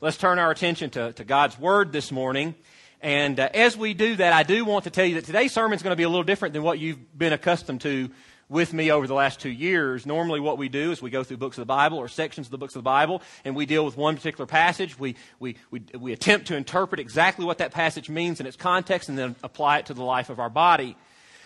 let's 0.00 0.16
turn 0.16 0.38
our 0.38 0.50
attention 0.50 0.90
to, 0.90 1.12
to 1.12 1.24
God's 1.24 1.58
Word 1.58 1.92
this 1.92 2.10
morning. 2.10 2.54
And 3.02 3.38
uh, 3.38 3.50
as 3.52 3.76
we 3.76 3.94
do 3.94 4.16
that, 4.16 4.32
I 4.32 4.42
do 4.42 4.64
want 4.64 4.84
to 4.84 4.90
tell 4.90 5.04
you 5.04 5.16
that 5.16 5.24
today's 5.24 5.52
sermon 5.52 5.76
is 5.76 5.82
going 5.82 5.92
to 5.92 5.96
be 5.96 6.04
a 6.04 6.08
little 6.08 6.24
different 6.24 6.54
than 6.54 6.62
what 6.62 6.78
you've 6.78 6.98
been 7.16 7.32
accustomed 7.32 7.82
to 7.82 8.10
with 8.48 8.72
me 8.72 8.90
over 8.90 9.06
the 9.06 9.14
last 9.14 9.40
two 9.40 9.50
years. 9.50 10.06
Normally, 10.06 10.40
what 10.40 10.58
we 10.58 10.68
do 10.68 10.90
is 10.90 11.00
we 11.00 11.10
go 11.10 11.22
through 11.22 11.36
books 11.36 11.56
of 11.56 11.62
the 11.62 11.66
Bible 11.66 11.98
or 11.98 12.08
sections 12.08 12.46
of 12.46 12.50
the 12.50 12.58
books 12.58 12.74
of 12.74 12.80
the 12.80 12.84
Bible, 12.84 13.22
and 13.44 13.54
we 13.54 13.66
deal 13.66 13.84
with 13.84 13.96
one 13.96 14.16
particular 14.16 14.46
passage. 14.46 14.98
We, 14.98 15.16
we, 15.38 15.56
we, 15.70 15.82
we 15.98 16.12
attempt 16.12 16.48
to 16.48 16.56
interpret 16.56 16.98
exactly 16.98 17.44
what 17.44 17.58
that 17.58 17.70
passage 17.70 18.08
means 18.08 18.40
in 18.40 18.46
its 18.46 18.56
context 18.56 19.08
and 19.08 19.18
then 19.18 19.36
apply 19.42 19.78
it 19.78 19.86
to 19.86 19.94
the 19.94 20.02
life 20.02 20.30
of 20.30 20.40
our 20.40 20.50
body. 20.50 20.96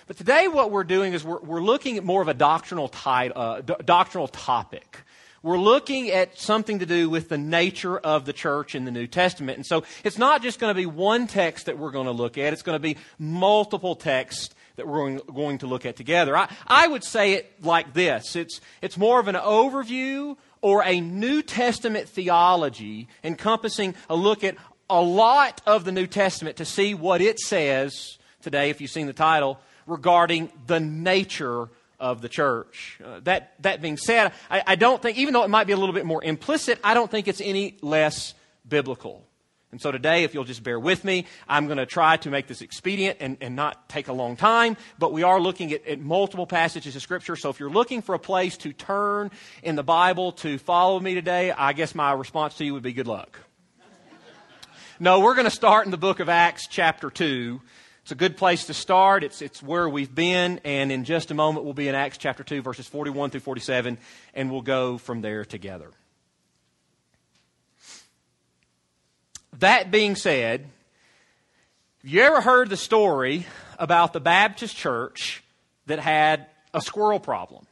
But 0.07 0.17
today, 0.17 0.49
what 0.49 0.71
we're 0.71 0.85
doing 0.85 1.13
is 1.13 1.25
we're, 1.25 1.41
we're 1.41 1.63
looking 1.63 1.99
at 1.99 2.05
more 2.05 2.23
of 2.23 2.29
a 2.29 2.35
doctrinal, 2.35 2.89
ty- 2.89 3.31
uh, 3.31 3.61
d- 3.63 3.75
doctrinal 3.85 4.29
topic 4.29 4.99
we're 5.45 5.59
looking 5.59 6.11
at 6.11 6.39
something 6.39 6.79
to 6.79 6.87
do 6.87 7.11
with 7.11 7.29
the 7.29 7.37
nature 7.37 7.99
of 7.99 8.25
the 8.25 8.33
church 8.33 8.75
in 8.75 8.87
the 8.87 8.91
New 8.91 9.07
Testament. 9.07 9.59
And 9.59 9.67
so 9.67 9.85
it's 10.03 10.17
not 10.17 10.43
just 10.43 10.59
going 10.59 10.71
to 10.71 10.75
be 10.75 10.87
one 10.87 11.27
text 11.27 11.67
that 11.67 11.77
we're 11.77 11.91
going 11.91 12.07
to 12.07 12.13
look 12.13 12.39
at, 12.39 12.55
it's 12.55 12.63
going 12.63 12.77
to 12.77 12.83
be 12.83 12.97
multiple 13.19 13.95
texts 13.95 14.55
that 14.77 14.89
we're 14.89 15.19
going 15.19 15.59
to 15.59 15.67
look 15.67 15.85
at 15.85 15.97
together. 15.97 16.35
I, 16.35 16.49
I 16.67 16.89
would 16.89 17.05
say 17.05 17.35
it 17.35 17.63
like 17.63 17.93
this 17.93 18.35
it's, 18.37 18.63
it's 18.81 18.97
more 18.97 19.21
of 19.21 19.29
an 19.29 19.35
overview 19.35 20.39
or 20.63 20.83
a 20.83 21.03
New 21.03 21.43
Testament 21.43 22.09
theology 22.09 23.07
encompassing 23.23 23.95
a 24.09 24.17
look 24.17 24.45
at 24.45 24.57
a 24.89 25.03
lot 25.03 25.61
of 25.67 25.85
the 25.85 25.93
New 25.93 26.07
Testament 26.07 26.57
to 26.57 26.65
see 26.65 26.95
what 26.95 27.21
it 27.21 27.39
says 27.39 28.17
today, 28.41 28.71
if 28.71 28.81
you've 28.81 28.91
seen 28.91 29.07
the 29.07 29.13
title, 29.13 29.61
regarding 29.87 30.51
the 30.67 30.81
nature 30.81 31.69
of 32.05 32.21
the 32.21 32.29
church. 32.29 33.01
Uh, 33.03 33.21
that, 33.21 33.55
that 33.61 33.81
being 33.81 33.97
said, 33.97 34.33
I, 34.51 34.63
I 34.67 34.75
don't 34.75 35.01
think, 35.01 35.17
even 35.17 35.33
though 35.33 35.43
it 35.43 35.49
might 35.49 35.67
be 35.67 35.73
a 35.73 35.77
little 35.79 35.95
bit 35.95 36.05
more 36.05 36.23
implicit, 36.23 36.79
I 36.85 36.93
don't 36.93 37.11
think 37.11 37.29
it's 37.29 37.41
any 37.41 37.79
less 37.81 38.35
biblical. 38.69 39.25
And 39.73 39.81
so 39.81 39.91
today, 39.91 40.23
if 40.23 40.35
you'll 40.35 40.45
just 40.45 40.63
bear 40.63 40.79
with 40.79 41.03
me, 41.03 41.25
I'm 41.49 41.65
going 41.65 41.79
to 41.79 41.87
try 41.87 42.19
to 42.19 42.31
make 42.31 42.47
this 42.47 42.61
expedient 42.61 43.17
and, 43.21 43.39
and 43.41 43.57
not 43.57 43.89
take 43.89 44.09
a 44.09 44.13
long 44.13 44.37
time. 44.37 44.77
But 44.99 45.13
we 45.15 45.23
are 45.23 45.41
looking 45.41 45.73
at, 45.73 45.87
at, 45.87 45.99
multiple 45.99 46.47
passages 46.47 46.95
of 46.95 47.01
Scripture. 47.01 47.37
So 47.37 47.49
if 47.49 47.59
you're 47.59 47.71
looking 47.71 48.03
for 48.03 48.15
a 48.15 48.19
place 48.19 48.59
to 48.59 48.75
turn 48.75 49.31
in 49.63 49.75
the 49.75 49.83
Bible 49.83 50.33
to 50.33 50.59
follow 50.59 51.01
me 51.01 51.15
today, 51.15 51.53
I 51.53 51.73
guess 51.73 51.95
my 51.95 52.13
response 52.13 52.59
to 52.59 52.67
you 52.67 52.75
would 52.75 52.83
be 52.83 52.93
good 52.93 53.09
luck. 53.09 53.41
no, 55.01 55.21
we're 55.21 55.35
going 55.35 55.47
to 55.47 55.51
start 55.51 55.87
in 55.87 55.91
the 55.91 55.97
book 55.97 56.21
of 56.21 56.29
Acts, 56.29 56.69
chapter 56.69 57.09
2. 57.09 57.63
It's 58.05 58.13
a 58.13 58.17
good 58.17 58.37
place 58.37 58.67
to 58.67 58.75
start. 58.75 59.25
It's, 59.25 59.41
it's 59.41 59.63
where 59.63 59.89
we've 59.89 60.15
been. 60.15 60.61
And 60.63 60.93
in 60.93 61.05
just 61.05 61.31
a 61.31 61.35
moment, 61.35 61.65
we'll 61.65 61.73
be 61.73 61.89
in 61.89 61.95
Acts 61.95 62.19
chapter 62.19 62.45
2, 62.45 62.61
verses 62.61 62.87
41 62.87 63.31
through 63.31 63.41
47, 63.41 63.97
and 64.35 64.51
we'll 64.51 64.61
go 64.61 64.99
from 64.99 65.23
there 65.23 65.47
together. 65.47 65.91
That 69.61 69.91
being 69.91 70.17
said, 70.17 70.69
have 72.03 72.11
you 72.11 72.21
ever 72.21 72.43
heard 72.43 72.69
the 72.69 72.77
story 72.77 73.47
about 73.79 74.13
the 74.13 74.21
Baptist 74.21 74.77
church 74.77 75.43
that 75.87 75.99
had 75.99 76.45
a 76.75 76.83
squirrel 76.83 77.21
problem? 77.21 77.64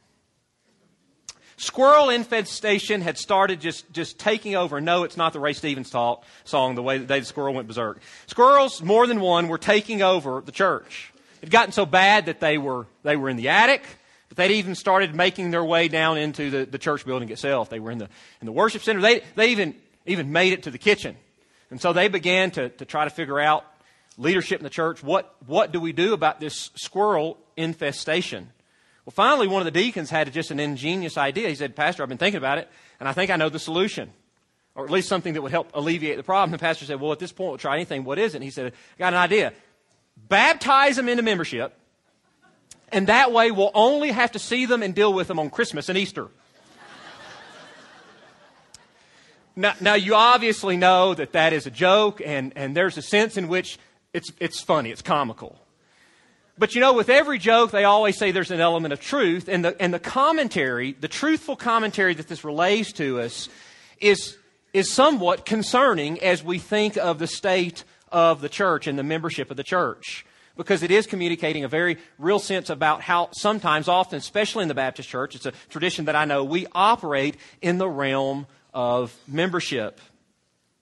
Squirrel 1.63 2.09
infestation 2.09 2.99
had 2.99 3.17
started 3.17 3.61
just, 3.61 3.89
just 3.93 4.19
taking 4.19 4.53
over. 4.53 4.81
No, 4.81 5.03
it's 5.03 5.15
not 5.15 5.31
the 5.31 5.39
Ray 5.39 5.53
Stevens 5.53 5.89
talk, 5.89 6.25
song, 6.43 6.75
the 6.75 6.83
way 6.83 6.97
the 6.97 7.05
day 7.05 7.21
the 7.21 7.25
squirrel 7.25 7.53
went 7.53 7.69
berserk. 7.69 8.01
Squirrels, 8.27 8.81
more 8.81 9.07
than 9.07 9.21
one, 9.21 9.47
were 9.47 9.57
taking 9.57 10.01
over 10.01 10.41
the 10.45 10.51
church. 10.51 11.13
It 11.37 11.45
had 11.45 11.51
gotten 11.51 11.71
so 11.71 11.85
bad 11.85 12.25
that 12.25 12.41
they 12.41 12.57
were, 12.57 12.85
they 13.03 13.15
were 13.15 13.29
in 13.29 13.37
the 13.37 13.47
attic, 13.47 13.81
but 14.27 14.35
they'd 14.35 14.55
even 14.55 14.75
started 14.75 15.15
making 15.15 15.51
their 15.51 15.63
way 15.63 15.87
down 15.87 16.17
into 16.17 16.49
the, 16.49 16.65
the 16.65 16.77
church 16.77 17.05
building 17.05 17.29
itself. 17.29 17.69
They 17.69 17.79
were 17.79 17.91
in 17.91 17.97
the, 17.97 18.09
in 18.41 18.45
the 18.45 18.51
worship 18.51 18.83
center. 18.83 18.99
They, 18.99 19.21
they 19.35 19.51
even, 19.51 19.73
even 20.05 20.33
made 20.33 20.51
it 20.51 20.63
to 20.63 20.71
the 20.71 20.77
kitchen. 20.77 21.15
And 21.71 21.79
so 21.79 21.93
they 21.93 22.09
began 22.09 22.51
to, 22.51 22.69
to 22.69 22.83
try 22.83 23.05
to 23.05 23.09
figure 23.09 23.39
out 23.39 23.63
leadership 24.17 24.59
in 24.59 24.65
the 24.65 24.69
church. 24.69 25.01
What, 25.01 25.33
what 25.47 25.71
do 25.71 25.79
we 25.79 25.93
do 25.93 26.13
about 26.13 26.41
this 26.41 26.71
squirrel 26.75 27.37
infestation? 27.55 28.49
Well, 29.05 29.13
finally, 29.13 29.47
one 29.47 29.61
of 29.61 29.65
the 29.65 29.71
deacons 29.71 30.09
had 30.09 30.31
just 30.31 30.51
an 30.51 30.59
ingenious 30.59 31.17
idea. 31.17 31.49
He 31.49 31.55
said, 31.55 31.75
Pastor, 31.75 32.03
I've 32.03 32.09
been 32.09 32.17
thinking 32.17 32.37
about 32.37 32.57
it, 32.57 32.69
and 32.99 33.09
I 33.09 33.13
think 33.13 33.31
I 33.31 33.35
know 33.35 33.49
the 33.49 33.59
solution, 33.59 34.11
or 34.75 34.85
at 34.85 34.91
least 34.91 35.09
something 35.09 35.33
that 35.33 35.41
would 35.41 35.51
help 35.51 35.71
alleviate 35.73 36.15
the 36.15 36.23
problem. 36.23 36.51
The 36.51 36.57
pastor 36.57 36.85
said, 36.85 37.01
Well, 37.01 37.11
at 37.11 37.19
this 37.19 37.33
point, 37.33 37.49
we'll 37.49 37.57
try 37.57 37.75
anything. 37.75 38.05
What 38.05 38.17
is 38.17 38.33
it? 38.33 38.37
And 38.37 38.43
he 38.43 38.49
said, 38.49 38.71
I 38.71 38.99
got 38.99 39.13
an 39.13 39.19
idea. 39.19 39.51
Baptize 40.29 40.95
them 40.95 41.09
into 41.09 41.21
membership, 41.21 41.77
and 42.93 43.07
that 43.07 43.33
way 43.33 43.51
we'll 43.51 43.71
only 43.73 44.11
have 44.11 44.31
to 44.33 44.39
see 44.39 44.65
them 44.65 44.81
and 44.81 44.95
deal 44.95 45.11
with 45.11 45.27
them 45.27 45.37
on 45.37 45.49
Christmas 45.49 45.89
and 45.89 45.97
Easter. 45.97 46.29
now, 49.57 49.73
now, 49.81 49.95
you 49.95 50.15
obviously 50.15 50.77
know 50.77 51.13
that 51.13 51.33
that 51.33 51.51
is 51.51 51.67
a 51.67 51.71
joke, 51.71 52.21
and, 52.23 52.53
and 52.55 52.77
there's 52.77 52.97
a 52.97 53.01
sense 53.01 53.35
in 53.35 53.49
which 53.49 53.79
it's, 54.13 54.31
it's 54.39 54.61
funny, 54.61 54.91
it's 54.91 55.01
comical. 55.01 55.59
But 56.57 56.75
you 56.75 56.81
know, 56.81 56.93
with 56.93 57.09
every 57.09 57.39
joke, 57.39 57.71
they 57.71 57.83
always 57.83 58.17
say 58.17 58.31
there's 58.31 58.51
an 58.51 58.59
element 58.59 58.93
of 58.93 58.99
truth. 58.99 59.47
And 59.47 59.65
the, 59.65 59.81
and 59.81 59.93
the 59.93 59.99
commentary, 59.99 60.93
the 60.93 61.07
truthful 61.07 61.55
commentary 61.55 62.13
that 62.13 62.27
this 62.27 62.43
relays 62.43 62.93
to 62.93 63.21
us, 63.21 63.49
is, 63.99 64.37
is 64.73 64.91
somewhat 64.91 65.45
concerning 65.45 66.21
as 66.21 66.43
we 66.43 66.59
think 66.59 66.95
of 66.97 67.17
the 67.17 67.27
state 67.27 67.83
of 68.11 68.41
the 68.41 68.49
church 68.49 68.85
and 68.85 68.99
the 68.99 69.03
membership 69.03 69.49
of 69.49 69.57
the 69.57 69.63
church. 69.63 70.25
Because 70.55 70.83
it 70.83 70.91
is 70.91 71.07
communicating 71.07 71.63
a 71.63 71.67
very 71.67 71.97
real 72.19 72.37
sense 72.37 72.69
about 72.69 73.01
how 73.01 73.29
sometimes, 73.31 73.87
often, 73.87 74.19
especially 74.19 74.61
in 74.61 74.67
the 74.67 74.75
Baptist 74.75 75.09
church, 75.09 75.33
it's 75.33 75.47
a 75.47 75.53
tradition 75.69 76.05
that 76.05 76.15
I 76.15 76.25
know, 76.25 76.43
we 76.43 76.67
operate 76.73 77.37
in 77.63 77.79
the 77.79 77.89
realm 77.89 78.45
of 78.71 79.15
membership. 79.27 79.99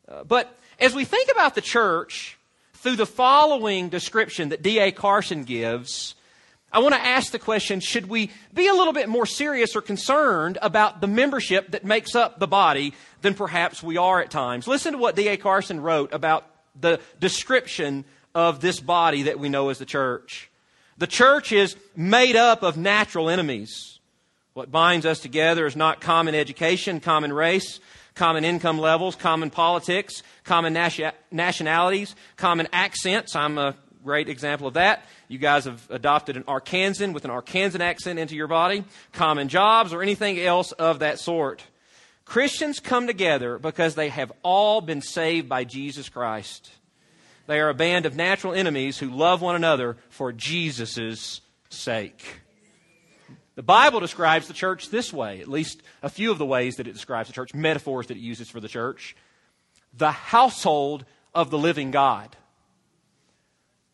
Uh, 0.09 0.25
but 0.25 0.53
as 0.77 0.93
we 0.93 1.05
think 1.05 1.31
about 1.31 1.55
the 1.55 1.61
church, 1.61 2.37
through 2.81 2.95
the 2.95 3.05
following 3.05 3.89
description 3.89 4.49
that 4.49 4.63
D.A. 4.63 4.91
Carson 4.91 5.43
gives, 5.43 6.15
I 6.71 6.79
want 6.79 6.95
to 6.95 7.01
ask 7.01 7.31
the 7.31 7.39
question 7.39 7.79
should 7.79 8.07
we 8.07 8.31
be 8.53 8.67
a 8.67 8.73
little 8.73 8.93
bit 8.93 9.07
more 9.07 9.27
serious 9.27 9.75
or 9.75 9.81
concerned 9.81 10.57
about 10.63 10.99
the 10.99 11.07
membership 11.07 11.71
that 11.71 11.85
makes 11.85 12.15
up 12.15 12.39
the 12.39 12.47
body 12.47 12.93
than 13.21 13.35
perhaps 13.35 13.83
we 13.83 13.97
are 13.97 14.19
at 14.19 14.31
times? 14.31 14.67
Listen 14.67 14.93
to 14.93 14.97
what 14.97 15.15
D.A. 15.15 15.37
Carson 15.37 15.79
wrote 15.79 16.11
about 16.11 16.47
the 16.79 16.99
description 17.19 18.03
of 18.33 18.61
this 18.61 18.79
body 18.79 19.23
that 19.23 19.39
we 19.39 19.47
know 19.47 19.69
as 19.69 19.77
the 19.77 19.85
church. 19.85 20.49
The 20.97 21.07
church 21.07 21.51
is 21.51 21.75
made 21.95 22.35
up 22.35 22.63
of 22.63 22.77
natural 22.77 23.29
enemies. 23.29 23.99
What 24.53 24.71
binds 24.71 25.05
us 25.05 25.19
together 25.19 25.67
is 25.67 25.75
not 25.75 26.01
common 26.01 26.33
education, 26.33 26.99
common 26.99 27.31
race, 27.31 27.79
common 28.15 28.43
income 28.43 28.79
levels, 28.79 29.15
common 29.15 29.49
politics, 29.49 30.23
common 30.43 30.73
nationalities, 31.31 32.15
common 32.37 32.67
accents. 32.73 33.35
I'm 33.35 33.57
a 33.57 33.75
great 34.03 34.29
example 34.29 34.67
of 34.67 34.73
that. 34.73 35.05
You 35.27 35.37
guys 35.37 35.65
have 35.65 35.85
adopted 35.89 36.35
an 36.37 36.43
Arkansan 36.43 37.13
with 37.13 37.23
an 37.25 37.31
Arkansan 37.31 37.79
accent 37.79 38.19
into 38.19 38.35
your 38.35 38.47
body, 38.47 38.83
common 39.13 39.47
jobs, 39.47 39.93
or 39.93 40.01
anything 40.01 40.39
else 40.39 40.71
of 40.73 40.99
that 40.99 41.19
sort. 41.19 41.63
Christians 42.25 42.79
come 42.79 43.07
together 43.07 43.57
because 43.59 43.95
they 43.95 44.09
have 44.09 44.31
all 44.43 44.81
been 44.81 45.01
saved 45.01 45.49
by 45.49 45.63
Jesus 45.63 46.09
Christ. 46.09 46.71
They 47.47 47.59
are 47.59 47.69
a 47.69 47.73
band 47.73 48.05
of 48.05 48.15
natural 48.15 48.53
enemies 48.53 48.97
who 48.97 49.09
love 49.09 49.41
one 49.41 49.55
another 49.55 49.97
for 50.09 50.31
Jesus' 50.31 51.41
sake. 51.69 52.41
The 53.61 53.65
Bible 53.65 53.99
describes 53.99 54.47
the 54.47 54.55
church 54.55 54.89
this 54.89 55.13
way, 55.13 55.39
at 55.39 55.47
least 55.47 55.83
a 56.01 56.09
few 56.09 56.31
of 56.31 56.39
the 56.39 56.47
ways 56.47 56.77
that 56.77 56.87
it 56.87 56.93
describes 56.93 57.29
the 57.29 57.33
church, 57.33 57.53
metaphors 57.53 58.07
that 58.07 58.17
it 58.17 58.19
uses 58.19 58.49
for 58.49 58.59
the 58.59 58.67
church. 58.67 59.15
The 59.95 60.09
household 60.09 61.05
of 61.35 61.51
the 61.51 61.59
living 61.59 61.91
God, 61.91 62.35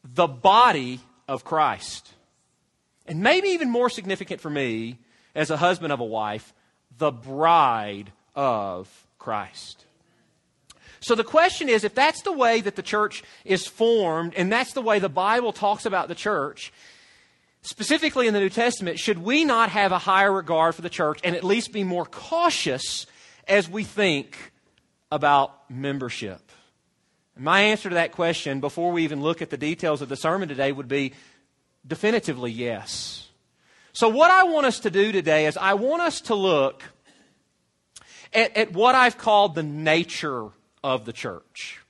the 0.05 0.25
body 0.25 1.01
of 1.28 1.44
Christ. 1.44 2.13
And 3.07 3.19
maybe 3.19 3.50
even 3.50 3.69
more 3.69 3.89
significant 3.89 4.39
for 4.39 4.50
me, 4.50 5.00
as 5.35 5.50
a 5.50 5.57
husband 5.57 5.91
of 5.91 5.99
a 5.99 6.05
wife, 6.05 6.53
the 6.97 7.11
bride 7.11 8.13
of 8.35 8.88
Christ. 9.19 9.84
So 11.01 11.13
the 11.13 11.25
question 11.25 11.67
is 11.67 11.84
if 11.84 11.93
that's 11.93 12.22
the 12.22 12.31
way 12.31 12.61
that 12.61 12.78
the 12.78 12.81
church 12.81 13.22
is 13.43 13.67
formed, 13.67 14.34
and 14.35 14.49
that's 14.49 14.72
the 14.72 14.81
way 14.81 14.99
the 14.99 15.09
Bible 15.09 15.52
talks 15.52 15.85
about 15.85 16.08
the 16.08 16.16
church, 16.16 16.72
specifically 17.67 18.28
in 18.28 18.34
the 18.34 18.40
New 18.40 18.49
Testament, 18.49 18.97
should 18.97 19.17
we 19.17 19.43
not 19.43 19.69
have 19.69 19.91
a 19.91 19.97
higher 19.97 20.31
regard 20.31 20.73
for 20.73 20.81
the 20.81 20.90
church 20.90 21.19
and 21.23 21.35
at 21.35 21.43
least 21.43 21.73
be 21.73 21.84
more 21.84 22.05
cautious 22.05 23.05
as 23.46 23.69
we 23.69 23.84
think 23.84 24.53
about 25.11 25.69
membership? 25.69 26.41
My 27.37 27.61
answer 27.61 27.90
to 27.90 27.96
that 27.96 28.14
question, 28.14 28.61
before 28.61 28.93
we 28.93 29.03
even 29.03 29.22
look 29.22 29.41
at 29.41 29.49
the 29.49 29.58
details 29.58 30.02
of 30.02 30.08
the 30.08 30.16
sermon 30.16 30.47
today, 30.47 30.72
would 30.72 30.87
be 30.87 31.14
definitively 31.85 32.52
yes. 32.52 33.28
So, 33.91 34.08
what 34.08 34.31
I 34.31 34.46
want 34.46 34.66
us 34.66 34.79
to 34.81 34.90
do 34.90 35.11
today 35.11 35.46
is 35.46 35.58
I 35.58 35.73
want 35.73 36.02
us 36.02 36.22
to 36.22 36.35
look 36.35 36.84
at, 38.34 38.55
at 38.55 38.72
what 38.72 38.96
I've 38.96 39.17
called 39.17 39.55
the 39.55 39.64
nature 39.64 40.47
of 40.84 41.05
the 41.05 41.14
church. 41.14 41.81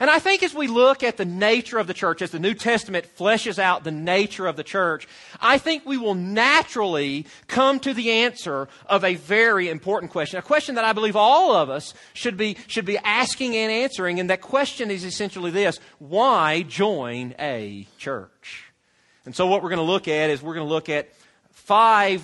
And 0.00 0.10
I 0.10 0.18
think 0.18 0.42
as 0.42 0.54
we 0.54 0.66
look 0.66 1.02
at 1.02 1.16
the 1.16 1.24
nature 1.24 1.78
of 1.78 1.86
the 1.86 1.94
church, 1.94 2.22
as 2.22 2.30
the 2.30 2.38
New 2.38 2.54
Testament 2.54 3.06
fleshes 3.16 3.58
out 3.58 3.84
the 3.84 3.90
nature 3.90 4.46
of 4.46 4.56
the 4.56 4.64
church, 4.64 5.06
I 5.40 5.58
think 5.58 5.86
we 5.86 5.96
will 5.96 6.14
naturally 6.14 7.26
come 7.46 7.80
to 7.80 7.94
the 7.94 8.10
answer 8.10 8.68
of 8.86 9.04
a 9.04 9.14
very 9.14 9.68
important 9.68 10.12
question. 10.12 10.38
A 10.38 10.42
question 10.42 10.74
that 10.74 10.84
I 10.84 10.92
believe 10.92 11.16
all 11.16 11.54
of 11.54 11.70
us 11.70 11.94
should 12.12 12.36
be, 12.36 12.56
should 12.66 12.84
be 12.84 12.98
asking 12.98 13.56
and 13.56 13.70
answering. 13.70 14.20
And 14.20 14.30
that 14.30 14.40
question 14.40 14.90
is 14.90 15.04
essentially 15.04 15.50
this 15.50 15.78
why 15.98 16.62
join 16.62 17.34
a 17.38 17.86
church? 17.98 18.72
And 19.24 19.34
so 19.34 19.46
what 19.46 19.62
we're 19.62 19.70
going 19.70 19.78
to 19.78 19.84
look 19.84 20.08
at 20.08 20.30
is 20.30 20.42
we're 20.42 20.54
going 20.54 20.66
to 20.66 20.72
look 20.72 20.88
at 20.88 21.08
five 21.52 22.22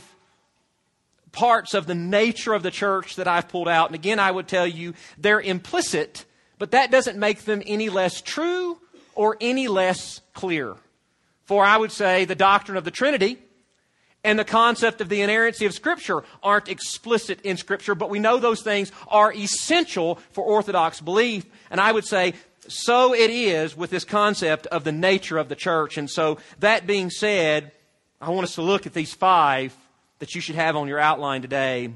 parts 1.32 1.74
of 1.74 1.86
the 1.86 1.94
nature 1.94 2.52
of 2.52 2.62
the 2.62 2.70
church 2.70 3.16
that 3.16 3.28
I've 3.28 3.48
pulled 3.48 3.68
out. 3.68 3.88
And 3.88 3.94
again, 3.94 4.18
I 4.18 4.30
would 4.30 4.48
tell 4.48 4.66
you 4.66 4.94
they're 5.16 5.40
implicit, 5.40 6.24
but 6.60 6.72
that 6.72 6.90
doesn't 6.90 7.18
make 7.18 7.46
them 7.46 7.62
any 7.64 7.88
less 7.88 8.20
true 8.20 8.78
or 9.14 9.38
any 9.40 9.66
less 9.66 10.20
clear. 10.34 10.76
For 11.46 11.64
I 11.64 11.78
would 11.78 11.90
say 11.90 12.26
the 12.26 12.34
doctrine 12.34 12.76
of 12.76 12.84
the 12.84 12.90
Trinity 12.90 13.38
and 14.22 14.38
the 14.38 14.44
concept 14.44 15.00
of 15.00 15.08
the 15.08 15.22
inerrancy 15.22 15.64
of 15.64 15.72
Scripture 15.72 16.22
aren't 16.42 16.68
explicit 16.68 17.40
in 17.40 17.56
Scripture, 17.56 17.94
but 17.94 18.10
we 18.10 18.18
know 18.18 18.36
those 18.36 18.62
things 18.62 18.92
are 19.08 19.32
essential 19.32 20.16
for 20.32 20.44
Orthodox 20.44 21.00
belief. 21.00 21.46
And 21.70 21.80
I 21.80 21.92
would 21.92 22.04
say 22.04 22.34
so 22.68 23.14
it 23.14 23.30
is 23.30 23.74
with 23.74 23.88
this 23.88 24.04
concept 24.04 24.66
of 24.66 24.84
the 24.84 24.92
nature 24.92 25.38
of 25.38 25.48
the 25.48 25.56
church. 25.56 25.96
And 25.96 26.10
so, 26.10 26.36
that 26.58 26.86
being 26.86 27.08
said, 27.08 27.72
I 28.20 28.28
want 28.28 28.44
us 28.44 28.56
to 28.56 28.62
look 28.62 28.86
at 28.86 28.92
these 28.92 29.14
five 29.14 29.74
that 30.18 30.34
you 30.34 30.42
should 30.42 30.56
have 30.56 30.76
on 30.76 30.88
your 30.88 31.00
outline 31.00 31.40
today. 31.40 31.94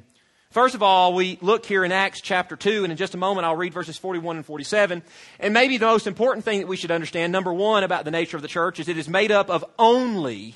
First 0.54 0.76
of 0.76 0.84
all, 0.84 1.14
we 1.14 1.36
look 1.40 1.66
here 1.66 1.84
in 1.84 1.90
Acts 1.90 2.20
chapter 2.20 2.54
2, 2.54 2.84
and 2.84 2.92
in 2.92 2.96
just 2.96 3.14
a 3.14 3.18
moment 3.18 3.44
I'll 3.44 3.56
read 3.56 3.74
verses 3.74 3.98
41 3.98 4.36
and 4.36 4.46
47. 4.46 5.02
And 5.40 5.52
maybe 5.52 5.78
the 5.78 5.86
most 5.86 6.06
important 6.06 6.44
thing 6.44 6.60
that 6.60 6.68
we 6.68 6.76
should 6.76 6.92
understand, 6.92 7.32
number 7.32 7.52
one, 7.52 7.82
about 7.82 8.04
the 8.04 8.12
nature 8.12 8.36
of 8.36 8.42
the 8.42 8.46
church 8.46 8.78
is 8.78 8.86
it 8.86 8.96
is 8.96 9.08
made 9.08 9.32
up 9.32 9.50
of 9.50 9.64
only 9.80 10.54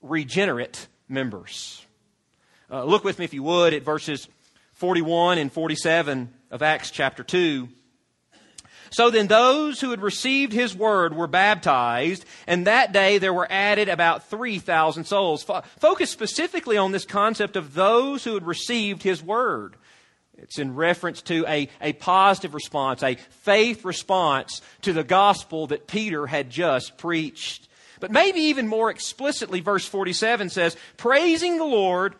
regenerate 0.00 0.86
members. 1.08 1.84
Uh, 2.70 2.84
look 2.84 3.02
with 3.02 3.18
me, 3.18 3.24
if 3.24 3.34
you 3.34 3.42
would, 3.42 3.74
at 3.74 3.82
verses 3.82 4.28
41 4.74 5.38
and 5.38 5.52
47 5.52 6.32
of 6.52 6.62
Acts 6.62 6.92
chapter 6.92 7.24
2. 7.24 7.68
So 8.90 9.10
then 9.10 9.26
those 9.26 9.80
who 9.80 9.90
had 9.90 10.02
received 10.02 10.52
his 10.52 10.74
word 10.74 11.14
were 11.14 11.26
baptized, 11.26 12.24
and 12.46 12.66
that 12.66 12.92
day 12.92 13.18
there 13.18 13.34
were 13.34 13.50
added 13.50 13.88
about 13.88 14.28
3,000 14.28 15.04
souls. 15.04 15.44
focus 15.78 16.10
specifically 16.10 16.76
on 16.76 16.92
this 16.92 17.04
concept 17.04 17.56
of 17.56 17.74
those 17.74 18.24
who 18.24 18.34
had 18.34 18.46
received 18.46 19.02
his 19.02 19.22
word. 19.22 19.76
It's 20.38 20.58
in 20.58 20.74
reference 20.74 21.22
to 21.22 21.46
a, 21.48 21.68
a 21.80 21.94
positive 21.94 22.54
response, 22.54 23.02
a 23.02 23.14
faith 23.14 23.84
response 23.84 24.60
to 24.82 24.92
the 24.92 25.04
gospel 25.04 25.68
that 25.68 25.86
Peter 25.86 26.26
had 26.26 26.50
just 26.50 26.98
preached. 26.98 27.68
But 28.00 28.10
maybe 28.10 28.40
even 28.40 28.68
more 28.68 28.90
explicitly, 28.90 29.60
verse 29.60 29.86
47 29.86 30.50
says, 30.50 30.76
Praising 30.98 31.56
the 31.56 31.64
Lord 31.64 32.14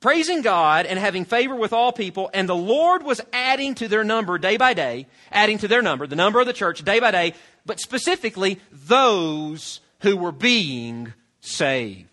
praising 0.00 0.42
God 0.42 0.86
and 0.86 0.98
having 0.98 1.24
favor 1.24 1.54
with 1.54 1.72
all 1.72 1.92
people, 1.92 2.30
and 2.32 2.48
the 2.48 2.56
Lord 2.56 3.02
was 3.02 3.20
adding 3.32 3.74
to 3.76 3.88
their 3.88 4.04
number 4.04 4.38
day 4.38 4.56
by 4.56 4.74
day, 4.74 5.06
adding 5.30 5.58
to 5.58 5.68
their 5.68 5.82
number, 5.82 6.06
the 6.06 6.16
number 6.16 6.40
of 6.40 6.46
the 6.46 6.52
church 6.52 6.82
day 6.82 7.00
by 7.00 7.10
day, 7.10 7.34
but 7.66 7.78
specifically 7.80 8.58
those 8.72 9.80
who 10.00 10.16
were 10.16 10.32
being 10.32 11.12
saved. 11.40 12.06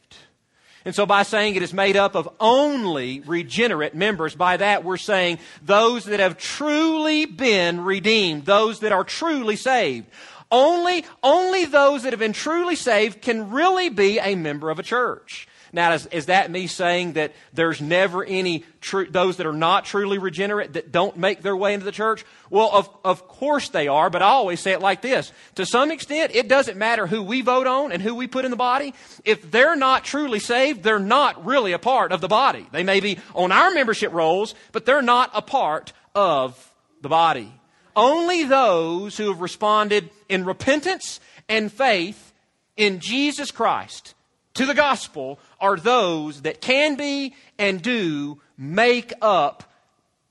And 0.83 0.95
so 0.95 1.05
by 1.05 1.23
saying 1.23 1.55
it 1.55 1.63
is 1.63 1.73
made 1.73 1.97
up 1.97 2.15
of 2.15 2.29
only 2.39 3.19
regenerate 3.21 3.93
members, 3.93 4.35
by 4.35 4.55
that 4.57 4.85
we're 4.85 4.95
saying 4.95 5.39
those 5.61 6.05
that 6.05 6.21
have 6.21 6.37
truly 6.37 7.25
been 7.25 7.81
redeemed, 7.81 8.45
those 8.45 8.79
that 8.79 8.93
are 8.93 9.03
truly 9.03 9.57
saved. 9.57 10.07
Only, 10.49 11.03
only 11.21 11.65
those 11.65 12.03
that 12.03 12.13
have 12.13 12.21
been 12.21 12.31
truly 12.31 12.77
saved 12.77 13.21
can 13.21 13.51
really 13.51 13.89
be 13.89 14.17
a 14.19 14.35
member 14.35 14.69
of 14.69 14.79
a 14.79 14.83
church. 14.83 15.47
Now, 15.77 15.93
is, 15.93 16.07
is 16.07 16.25
that 16.25 16.49
me 16.49 16.65
saying 16.65 17.13
that 17.13 17.33
there's 17.53 17.79
never 17.79 18.25
any 18.25 18.65
true, 18.81 19.05
those 19.05 19.37
that 19.37 19.45
are 19.45 19.53
not 19.53 19.85
truly 19.85 20.17
regenerate 20.17 20.73
that 20.73 20.91
don't 20.91 21.17
make 21.17 21.43
their 21.43 21.55
way 21.55 21.75
into 21.75 21.85
the 21.85 21.91
church? 21.91 22.25
Well, 22.49 22.71
of, 22.73 22.89
of 23.05 23.27
course 23.27 23.69
they 23.69 23.87
are, 23.87 24.09
but 24.09 24.23
I 24.23 24.25
always 24.25 24.59
say 24.59 24.71
it 24.71 24.81
like 24.81 25.03
this. 25.03 25.31
To 25.53 25.67
some 25.67 25.91
extent, 25.91 26.33
it 26.33 26.47
doesn't 26.47 26.79
matter 26.79 27.05
who 27.05 27.21
we 27.21 27.41
vote 27.41 27.67
on 27.67 27.91
and 27.91 28.01
who 28.01 28.15
we 28.15 28.25
put 28.25 28.43
in 28.43 28.49
the 28.49 28.57
body. 28.57 28.95
If 29.23 29.51
they're 29.51 29.75
not 29.75 30.03
truly 30.03 30.39
saved, 30.39 30.81
they're 30.81 30.97
not 30.97 31.45
really 31.45 31.73
a 31.73 31.79
part 31.79 32.11
of 32.11 32.21
the 32.21 32.27
body. 32.27 32.65
They 32.71 32.81
may 32.81 32.99
be 32.99 33.19
on 33.35 33.51
our 33.51 33.69
membership 33.69 34.11
rolls, 34.11 34.55
but 34.71 34.87
they're 34.87 35.03
not 35.03 35.29
a 35.35 35.43
part 35.43 35.93
of 36.15 36.73
the 37.03 37.09
body. 37.09 37.53
Only 37.95 38.45
those 38.45 39.15
who 39.15 39.27
have 39.27 39.41
responded 39.41 40.09
in 40.27 40.43
repentance 40.43 41.19
and 41.47 41.71
faith 41.71 42.33
in 42.75 42.99
Jesus 42.99 43.51
Christ 43.51 44.15
to 44.57 44.65
the 44.65 44.73
gospel 44.73 45.39
are 45.59 45.77
those 45.77 46.41
that 46.41 46.61
can 46.61 46.95
be 46.95 47.35
and 47.57 47.81
do 47.81 48.41
make 48.57 49.13
up 49.21 49.63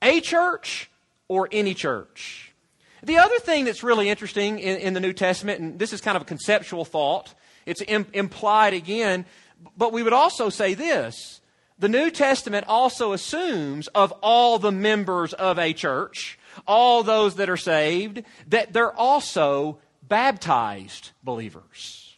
a 0.02 0.20
church 0.20 0.90
or 1.28 1.48
any 1.50 1.74
church. 1.74 2.52
The 3.02 3.18
other 3.18 3.38
thing 3.38 3.64
that's 3.64 3.82
really 3.82 4.08
interesting 4.08 4.58
in, 4.58 4.78
in 4.78 4.94
the 4.94 5.00
New 5.00 5.12
Testament, 5.12 5.60
and 5.60 5.78
this 5.78 5.92
is 5.92 6.00
kind 6.00 6.16
of 6.16 6.22
a 6.22 6.26
conceptual 6.26 6.84
thought, 6.84 7.34
it's 7.66 7.82
Im- 7.86 8.06
implied 8.12 8.74
again, 8.74 9.26
but 9.76 9.92
we 9.92 10.02
would 10.02 10.12
also 10.12 10.48
say 10.48 10.74
this. 10.74 11.40
The 11.78 11.88
New 11.88 12.10
Testament 12.10 12.66
also 12.68 13.12
assumes 13.12 13.86
of 13.88 14.12
all 14.22 14.58
the 14.58 14.72
members 14.72 15.34
of 15.34 15.58
a 15.58 15.72
church, 15.72 16.38
all 16.66 17.02
those 17.02 17.36
that 17.36 17.50
are 17.50 17.56
saved, 17.56 18.22
that 18.48 18.72
they're 18.72 18.94
also 18.94 19.78
baptized 20.02 21.10
believers. 21.22 22.16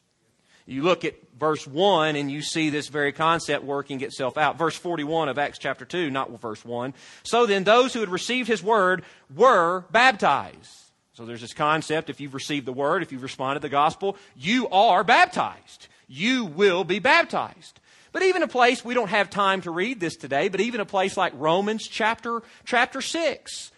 You 0.65 0.83
look 0.83 1.05
at 1.05 1.15
verse 1.39 1.67
1 1.67 2.17
and 2.17 2.31
you 2.31 2.43
see 2.43 2.71
this 2.71 2.89
very 2.89 3.13
concept 3.13 3.65
working 3.65 4.01
itself 4.01 4.37
out. 4.37 4.59
Verse 4.59 4.77
41 4.77 5.29
of 5.29 5.39
Acts 5.39 5.59
chapter 5.59 5.85
2, 5.85 6.11
not 6.11 6.31
verse 6.41 6.65
1. 6.65 6.95
So 7.23 7.47
then 7.47 7.65
those 7.65 7.93
who 7.93 8.01
had 8.01 8.09
received 8.09 8.49
his 8.49 8.63
word 8.63 9.05
were 9.35 9.85
baptized. 9.91 10.71
So 11.15 11.25
there's 11.25 11.41
this 11.41 11.55
concept 11.55 12.11
if 12.11 12.21
you've 12.21 12.35
received 12.35 12.67
the 12.67 12.73
word, 12.73 13.03
if 13.03 13.11
you've 13.11 13.23
responded 13.23 13.61
to 13.61 13.67
the 13.67 13.69
gospel, 13.71 14.17
you 14.37 14.69
are 14.69 15.03
baptized. 15.03 15.89
You 16.07 16.45
will 16.45 16.85
be 16.85 17.01
baptized. 17.01 17.81
But 18.13 18.23
even 18.23 18.43
a 18.43 18.49
place, 18.49 18.85
we 18.85 18.95
don't 18.95 19.11
have 19.11 19.29
time 19.29 19.61
to 19.63 19.71
read 19.71 20.01
this 20.01 20.17
today, 20.17 20.49
but 20.49 20.61
even 20.61 20.81
a 20.81 20.87
place 20.87 21.17
like 21.17 21.33
Romans 21.37 21.87
chapter, 21.87 22.43
chapter 22.65 23.01
6 23.01 23.73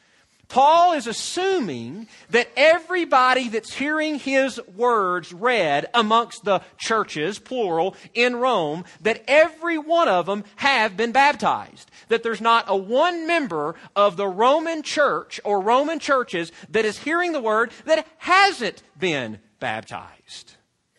Paul 0.51 0.95
is 0.95 1.07
assuming 1.07 2.09
that 2.31 2.49
everybody 2.57 3.49
that's 3.49 3.73
hearing 3.73 4.19
his 4.19 4.61
words 4.75 5.33
read 5.33 5.89
amongst 5.95 6.45
the 6.45 6.61
churches, 6.77 7.39
plural, 7.39 7.95
in 8.15 8.37
Rome, 8.37 8.85
that 9.01 9.23
every 9.29 9.79
one 9.79 10.09
of 10.09 10.27
them 10.27 10.45
have 10.57 10.97
been 10.97 11.13
baptized. 11.13 11.91
That 12.09 12.25
there's 12.25 12.41
not 12.41 12.65
a 12.67 12.77
one 12.77 13.29
member 13.29 13.77
of 13.95 14.17
the 14.17 14.27
Roman 14.27 14.83
church 14.83 15.41
or 15.45 15.61
Roman 15.61 16.01
churches 16.01 16.51
that 16.71 16.85
is 16.85 16.99
hearing 16.99 17.33
the 17.33 17.41
word 17.41 17.71
that 17.85 18.07
hasn't 18.19 18.83
been 18.99 19.39
baptized. 19.61 20.57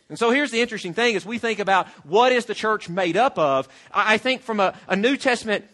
And 0.07 0.19
so 0.19 0.31
here's 0.31 0.51
the 0.51 0.61
interesting 0.61 0.93
thing 0.93 1.15
as 1.15 1.25
we 1.25 1.37
think 1.37 1.59
about 1.59 1.87
what 2.05 2.33
is 2.33 2.45
the 2.45 2.53
church 2.53 2.89
made 2.89 3.15
up 3.15 3.39
of. 3.39 3.69
I 3.93 4.17
think 4.17 4.41
from 4.41 4.59
a, 4.59 4.77
a 4.89 4.95
New 4.95 5.15
Testament 5.15 5.65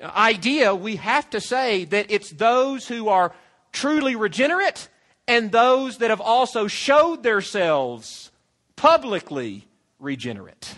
idea, 0.00 0.74
we 0.74 0.96
have 0.96 1.28
to 1.30 1.40
say 1.40 1.84
that 1.86 2.06
it's 2.10 2.30
those 2.30 2.88
who 2.88 3.08
are 3.08 3.32
truly 3.72 4.16
regenerate 4.16 4.88
and 5.26 5.50
those 5.50 5.98
that 5.98 6.10
have 6.10 6.20
also 6.20 6.66
showed 6.66 7.22
themselves 7.22 8.30
publicly 8.76 9.66
regenerate. 9.98 10.74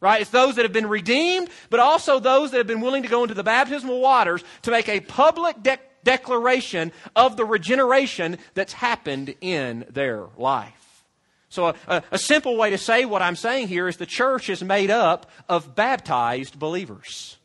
Right? 0.00 0.20
It's 0.20 0.30
those 0.30 0.56
that 0.56 0.64
have 0.64 0.72
been 0.72 0.88
redeemed, 0.88 1.48
but 1.70 1.80
also 1.80 2.18
those 2.18 2.50
that 2.50 2.58
have 2.58 2.66
been 2.66 2.82
willing 2.82 3.04
to 3.04 3.08
go 3.08 3.22
into 3.22 3.34
the 3.34 3.42
baptismal 3.42 4.00
waters 4.00 4.44
to 4.62 4.70
make 4.70 4.88
a 4.88 5.00
public 5.00 5.62
de- 5.62 5.78
declaration 6.04 6.92
of 7.16 7.36
the 7.36 7.44
regeneration 7.44 8.36
that's 8.52 8.74
happened 8.74 9.34
in 9.40 9.86
their 9.88 10.26
life. 10.36 11.04
So, 11.48 11.68
a, 11.68 11.74
a, 11.88 12.02
a 12.12 12.18
simple 12.18 12.56
way 12.56 12.70
to 12.70 12.78
say 12.78 13.04
what 13.04 13.22
I'm 13.22 13.36
saying 13.36 13.68
here 13.68 13.88
is 13.88 13.96
the 13.96 14.06
church 14.06 14.50
is 14.50 14.62
made 14.62 14.90
up 14.90 15.30
of 15.48 15.74
baptized 15.74 16.58
believers. 16.58 17.38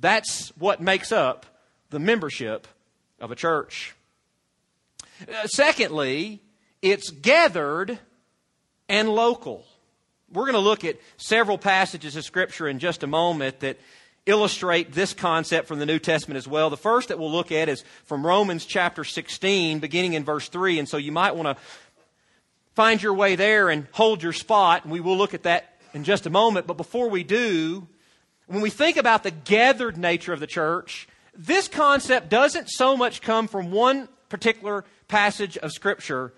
That's 0.00 0.48
what 0.58 0.80
makes 0.80 1.12
up 1.12 1.46
the 1.90 1.98
membership 1.98 2.66
of 3.20 3.30
a 3.30 3.36
church. 3.36 3.94
Uh, 5.22 5.46
secondly, 5.46 6.42
it's 6.82 7.10
gathered 7.10 7.98
and 8.88 9.08
local. 9.08 9.64
We're 10.32 10.44
going 10.44 10.54
to 10.54 10.58
look 10.58 10.84
at 10.84 10.98
several 11.16 11.58
passages 11.58 12.16
of 12.16 12.24
Scripture 12.24 12.68
in 12.68 12.78
just 12.78 13.02
a 13.02 13.06
moment 13.06 13.60
that 13.60 13.78
illustrate 14.26 14.92
this 14.92 15.12
concept 15.12 15.68
from 15.68 15.78
the 15.78 15.86
New 15.86 15.98
Testament 15.98 16.38
as 16.38 16.48
well. 16.48 16.70
The 16.70 16.76
first 16.76 17.08
that 17.08 17.18
we'll 17.18 17.30
look 17.30 17.52
at 17.52 17.68
is 17.68 17.84
from 18.04 18.26
Romans 18.26 18.64
chapter 18.64 19.04
16, 19.04 19.78
beginning 19.78 20.14
in 20.14 20.24
verse 20.24 20.48
3. 20.48 20.78
And 20.78 20.88
so 20.88 20.96
you 20.96 21.12
might 21.12 21.36
want 21.36 21.56
to 21.56 21.62
find 22.74 23.02
your 23.02 23.14
way 23.14 23.36
there 23.36 23.68
and 23.68 23.86
hold 23.92 24.22
your 24.22 24.32
spot, 24.32 24.84
and 24.84 24.92
we 24.92 25.00
will 25.00 25.16
look 25.16 25.34
at 25.34 25.44
that 25.44 25.76
in 25.92 26.04
just 26.04 26.26
a 26.26 26.30
moment. 26.30 26.66
But 26.66 26.76
before 26.76 27.08
we 27.08 27.22
do, 27.22 27.86
when 28.46 28.60
we 28.60 28.70
think 28.70 28.96
about 28.96 29.22
the 29.22 29.30
gathered 29.30 29.96
nature 29.96 30.32
of 30.32 30.40
the 30.40 30.46
church, 30.46 31.08
this 31.36 31.68
concept 31.68 32.28
doesn't 32.28 32.68
so 32.68 32.96
much 32.96 33.22
come 33.22 33.48
from 33.48 33.70
one 33.70 34.08
particular 34.28 34.84
passage 35.08 35.56
of 35.58 35.72
Scripture 35.72 36.32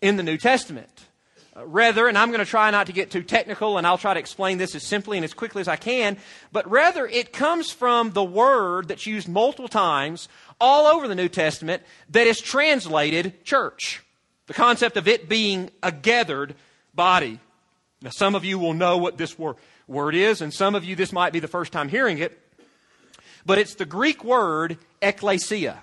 in 0.00 0.16
the 0.16 0.22
New 0.22 0.36
Testament. 0.36 1.06
Uh, 1.56 1.66
rather, 1.66 2.06
and 2.06 2.16
I'm 2.16 2.28
going 2.28 2.44
to 2.44 2.46
try 2.46 2.70
not 2.70 2.86
to 2.86 2.92
get 2.92 3.10
too 3.10 3.22
technical, 3.22 3.76
and 3.76 3.86
I'll 3.86 3.98
try 3.98 4.14
to 4.14 4.20
explain 4.20 4.58
this 4.58 4.74
as 4.74 4.86
simply 4.86 5.18
and 5.18 5.24
as 5.24 5.34
quickly 5.34 5.60
as 5.60 5.68
I 5.68 5.76
can, 5.76 6.16
but 6.52 6.70
rather 6.70 7.06
it 7.06 7.32
comes 7.32 7.70
from 7.70 8.12
the 8.12 8.22
word 8.22 8.88
that's 8.88 9.06
used 9.06 9.28
multiple 9.28 9.68
times 9.68 10.28
all 10.60 10.86
over 10.86 11.08
the 11.08 11.14
New 11.14 11.28
Testament 11.28 11.82
that 12.10 12.26
is 12.26 12.40
translated 12.40 13.44
church. 13.44 14.02
The 14.46 14.54
concept 14.54 14.96
of 14.96 15.08
it 15.08 15.28
being 15.28 15.70
a 15.82 15.90
gathered 15.90 16.54
body. 16.94 17.40
Now, 18.02 18.10
some 18.10 18.34
of 18.34 18.44
you 18.44 18.58
will 18.58 18.74
know 18.74 18.98
what 18.98 19.18
this 19.18 19.38
wor- 19.38 19.56
word 19.90 20.14
is, 20.14 20.40
and 20.40 20.54
some 20.54 20.74
of 20.74 20.84
you, 20.84 20.96
this 20.96 21.12
might 21.12 21.32
be 21.32 21.40
the 21.40 21.48
first 21.48 21.72
time 21.72 21.88
hearing 21.88 22.18
it, 22.18 22.38
but 23.44 23.58
it's 23.58 23.74
the 23.74 23.84
Greek 23.84 24.24
word 24.24 24.78
ecclesia. 25.02 25.82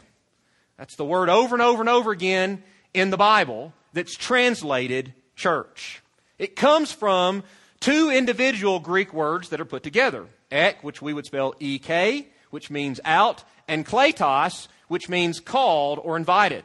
That's 0.78 0.96
the 0.96 1.06
word 1.06 1.30
over 1.30 1.56
and 1.56 1.62
over 1.62 1.82
and 1.82 1.90
over 1.90 2.12
again 2.12 2.64
in 2.94 3.10
the 3.10 3.18
Bible 3.18 3.74
that's 3.94 4.16
translated 4.16 5.14
church. 5.36 6.02
It 6.40 6.56
comes 6.56 6.92
from 6.92 7.44
two 7.80 8.10
individual 8.10 8.80
Greek 8.80 9.14
words 9.14 9.50
that 9.50 9.60
are 9.60 9.66
put 9.66 9.84
together 9.84 10.28
ek, 10.52 10.84
which 10.84 11.02
we 11.02 11.14
would 11.14 11.26
spell 11.26 11.54
ek, 11.60 12.32
which 12.52 12.70
means 12.70 13.00
out, 13.04 13.44
and 13.68 13.86
kletos, 13.86 14.68
which 14.88 15.10
means 15.10 15.40
called 15.40 16.00
or 16.02 16.16
invited. 16.16 16.64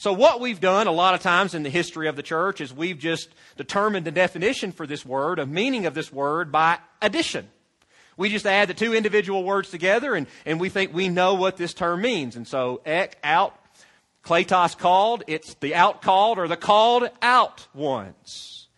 So, 0.00 0.12
what 0.12 0.38
we've 0.38 0.60
done 0.60 0.86
a 0.86 0.92
lot 0.92 1.14
of 1.14 1.22
times 1.22 1.54
in 1.54 1.64
the 1.64 1.70
history 1.70 2.06
of 2.06 2.14
the 2.14 2.22
church 2.22 2.60
is 2.60 2.72
we've 2.72 3.00
just 3.00 3.30
determined 3.56 4.06
the 4.06 4.12
definition 4.12 4.70
for 4.70 4.86
this 4.86 5.04
word, 5.04 5.40
a 5.40 5.46
meaning 5.46 5.86
of 5.86 5.94
this 5.94 6.12
word, 6.12 6.52
by 6.52 6.78
addition. 7.02 7.48
We 8.16 8.28
just 8.28 8.46
add 8.46 8.68
the 8.68 8.74
two 8.74 8.94
individual 8.94 9.42
words 9.42 9.70
together 9.70 10.14
and, 10.14 10.28
and 10.46 10.60
we 10.60 10.68
think 10.68 10.94
we 10.94 11.08
know 11.08 11.34
what 11.34 11.56
this 11.56 11.74
term 11.74 12.00
means. 12.02 12.36
And 12.36 12.46
so, 12.46 12.80
ek, 12.86 13.18
out, 13.24 13.58
kletos, 14.24 14.78
called, 14.78 15.24
it's 15.26 15.54
the 15.54 15.74
out 15.74 16.00
called 16.00 16.38
or 16.38 16.46
the 16.46 16.56
called 16.56 17.10
out 17.20 17.66
ones. 17.74 18.68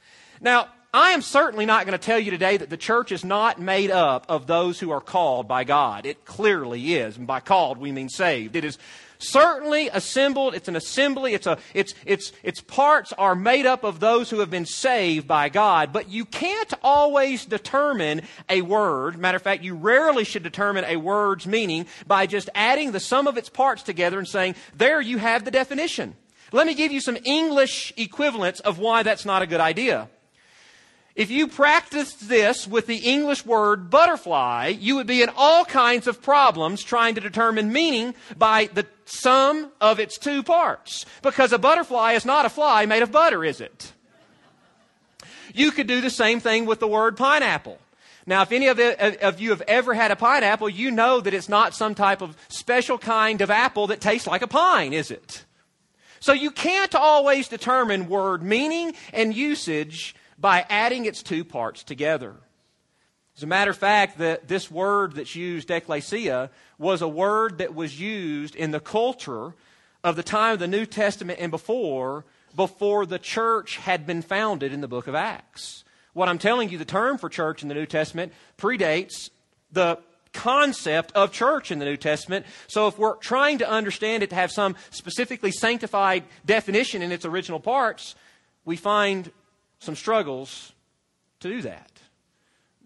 Now, 0.40 0.68
I 0.94 1.10
am 1.10 1.20
certainly 1.20 1.66
not 1.66 1.84
going 1.84 1.98
to 1.98 2.04
tell 2.04 2.18
you 2.18 2.30
today 2.30 2.56
that 2.56 2.70
the 2.70 2.78
church 2.78 3.12
is 3.12 3.26
not 3.26 3.60
made 3.60 3.90
up 3.90 4.24
of 4.30 4.46
those 4.46 4.80
who 4.80 4.90
are 4.90 5.02
called 5.02 5.46
by 5.46 5.64
God. 5.64 6.06
It 6.06 6.24
clearly 6.24 6.94
is. 6.94 7.18
And 7.18 7.26
by 7.26 7.40
called, 7.40 7.76
we 7.76 7.92
mean 7.92 8.08
saved. 8.08 8.56
It 8.56 8.64
is 8.64 8.78
certainly 9.20 9.88
assembled. 9.88 10.54
It's 10.54 10.68
an 10.68 10.76
assembly. 10.76 11.34
It's 11.34 11.46
a, 11.46 11.58
it's, 11.74 11.94
it's, 12.04 12.32
its 12.42 12.60
parts 12.60 13.12
are 13.12 13.34
made 13.34 13.66
up 13.66 13.84
of 13.84 14.00
those 14.00 14.30
who 14.30 14.40
have 14.40 14.50
been 14.50 14.66
saved 14.66 15.28
by 15.28 15.48
God. 15.48 15.92
But 15.92 16.10
you 16.10 16.24
can't 16.24 16.72
always 16.82 17.44
determine 17.44 18.22
a 18.48 18.62
word. 18.62 19.18
Matter 19.18 19.36
of 19.36 19.42
fact, 19.42 19.62
you 19.62 19.74
rarely 19.74 20.24
should 20.24 20.42
determine 20.42 20.84
a 20.84 20.96
word's 20.96 21.46
meaning 21.46 21.86
by 22.06 22.26
just 22.26 22.48
adding 22.54 22.92
the 22.92 23.00
sum 23.00 23.26
of 23.26 23.36
its 23.36 23.48
parts 23.48 23.82
together 23.82 24.18
and 24.18 24.28
saying, 24.28 24.54
there 24.76 25.00
you 25.00 25.18
have 25.18 25.44
the 25.44 25.50
definition. 25.50 26.16
Let 26.52 26.66
me 26.66 26.74
give 26.74 26.90
you 26.90 27.00
some 27.00 27.16
English 27.24 27.92
equivalents 27.96 28.60
of 28.60 28.78
why 28.78 29.02
that's 29.02 29.24
not 29.24 29.42
a 29.42 29.46
good 29.46 29.60
idea. 29.60 30.08
If 31.20 31.30
you 31.30 31.48
practiced 31.48 32.30
this 32.30 32.66
with 32.66 32.86
the 32.86 32.96
English 32.96 33.44
word 33.44 33.90
butterfly, 33.90 34.68
you 34.68 34.96
would 34.96 35.06
be 35.06 35.20
in 35.20 35.28
all 35.36 35.66
kinds 35.66 36.06
of 36.06 36.22
problems 36.22 36.82
trying 36.82 37.14
to 37.16 37.20
determine 37.20 37.74
meaning 37.74 38.14
by 38.38 38.70
the 38.72 38.86
sum 39.04 39.70
of 39.82 40.00
its 40.00 40.16
two 40.16 40.42
parts. 40.42 41.04
Because 41.20 41.52
a 41.52 41.58
butterfly 41.58 42.14
is 42.14 42.24
not 42.24 42.46
a 42.46 42.48
fly 42.48 42.86
made 42.86 43.02
of 43.02 43.12
butter, 43.12 43.44
is 43.44 43.60
it? 43.60 43.92
You 45.52 45.72
could 45.72 45.86
do 45.86 46.00
the 46.00 46.08
same 46.08 46.40
thing 46.40 46.64
with 46.64 46.80
the 46.80 46.88
word 46.88 47.18
pineapple. 47.18 47.78
Now, 48.24 48.40
if 48.40 48.50
any 48.50 48.68
of, 48.68 48.80
of, 48.80 49.42
you 49.42 49.50
have 49.50 49.62
ever 49.68 49.92
had 49.92 50.10
a 50.10 50.16
pineapple, 50.16 50.70
you 50.70 50.90
know 50.90 51.20
that 51.20 51.34
it's 51.34 51.50
not 51.50 51.74
some 51.74 51.94
type 51.94 52.22
of 52.22 52.34
special 52.48 52.96
kind 52.96 53.42
of 53.42 53.50
apple 53.50 53.88
that 53.88 54.00
tastes 54.00 54.26
like 54.26 54.40
a 54.40 54.48
pine, 54.48 54.94
is 54.94 55.10
it? 55.10 55.44
So 56.18 56.32
you 56.32 56.50
can't 56.50 56.94
always 56.94 57.46
determine 57.46 58.08
word 58.08 58.42
meaning 58.42 58.94
and 59.12 59.36
usage 59.36 60.14
by 60.40 60.64
adding 60.70 61.04
its 61.04 61.22
two 61.22 61.44
parts 61.44 61.84
together. 61.84 62.34
As 63.36 63.42
a 63.42 63.46
matter 63.46 63.70
of 63.70 63.76
fact, 63.76 64.18
the, 64.18 64.40
this 64.46 64.70
word 64.70 65.14
that's 65.14 65.36
used, 65.36 65.70
ecclesia, 65.70 66.50
was 66.78 67.02
a 67.02 67.08
word 67.08 67.58
that 67.58 67.74
was 67.74 68.00
used 68.00 68.56
in 68.56 68.70
the 68.70 68.80
culture 68.80 69.54
of 70.02 70.16
the 70.16 70.22
time 70.22 70.54
of 70.54 70.58
the 70.58 70.66
New 70.66 70.86
Testament 70.86 71.38
and 71.40 71.50
before, 71.50 72.24
before 72.56 73.06
the 73.06 73.18
church 73.18 73.76
had 73.76 74.06
been 74.06 74.22
founded 74.22 74.72
in 74.72 74.80
the 74.80 74.88
book 74.88 75.06
of 75.06 75.14
Acts. 75.14 75.84
What 76.12 76.28
I'm 76.28 76.38
telling 76.38 76.70
you, 76.70 76.78
the 76.78 76.84
term 76.84 77.18
for 77.18 77.28
church 77.28 77.62
in 77.62 77.68
the 77.68 77.74
New 77.74 77.86
Testament 77.86 78.32
predates 78.58 79.30
the 79.70 79.98
concept 80.32 81.12
of 81.12 81.32
church 81.32 81.70
in 81.70 81.78
the 81.78 81.84
New 81.84 81.96
Testament. 81.96 82.46
So 82.66 82.88
if 82.88 82.98
we're 82.98 83.16
trying 83.16 83.58
to 83.58 83.70
understand 83.70 84.22
it 84.22 84.30
to 84.30 84.36
have 84.36 84.50
some 84.50 84.76
specifically 84.90 85.50
sanctified 85.50 86.24
definition 86.44 87.02
in 87.02 87.12
its 87.12 87.24
original 87.24 87.60
parts, 87.60 88.14
we 88.64 88.76
find 88.76 89.30
some 89.80 89.96
struggles 89.96 90.72
to 91.40 91.48
do 91.48 91.62
that. 91.62 91.90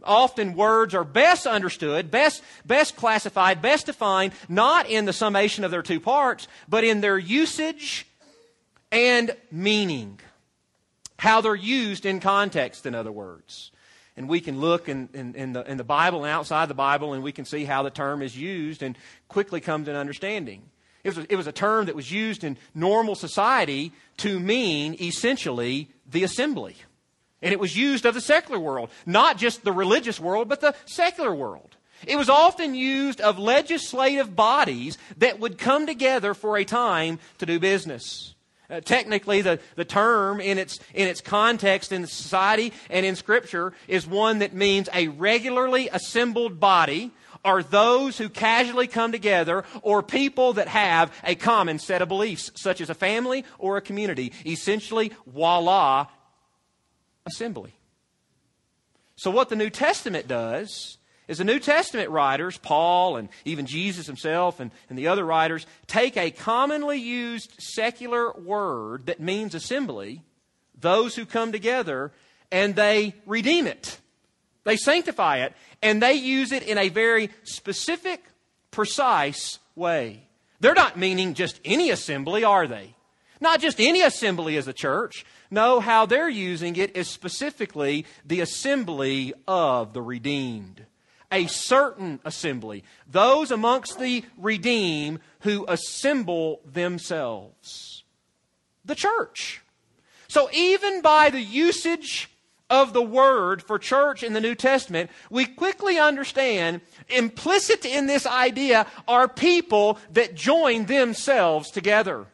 Often 0.02 0.54
words 0.54 0.94
are 0.94 1.04
best 1.04 1.46
understood, 1.46 2.10
best, 2.10 2.42
best 2.64 2.96
classified, 2.96 3.62
best 3.62 3.86
defined, 3.86 4.32
not 4.48 4.88
in 4.88 5.04
the 5.04 5.12
summation 5.12 5.64
of 5.64 5.70
their 5.70 5.82
two 5.82 6.00
parts, 6.00 6.46
but 6.68 6.84
in 6.84 7.00
their 7.00 7.18
usage 7.18 8.06
and 8.92 9.34
meaning. 9.50 10.20
How 11.18 11.40
they're 11.40 11.54
used 11.54 12.06
in 12.06 12.20
context, 12.20 12.86
in 12.86 12.94
other 12.94 13.12
words. 13.12 13.70
And 14.16 14.28
we 14.28 14.40
can 14.40 14.60
look 14.60 14.88
in, 14.88 15.08
in, 15.14 15.34
in, 15.34 15.52
the, 15.54 15.68
in 15.68 15.78
the 15.78 15.84
Bible 15.84 16.24
and 16.24 16.30
outside 16.30 16.68
the 16.68 16.74
Bible, 16.74 17.14
and 17.14 17.22
we 17.22 17.32
can 17.32 17.44
see 17.44 17.64
how 17.64 17.82
the 17.82 17.90
term 17.90 18.22
is 18.22 18.36
used 18.36 18.82
and 18.82 18.96
quickly 19.28 19.60
come 19.60 19.84
to 19.86 19.90
an 19.90 19.96
understanding. 19.96 20.62
It 21.04 21.14
was, 21.14 21.18
a, 21.18 21.32
it 21.32 21.36
was 21.36 21.46
a 21.46 21.52
term 21.52 21.86
that 21.86 21.94
was 21.94 22.10
used 22.10 22.44
in 22.44 22.56
normal 22.74 23.14
society 23.14 23.92
to 24.18 24.40
mean 24.40 24.96
essentially 25.00 25.90
the 26.10 26.24
assembly. 26.24 26.76
And 27.42 27.52
it 27.52 27.60
was 27.60 27.76
used 27.76 28.06
of 28.06 28.14
the 28.14 28.22
secular 28.22 28.58
world, 28.58 28.88
not 29.04 29.36
just 29.36 29.64
the 29.64 29.72
religious 29.72 30.18
world, 30.18 30.48
but 30.48 30.62
the 30.62 30.74
secular 30.86 31.34
world. 31.34 31.76
It 32.06 32.16
was 32.16 32.30
often 32.30 32.74
used 32.74 33.20
of 33.20 33.38
legislative 33.38 34.34
bodies 34.34 34.96
that 35.18 35.38
would 35.40 35.58
come 35.58 35.86
together 35.86 36.32
for 36.32 36.56
a 36.56 36.64
time 36.64 37.18
to 37.38 37.46
do 37.46 37.60
business. 37.60 38.34
Uh, 38.70 38.80
technically, 38.80 39.42
the, 39.42 39.60
the 39.76 39.84
term 39.84 40.40
in 40.40 40.56
its, 40.56 40.80
in 40.94 41.06
its 41.06 41.20
context 41.20 41.92
in 41.92 42.06
society 42.06 42.72
and 42.88 43.04
in 43.04 43.14
Scripture 43.14 43.74
is 43.88 44.06
one 44.06 44.38
that 44.38 44.54
means 44.54 44.88
a 44.94 45.08
regularly 45.08 45.90
assembled 45.92 46.58
body 46.58 47.10
are 47.44 47.62
those 47.62 48.18
who 48.18 48.28
casually 48.28 48.86
come 48.86 49.12
together 49.12 49.64
or 49.82 50.02
people 50.02 50.54
that 50.54 50.68
have 50.68 51.12
a 51.22 51.34
common 51.34 51.78
set 51.78 52.02
of 52.02 52.08
beliefs, 52.08 52.50
such 52.54 52.80
as 52.80 52.90
a 52.90 52.94
family 52.94 53.44
or 53.58 53.76
a 53.76 53.82
community. 53.82 54.32
Essentially, 54.46 55.12
voila, 55.26 56.06
assembly. 57.26 57.74
So, 59.16 59.30
what 59.30 59.48
the 59.48 59.56
New 59.56 59.70
Testament 59.70 60.26
does 60.26 60.98
is 61.28 61.38
the 61.38 61.44
New 61.44 61.58
Testament 61.58 62.10
writers, 62.10 62.58
Paul 62.58 63.16
and 63.16 63.28
even 63.44 63.66
Jesus 63.66 64.06
himself 64.06 64.60
and, 64.60 64.70
and 64.90 64.98
the 64.98 65.08
other 65.08 65.24
writers, 65.24 65.66
take 65.86 66.16
a 66.16 66.30
commonly 66.30 66.98
used 66.98 67.52
secular 67.58 68.32
word 68.32 69.06
that 69.06 69.20
means 69.20 69.54
assembly, 69.54 70.22
those 70.78 71.14
who 71.16 71.24
come 71.24 71.52
together, 71.52 72.12
and 72.50 72.74
they 72.74 73.14
redeem 73.24 73.66
it. 73.66 73.98
They 74.64 74.76
sanctify 74.76 75.38
it, 75.38 75.54
and 75.82 76.02
they 76.02 76.14
use 76.14 76.52
it 76.52 76.62
in 76.62 76.78
a 76.78 76.88
very 76.88 77.30
specific, 77.44 78.22
precise 78.70 79.58
way. 79.76 80.26
They're 80.60 80.74
not 80.74 80.98
meaning 80.98 81.34
just 81.34 81.60
any 81.64 81.90
assembly, 81.90 82.44
are 82.44 82.66
they? 82.66 82.94
Not 83.40 83.60
just 83.60 83.78
any 83.78 84.00
assembly 84.00 84.56
as 84.56 84.66
a 84.66 84.72
church. 84.72 85.26
No, 85.50 85.80
how 85.80 86.06
they're 86.06 86.28
using 86.28 86.76
it 86.76 86.96
is 86.96 87.08
specifically 87.08 88.06
the 88.24 88.40
assembly 88.40 89.34
of 89.46 89.92
the 89.92 90.00
redeemed. 90.00 90.86
A 91.30 91.46
certain 91.46 92.20
assembly. 92.24 92.84
Those 93.10 93.50
amongst 93.50 93.98
the 93.98 94.24
redeemed 94.38 95.20
who 95.40 95.66
assemble 95.68 96.60
themselves. 96.64 98.04
The 98.84 98.94
church. 98.94 99.62
So 100.28 100.48
even 100.52 101.02
by 101.02 101.30
the 101.30 101.42
usage 101.42 102.30
of 102.70 102.92
the 102.92 103.02
word 103.02 103.62
for 103.62 103.78
church 103.78 104.22
in 104.22 104.32
the 104.32 104.40
New 104.40 104.54
Testament, 104.54 105.10
we 105.30 105.44
quickly 105.44 105.98
understand 105.98 106.80
implicit 107.08 107.84
in 107.84 108.06
this 108.06 108.26
idea 108.26 108.86
are 109.06 109.28
people 109.28 109.98
that 110.12 110.34
join 110.34 110.86
themselves 110.86 111.70
together. 111.70 112.26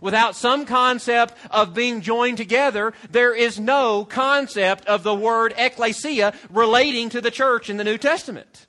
Without 0.00 0.34
some 0.34 0.66
concept 0.66 1.34
of 1.50 1.74
being 1.74 2.00
joined 2.00 2.36
together, 2.36 2.92
there 3.10 3.34
is 3.34 3.60
no 3.60 4.04
concept 4.04 4.84
of 4.86 5.04
the 5.04 5.14
word 5.14 5.54
ecclesia 5.56 6.34
relating 6.50 7.08
to 7.08 7.20
the 7.20 7.30
church 7.30 7.70
in 7.70 7.76
the 7.76 7.84
New 7.84 7.98
Testament. 7.98 8.66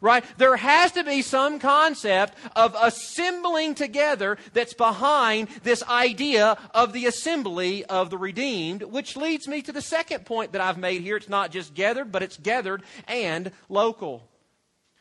Right? 0.00 0.24
There 0.36 0.56
has 0.56 0.92
to 0.92 1.04
be 1.04 1.22
some 1.22 1.58
concept 1.58 2.34
of 2.54 2.76
assembling 2.78 3.74
together 3.74 4.36
that's 4.52 4.74
behind 4.74 5.48
this 5.62 5.82
idea 5.84 6.58
of 6.74 6.92
the 6.92 7.06
assembly 7.06 7.84
of 7.86 8.10
the 8.10 8.18
redeemed, 8.18 8.82
which 8.82 9.16
leads 9.16 9.48
me 9.48 9.62
to 9.62 9.72
the 9.72 9.80
second 9.80 10.26
point 10.26 10.52
that 10.52 10.60
I've 10.60 10.78
made 10.78 11.00
here. 11.00 11.16
It's 11.16 11.28
not 11.28 11.50
just 11.50 11.72
gathered, 11.72 12.12
but 12.12 12.22
it's 12.22 12.36
gathered 12.36 12.82
and 13.08 13.52
local. 13.68 14.28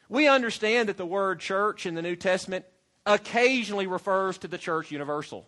We 0.08 0.28
understand 0.28 0.90
that 0.90 0.98
the 0.98 1.06
word 1.06 1.40
church 1.40 1.86
in 1.86 1.96
the 1.96 2.02
New 2.02 2.16
Testament 2.16 2.66
occasionally 3.06 3.88
refers 3.88 4.38
to 4.40 4.48
the 4.48 4.58
church 4.58 4.92
universal. 4.92 5.46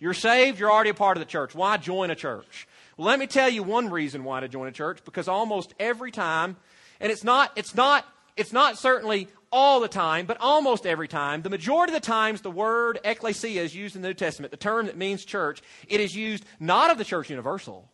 You're 0.00 0.14
saved, 0.14 0.58
you're 0.58 0.70
already 0.70 0.90
a 0.90 0.94
part 0.94 1.16
of 1.16 1.20
the 1.20 1.30
church. 1.30 1.54
Why 1.54 1.76
join 1.76 2.10
a 2.10 2.14
church? 2.14 2.68
Well, 2.96 3.06
let 3.06 3.18
me 3.18 3.26
tell 3.26 3.48
you 3.48 3.62
one 3.62 3.90
reason 3.90 4.24
why 4.24 4.40
to 4.40 4.48
join 4.48 4.68
a 4.68 4.72
church 4.72 5.00
because 5.04 5.28
almost 5.28 5.74
every 5.78 6.10
time, 6.10 6.56
and 7.00 7.10
it's 7.10 7.24
not, 7.24 7.52
it's 7.56 7.74
not, 7.74 8.06
it's 8.38 8.52
not 8.52 8.78
certainly 8.78 9.28
all 9.50 9.80
the 9.80 9.88
time, 9.88 10.26
but 10.26 10.38
almost 10.40 10.86
every 10.86 11.08
time, 11.08 11.42
the 11.42 11.50
majority 11.50 11.92
of 11.92 12.00
the 12.00 12.06
times 12.06 12.40
the 12.40 12.50
word 12.50 13.00
ecclesia 13.04 13.62
is 13.62 13.74
used 13.74 13.96
in 13.96 14.02
the 14.02 14.08
New 14.08 14.14
Testament, 14.14 14.50
the 14.50 14.56
term 14.56 14.86
that 14.86 14.96
means 14.96 15.24
church, 15.24 15.60
it 15.88 16.00
is 16.00 16.14
used 16.14 16.44
not 16.60 16.90
of 16.90 16.98
the 16.98 17.04
church 17.04 17.30
universal, 17.30 17.90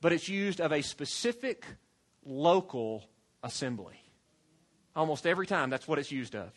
but 0.00 0.12
it's 0.12 0.28
used 0.28 0.60
of 0.60 0.72
a 0.72 0.82
specific 0.82 1.64
local 2.24 3.04
assembly. 3.42 4.00
Almost 4.94 5.26
every 5.26 5.46
time, 5.46 5.70
that's 5.70 5.88
what 5.88 5.98
it's 5.98 6.12
used 6.12 6.36
of. 6.36 6.50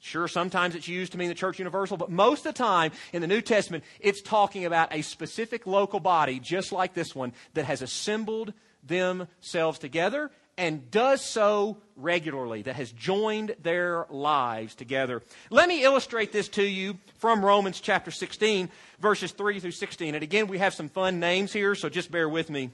Sure, 0.00 0.28
sometimes 0.28 0.74
it's 0.74 0.86
used 0.86 1.12
to 1.12 1.18
mean 1.18 1.28
the 1.28 1.34
church 1.34 1.58
universal, 1.58 1.96
but 1.96 2.10
most 2.10 2.46
of 2.46 2.54
the 2.54 2.58
time 2.58 2.92
in 3.12 3.20
the 3.20 3.26
New 3.26 3.40
Testament, 3.40 3.84
it's 4.00 4.20
talking 4.20 4.64
about 4.64 4.94
a 4.94 5.02
specific 5.02 5.66
local 5.66 5.98
body, 5.98 6.38
just 6.38 6.72
like 6.72 6.94
this 6.94 7.14
one, 7.14 7.32
that 7.54 7.64
has 7.64 7.82
assembled 7.82 8.52
themselves 8.84 9.78
together 9.78 10.30
and 10.58 10.90
does 10.90 11.24
so 11.24 11.78
regularly, 11.96 12.62
that 12.62 12.74
has 12.74 12.92
joined 12.92 13.54
their 13.62 14.06
lives 14.10 14.74
together. 14.74 15.22
Let 15.50 15.68
me 15.68 15.84
illustrate 15.84 16.32
this 16.32 16.48
to 16.50 16.62
you 16.62 16.98
from 17.18 17.44
Romans 17.44 17.80
chapter 17.80 18.10
16, 18.10 18.68
verses 19.00 19.32
3 19.32 19.60
through 19.60 19.70
16. 19.70 20.14
And 20.14 20.22
again, 20.22 20.48
we 20.48 20.58
have 20.58 20.74
some 20.74 20.88
fun 20.88 21.20
names 21.20 21.52
here, 21.52 21.74
so 21.74 21.88
just 21.88 22.10
bear 22.10 22.28
with 22.28 22.50
me. 22.50 22.70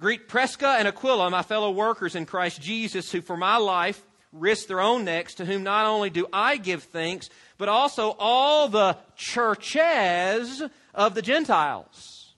Greet 0.00 0.28
Prisca 0.28 0.76
and 0.78 0.88
Aquila, 0.88 1.30
my 1.30 1.42
fellow 1.42 1.70
workers 1.70 2.14
in 2.16 2.26
Christ 2.26 2.60
Jesus, 2.60 3.12
who 3.12 3.20
for 3.20 3.36
my 3.36 3.56
life 3.56 4.02
risked 4.32 4.68
their 4.68 4.80
own 4.80 5.04
necks, 5.04 5.34
to 5.34 5.44
whom 5.44 5.62
not 5.62 5.86
only 5.86 6.10
do 6.10 6.26
I 6.32 6.56
give 6.56 6.84
thanks, 6.84 7.30
but 7.58 7.68
also 7.68 8.16
all 8.18 8.68
the 8.68 8.96
churches 9.14 10.62
of 10.94 11.14
the 11.14 11.22
Gentiles. 11.22 12.34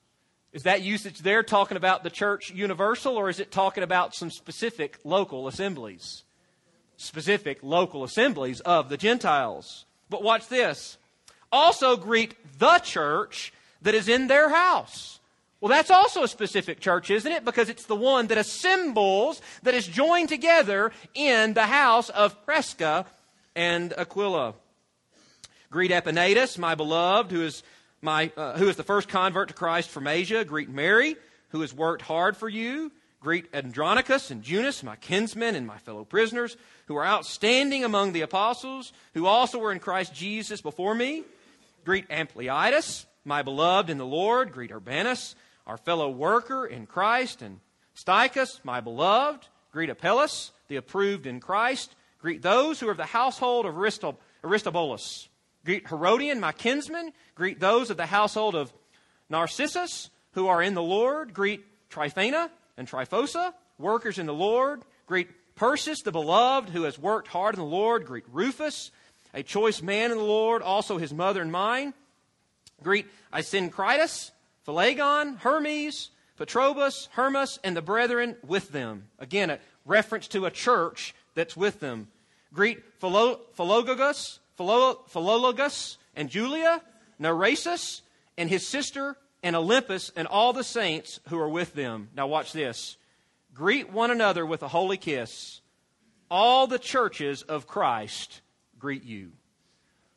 Is 0.53 0.63
that 0.63 0.83
usage 0.83 1.19
there 1.19 1.43
talking 1.43 1.77
about 1.77 2.05
the 2.05 2.11
church 2.11 2.51
universal, 2.51 3.17
or 3.17 3.29
is 3.29 3.41
it 3.41 3.51
talking 3.51 3.83
about 3.83 4.15
some 4.15 4.31
specific 4.31 4.99
local 5.03 5.49
assemblies? 5.49 6.23
Specific 6.97 7.59
local 7.63 8.05
assemblies 8.05 8.61
of 8.61 8.89
the 8.89 8.97
Gentiles. 8.97 9.85
But 10.09 10.23
watch 10.23 10.47
this. 10.49 10.97
Also 11.51 11.97
greet 11.97 12.37
the 12.59 12.79
church 12.79 13.53
that 13.83 13.95
is 13.95 14.09
in 14.09 14.29
their 14.29 14.49
house. 14.49 15.19
Well, 15.61 15.71
that's 15.71 15.91
also 15.91 16.23
a 16.23 16.29
specific 16.29 16.79
church, 16.79 17.11
isn't 17.11 17.33
it? 17.33 17.45
Because 17.45 17.69
it's 17.69 17.87
the 17.87 17.97
one 17.97 18.27
that 18.27 18.39
assembles, 18.39 19.41
that 19.63 19.75
is 19.75 19.87
joined 19.87 20.29
together 20.29 20.93
in 21.15 21.55
the 21.55 21.67
house 21.67 22.11
of 22.11 22.45
Prisca 22.45 23.07
and 23.57 23.93
Aquila. 23.97 24.55
Greet 25.71 25.91
Epaenetus, 25.91 26.59
my 26.59 26.75
beloved, 26.75 27.33
who 27.33 27.43
is, 27.43 27.63
my, 28.05 28.31
uh, 28.37 28.57
who 28.59 28.69
is 28.69 28.77
the 28.77 28.85
first 28.85 29.09
convert 29.09 29.49
to 29.49 29.55
Christ 29.55 29.91
from 29.91 30.07
Asia. 30.07 30.45
Greet 30.45 30.69
Mary, 30.69 31.17
who 31.49 31.63
has 31.63 31.75
worked 31.75 32.03
hard 32.03 32.37
for 32.37 32.49
you. 32.49 32.93
Greet 33.21 33.47
Andronicus 33.55 34.31
and 34.31 34.43
Junias, 34.43 34.85
my 34.85 34.97
kinsmen 34.97 35.55
and 35.55 35.67
my 35.67 35.79
fellow 35.79 36.05
prisoners, 36.05 36.57
who 36.87 36.97
are 36.97 37.07
outstanding 37.07 37.83
among 37.83 38.13
the 38.13 38.21
apostles, 38.21 38.93
who 39.15 39.27
also 39.27 39.59
were 39.59 39.73
in 39.73 39.81
Christ 39.81 40.15
Jesus 40.15 40.61
before 40.61 40.95
me. 40.95 41.25
Greet 41.85 42.07
Ampliatus, 42.11 43.07
my 43.25 43.43
beloved 43.43 43.89
in 43.89 43.99
the 43.99 44.07
Lord. 44.07 44.53
Greet 44.53 44.71
Urbanus 44.71 45.35
our 45.67 45.77
fellow 45.77 46.11
worker 46.11 46.67
in 46.67 46.87
Christ, 46.87 47.43
and 47.43 47.61
Stachys, 47.97 48.61
my 48.65 48.81
beloved. 48.81 49.49
Greet 49.73 49.91
Apelles, 49.91 50.53
the 50.69 50.77
approved 50.77 51.27
in 51.27 51.41
Christ. 51.41 51.95
Greet 52.21 52.43
those 52.43 52.79
who 52.79 52.89
are 52.89 52.93
of 52.93 52.97
the 52.97 53.05
household 53.05 53.67
of 53.67 53.75
Aristobulus. 54.45 55.29
Greet 55.65 55.89
Herodion, 55.89 56.41
my 56.41 56.53
kinsman. 56.53 57.13
Greet 57.35 57.61
those 57.61 57.91
of 57.91 57.97
the 57.97 58.07
household 58.07 58.55
of 58.55 58.73
Narcissus, 59.31 60.11
who 60.33 60.49
are 60.49 60.63
in 60.63 60.75
the 60.75 60.83
Lord. 60.83 61.33
Greet 61.33 61.65
Tryphena 61.89 62.51
and 62.77 62.89
Tryphosa, 62.89 63.55
workers 63.79 64.19
in 64.19 64.27
the 64.27 64.35
Lord. 64.35 64.83
Greet 65.07 65.29
Persis, 65.57 66.03
the 66.03 66.13
beloved, 66.13 66.71
who 66.71 66.83
has 66.83 66.99
worked 66.99 67.29
hard 67.29 67.55
in 67.55 67.61
the 67.61 67.67
Lord. 67.67 68.05
Greet 68.05 68.25
Rufus, 68.31 68.91
a 69.33 69.43
choice 69.43 69.81
man 69.81 70.11
in 70.11 70.19
the 70.19 70.25
Lord, 70.25 70.63
also 70.63 70.99
his 70.99 71.15
mother 71.15 71.41
and 71.41 71.53
mine. 71.53 71.95
Greet 72.83 73.07
Asyncritus, 73.33 74.33
Phlegon, 74.67 75.37
Hermes, 75.37 76.11
Patrobas, 76.39 77.09
Hermas, 77.13 77.59
and 77.63 77.77
the 77.77 77.83
brethren 77.83 78.37
with 78.45 78.73
them. 78.73 79.05
Again, 79.19 79.51
a 79.51 79.61
reference 79.85 80.27
to 80.29 80.47
a 80.47 80.51
church 80.51 81.15
that's 81.35 81.57
with 81.57 81.81
them. 81.81 82.09
Greet 82.53 83.01
Philologus, 83.01 84.39
Philologus, 84.59 85.97
and 86.15 86.29
Julia, 86.29 86.83
Nereus, 87.19 88.03
and 88.37 88.49
his 88.49 88.67
sister, 88.67 89.17
and 89.43 89.55
Olympas, 89.57 90.11
and 90.17 90.27
all 90.27 90.53
the 90.53 90.65
saints 90.65 91.21
who 91.29 91.39
are 91.39 91.49
with 91.49 91.75
them. 91.75 92.11
Now, 92.17 92.27
watch 92.27 92.53
this. 92.53 92.97
Greet 93.53 93.93
one 93.93 94.11
another 94.11 94.45
with 94.45 94.63
a 94.63 94.69
holy 94.69 94.97
kiss. 94.97 95.61
All 96.31 96.67
the 96.67 96.79
churches 96.79 97.43
of 97.43 97.67
Christ 97.67 98.41
greet 98.79 99.05
you. 99.05 99.33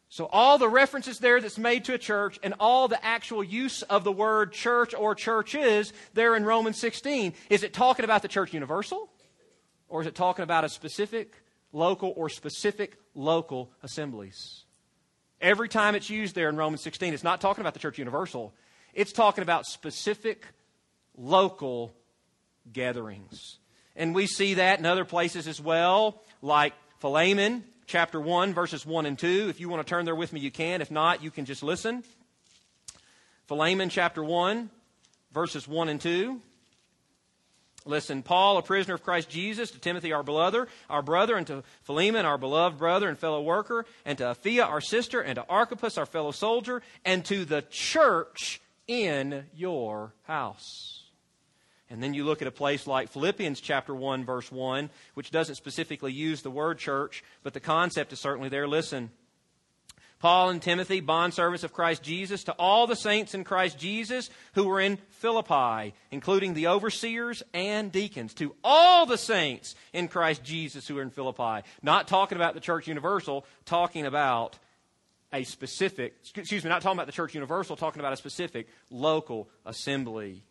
So, 0.10 0.26
all 0.26 0.58
the 0.58 0.70
references 0.70 1.20
there 1.20 1.42
that's 1.42 1.58
made 1.58 1.86
to 1.86 1.94
a 1.94 1.98
church 1.98 2.40
and 2.42 2.54
all 2.60 2.88
the 2.88 3.04
actual 3.06 3.44
use 3.44 3.82
of 3.84 4.04
the 4.04 4.12
word 4.12 4.54
church 4.54 4.96
or 4.96 5.14
churches 5.14 5.92
there 6.14 6.36
in 6.36 6.46
Romans 6.46 6.80
16, 6.80 7.34
is 7.50 7.64
it 7.64 7.74
talking 7.74 8.06
about 8.06 8.22
the 8.22 8.28
church 8.30 8.54
universal? 8.54 9.10
Or 9.90 10.02
is 10.02 10.08
it 10.08 10.16
talking 10.16 10.44
about 10.44 10.64
a 10.64 10.70
specific 10.70 11.36
local 11.74 12.14
or 12.16 12.30
specific 12.30 12.98
local 13.18 13.72
assemblies? 13.84 14.64
Every 15.42 15.68
time 15.68 15.96
it's 15.96 16.10
used 16.10 16.36
there 16.36 16.48
in 16.48 16.56
Romans 16.56 16.82
16, 16.82 17.14
it's 17.14 17.24
not 17.24 17.42
talking 17.42 17.62
about 17.62 17.74
the 17.74 17.80
church 17.80 17.98
universal, 17.98 18.54
it's 18.94 19.12
talking 19.12 19.42
about 19.42 19.66
specific 19.66 20.46
local 21.18 21.94
gatherings. 22.72 23.60
And 23.96 24.16
we 24.16 24.28
see 24.28 24.56
that 24.56 24.80
in 24.80 24.86
other 24.86 25.06
places 25.06 25.48
as 25.48 25.60
well, 25.60 26.22
like 26.42 26.74
Philemon 27.00 27.64
chapter 27.88 28.22
1, 28.22 28.54
verses 28.54 28.86
1 28.86 29.06
and 29.06 29.18
2. 29.18 29.48
If 29.50 29.60
you 29.60 29.70
want 29.70 29.86
to 29.86 29.90
turn 29.90 30.06
there 30.06 30.16
with 30.16 30.34
me, 30.34 30.40
you 30.40 30.52
can. 30.52 30.82
If 30.82 30.92
not, 30.92 31.24
you 31.24 31.32
can 31.32 31.46
just 31.46 31.64
listen. 31.64 32.04
Philemon 33.48 33.90
chapter 33.90 34.24
1, 34.24 34.70
verses 35.32 35.68
1 35.68 35.90
and 35.90 36.02
2. 36.02 36.42
Listen, 37.88 38.22
Paul, 38.22 38.58
a 38.58 38.62
prisoner 38.62 38.96
of 38.96 39.04
Christ 39.04 39.30
Jesus, 39.30 39.72
to 39.72 39.80
Timothy, 39.80 40.12
our 40.12 40.24
brother, 40.24 40.68
our 40.90 41.02
brother, 41.02 41.36
and 41.36 41.48
to 41.48 41.64
Philemon, 41.84 42.26
our 42.26 42.38
beloved 42.38 42.78
brother 42.78 43.08
and 43.08 43.18
fellow 43.18 43.42
worker, 43.42 43.86
and 44.06 44.18
to 44.18 44.26
Apphia, 44.26 44.66
our 44.66 44.82
sister, 44.82 45.22
and 45.22 45.36
to 45.36 45.46
Archippus, 45.48 45.98
our 45.98 46.06
fellow 46.06 46.32
soldier, 46.32 46.82
and 47.06 47.24
to 47.26 47.46
the 47.46 47.64
church 47.70 48.62
in 48.88 49.46
your 49.56 50.14
house. 50.24 51.04
And 51.90 52.04
then 52.04 52.14
you 52.14 52.26
look 52.26 52.42
at 52.42 52.48
a 52.48 52.52
place 52.52 52.86
like 52.86 53.10
Philippians 53.10 53.62
chapter 53.62 53.96
1 53.96 54.26
verse 54.26 54.52
1, 54.52 54.90
which 55.14 55.32
doesn't 55.32 55.56
specifically 55.56 56.12
use 56.12 56.42
the 56.42 56.52
word 56.52 56.78
church, 56.78 57.24
but 57.44 57.54
the 57.54 57.60
concept 57.62 58.12
is 58.12 58.20
certainly 58.20 58.50
there. 58.50 58.68
Listen. 58.68 59.10
Paul 60.20 60.50
and 60.50 60.62
Timothy, 60.62 61.02
bondservants 61.02 61.64
of 61.64 61.74
Christ 61.74 62.02
Jesus, 62.02 62.44
to 62.46 62.54
all 62.54 62.88
the 62.88 62.96
saints 62.96 63.36
in 63.36 63.44
Christ 63.44 63.78
Jesus 63.78 64.30
who 64.54 64.66
were 64.66 64.80
in 64.80 64.98
Philippi, 65.10 65.94
including 66.10 66.54
the 66.54 66.68
overseers 66.68 67.44
and 67.54 67.92
deacons, 67.92 68.34
to 68.36 68.56
all 68.64 69.06
the 69.06 69.18
saints 69.18 69.76
in 69.94 70.08
Christ 70.08 70.44
Jesus 70.44 70.88
who 70.88 70.98
are 70.98 71.04
in 71.04 71.12
Philippi. 71.12 71.68
Not 71.84 72.08
talking 72.08 72.36
about 72.36 72.56
the 72.56 72.60
church 72.60 72.88
universal, 72.88 73.46
talking 73.66 74.06
about 74.06 74.58
a 75.32 75.44
specific, 75.44 76.16
excuse 76.36 76.64
me, 76.64 76.70
not 76.70 76.82
talking 76.82 76.98
about 76.98 77.06
the 77.06 77.12
church 77.12 77.36
universal, 77.36 77.76
talking 77.76 78.00
about 78.00 78.14
a 78.14 78.18
specific 78.18 78.68
local 78.90 79.50
assembly. 79.66 80.42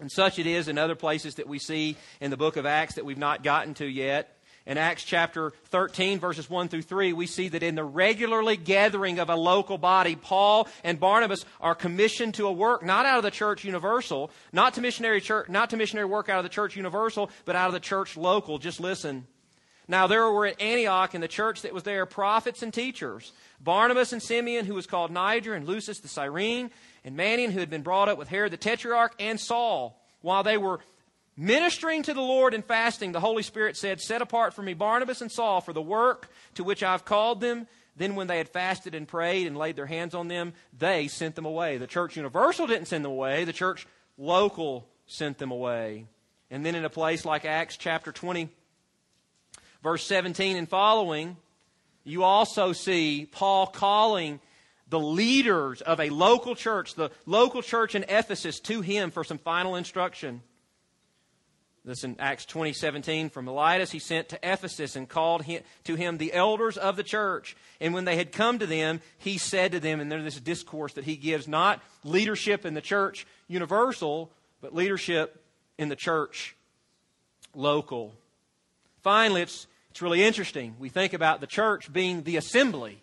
And 0.00 0.10
such 0.10 0.38
it 0.38 0.46
is 0.46 0.68
in 0.68 0.78
other 0.78 0.94
places 0.94 1.36
that 1.36 1.46
we 1.46 1.58
see 1.58 1.96
in 2.20 2.30
the 2.30 2.36
book 2.36 2.56
of 2.56 2.66
Acts 2.66 2.94
that 2.94 3.04
we've 3.04 3.18
not 3.18 3.42
gotten 3.42 3.74
to 3.74 3.86
yet. 3.86 4.39
In 4.70 4.78
Acts 4.78 5.02
chapter 5.02 5.52
13, 5.70 6.20
verses 6.20 6.48
1 6.48 6.68
through 6.68 6.82
3, 6.82 7.12
we 7.12 7.26
see 7.26 7.48
that 7.48 7.64
in 7.64 7.74
the 7.74 7.82
regularly 7.82 8.56
gathering 8.56 9.18
of 9.18 9.28
a 9.28 9.34
local 9.34 9.78
body, 9.78 10.14
Paul 10.14 10.68
and 10.84 11.00
Barnabas 11.00 11.44
are 11.60 11.74
commissioned 11.74 12.34
to 12.34 12.46
a 12.46 12.52
work 12.52 12.84
not 12.84 13.04
out 13.04 13.16
of 13.16 13.24
the 13.24 13.32
church 13.32 13.64
universal, 13.64 14.30
not 14.52 14.74
to 14.74 14.80
missionary 14.80 15.20
church, 15.20 15.48
not 15.48 15.70
to 15.70 15.76
missionary 15.76 16.06
work 16.06 16.28
out 16.28 16.38
of 16.38 16.44
the 16.44 16.50
church 16.50 16.76
universal, 16.76 17.32
but 17.46 17.56
out 17.56 17.66
of 17.66 17.72
the 17.72 17.80
church 17.80 18.16
local. 18.16 18.58
Just 18.58 18.78
listen. 18.78 19.26
Now 19.88 20.06
there 20.06 20.30
were 20.30 20.46
at 20.46 20.60
Antioch 20.60 21.16
in 21.16 21.20
the 21.20 21.26
church 21.26 21.62
that 21.62 21.74
was 21.74 21.82
there 21.82 22.06
prophets 22.06 22.62
and 22.62 22.72
teachers. 22.72 23.32
Barnabas 23.60 24.12
and 24.12 24.22
Simeon, 24.22 24.66
who 24.66 24.74
was 24.74 24.86
called 24.86 25.10
Niger, 25.10 25.52
and 25.52 25.66
Lucius 25.66 25.98
the 25.98 26.06
Cyrene, 26.06 26.70
and 27.04 27.18
Manaen, 27.18 27.50
who 27.50 27.58
had 27.58 27.70
been 27.70 27.82
brought 27.82 28.08
up 28.08 28.18
with 28.18 28.28
Herod 28.28 28.52
the 28.52 28.56
Tetrarch, 28.56 29.16
and 29.18 29.40
Saul. 29.40 30.00
While 30.20 30.44
they 30.44 30.58
were 30.58 30.78
ministering 31.36 32.02
to 32.04 32.14
the 32.14 32.20
Lord 32.20 32.54
and 32.54 32.64
fasting, 32.64 33.12
the 33.12 33.20
Holy 33.20 33.42
Spirit 33.42 33.76
said, 33.76 34.00
Set 34.00 34.22
apart 34.22 34.54
for 34.54 34.62
me 34.62 34.74
Barnabas 34.74 35.20
and 35.20 35.30
Saul 35.30 35.60
for 35.60 35.72
the 35.72 35.82
work 35.82 36.30
to 36.54 36.64
which 36.64 36.82
I've 36.82 37.04
called 37.04 37.40
them. 37.40 37.66
Then, 37.96 38.14
when 38.14 38.28
they 38.28 38.38
had 38.38 38.48
fasted 38.48 38.94
and 38.94 39.06
prayed 39.06 39.46
and 39.46 39.56
laid 39.56 39.76
their 39.76 39.86
hands 39.86 40.14
on 40.14 40.28
them, 40.28 40.54
they 40.78 41.08
sent 41.08 41.34
them 41.34 41.44
away. 41.44 41.76
The 41.76 41.86
church 41.86 42.16
universal 42.16 42.66
didn't 42.66 42.88
send 42.88 43.04
them 43.04 43.12
away, 43.12 43.44
the 43.44 43.52
church 43.52 43.86
local 44.16 44.88
sent 45.06 45.38
them 45.38 45.50
away. 45.50 46.06
And 46.50 46.64
then 46.64 46.74
in 46.74 46.84
a 46.84 46.90
place 46.90 47.24
like 47.24 47.44
Acts 47.44 47.76
chapter 47.76 48.10
20, 48.10 48.48
verse 49.82 50.04
17 50.04 50.56
and 50.56 50.68
following, 50.68 51.36
you 52.04 52.24
also 52.24 52.72
see 52.72 53.28
Paul 53.30 53.66
calling 53.66 54.40
the 54.88 55.00
leaders 55.00 55.80
of 55.80 56.00
a 56.00 56.10
local 56.10 56.54
church, 56.54 56.94
the 56.94 57.10
local 57.26 57.62
church 57.62 57.94
in 57.94 58.04
Ephesus, 58.08 58.58
to 58.60 58.80
him 58.80 59.10
for 59.10 59.22
some 59.22 59.38
final 59.38 59.76
instruction. 59.76 60.42
This 61.84 62.04
in 62.04 62.16
Acts 62.18 62.44
20, 62.44 62.74
17. 62.74 63.30
From 63.30 63.46
Miletus 63.46 63.90
he 63.90 63.98
sent 63.98 64.28
to 64.30 64.38
Ephesus 64.42 64.96
and 64.96 65.08
called 65.08 65.42
him, 65.42 65.62
to 65.84 65.94
him 65.94 66.18
the 66.18 66.34
elders 66.34 66.76
of 66.76 66.96
the 66.96 67.02
church. 67.02 67.56
And 67.80 67.94
when 67.94 68.04
they 68.04 68.16
had 68.16 68.32
come 68.32 68.58
to 68.58 68.66
them, 68.66 69.00
he 69.16 69.38
said 69.38 69.72
to 69.72 69.80
them, 69.80 70.00
and 70.00 70.12
there's 70.12 70.24
this 70.24 70.40
discourse 70.40 70.92
that 70.94 71.04
he 71.04 71.16
gives, 71.16 71.48
not 71.48 71.80
leadership 72.04 72.66
in 72.66 72.74
the 72.74 72.82
church 72.82 73.26
universal, 73.48 74.30
but 74.60 74.74
leadership 74.74 75.42
in 75.78 75.88
the 75.88 75.96
church 75.96 76.54
local. 77.54 78.12
Finally, 79.02 79.42
it's, 79.42 79.66
it's 79.90 80.02
really 80.02 80.22
interesting. 80.22 80.76
We 80.78 80.90
think 80.90 81.14
about 81.14 81.40
the 81.40 81.46
church 81.46 81.90
being 81.90 82.22
the 82.22 82.36
assembly 82.36 83.00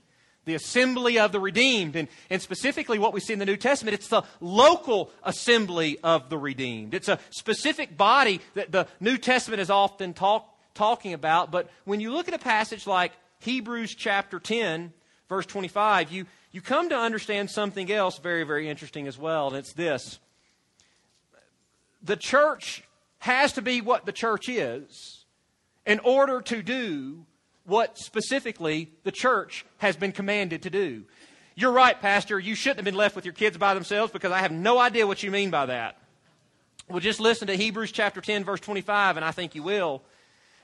the 0.47 0.55
assembly 0.55 1.19
of 1.19 1.31
the 1.31 1.39
redeemed. 1.39 1.95
And, 1.95 2.07
and 2.29 2.41
specifically, 2.41 2.97
what 2.97 3.13
we 3.13 3.19
see 3.19 3.33
in 3.33 3.39
the 3.39 3.45
New 3.45 3.57
Testament, 3.57 3.93
it's 3.93 4.07
the 4.07 4.23
local 4.39 5.11
assembly 5.23 5.99
of 6.03 6.29
the 6.29 6.37
redeemed. 6.37 6.95
It's 6.95 7.09
a 7.09 7.19
specific 7.29 7.95
body 7.95 8.41
that 8.55 8.71
the 8.71 8.87
New 8.99 9.17
Testament 9.17 9.61
is 9.61 9.69
often 9.69 10.13
talk, 10.13 10.49
talking 10.73 11.13
about. 11.13 11.51
But 11.51 11.69
when 11.83 11.99
you 11.99 12.11
look 12.11 12.27
at 12.27 12.33
a 12.33 12.39
passage 12.39 12.87
like 12.87 13.11
Hebrews 13.41 13.93
chapter 13.93 14.39
10, 14.39 14.93
verse 15.27 15.45
25, 15.45 16.11
you, 16.11 16.25
you 16.51 16.61
come 16.61 16.89
to 16.89 16.97
understand 16.97 17.51
something 17.51 17.91
else 17.91 18.17
very, 18.17 18.43
very 18.43 18.69
interesting 18.69 19.05
as 19.05 19.17
well. 19.17 19.49
And 19.49 19.57
it's 19.57 19.73
this 19.73 20.17
the 22.01 22.15
church 22.15 22.83
has 23.19 23.51
to 23.53 23.61
be 23.61 23.81
what 23.81 24.05
the 24.05 24.11
church 24.13 24.47
is 24.47 25.25
in 25.85 25.99
order 25.99 26.41
to 26.41 26.63
do 26.63 27.25
what 27.67 27.97
specifically 27.97 28.89
the 29.03 29.11
church 29.11 29.65
has 29.77 29.95
been 29.95 30.13
commanded 30.13 30.63
to 30.63 30.69
do. 30.69 31.03
You're 31.53 31.73
right, 31.73 31.99
Pastor. 31.99 32.39
You 32.39 32.55
shouldn't 32.55 32.77
have 32.77 32.85
been 32.85 32.95
left 32.95 33.15
with 33.15 33.25
your 33.25 33.33
kids 33.33 33.57
by 33.57 33.73
themselves 33.73 34.13
because 34.13 34.31
I 34.31 34.39
have 34.39 34.51
no 34.51 34.79
idea 34.79 35.05
what 35.05 35.21
you 35.21 35.31
mean 35.31 35.49
by 35.49 35.65
that. 35.65 35.97
Well, 36.89 37.01
just 37.01 37.19
listen 37.19 37.47
to 37.47 37.55
Hebrews 37.55 37.91
chapter 37.91 38.21
10, 38.21 38.45
verse 38.45 38.61
25, 38.61 39.17
and 39.17 39.25
I 39.25 39.31
think 39.31 39.53
you 39.53 39.63
will. 39.63 40.01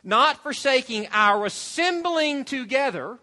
Not 0.04 0.42
forsaking 0.42 1.08
our 1.12 1.46
assembling 1.46 2.46
together, 2.46 3.18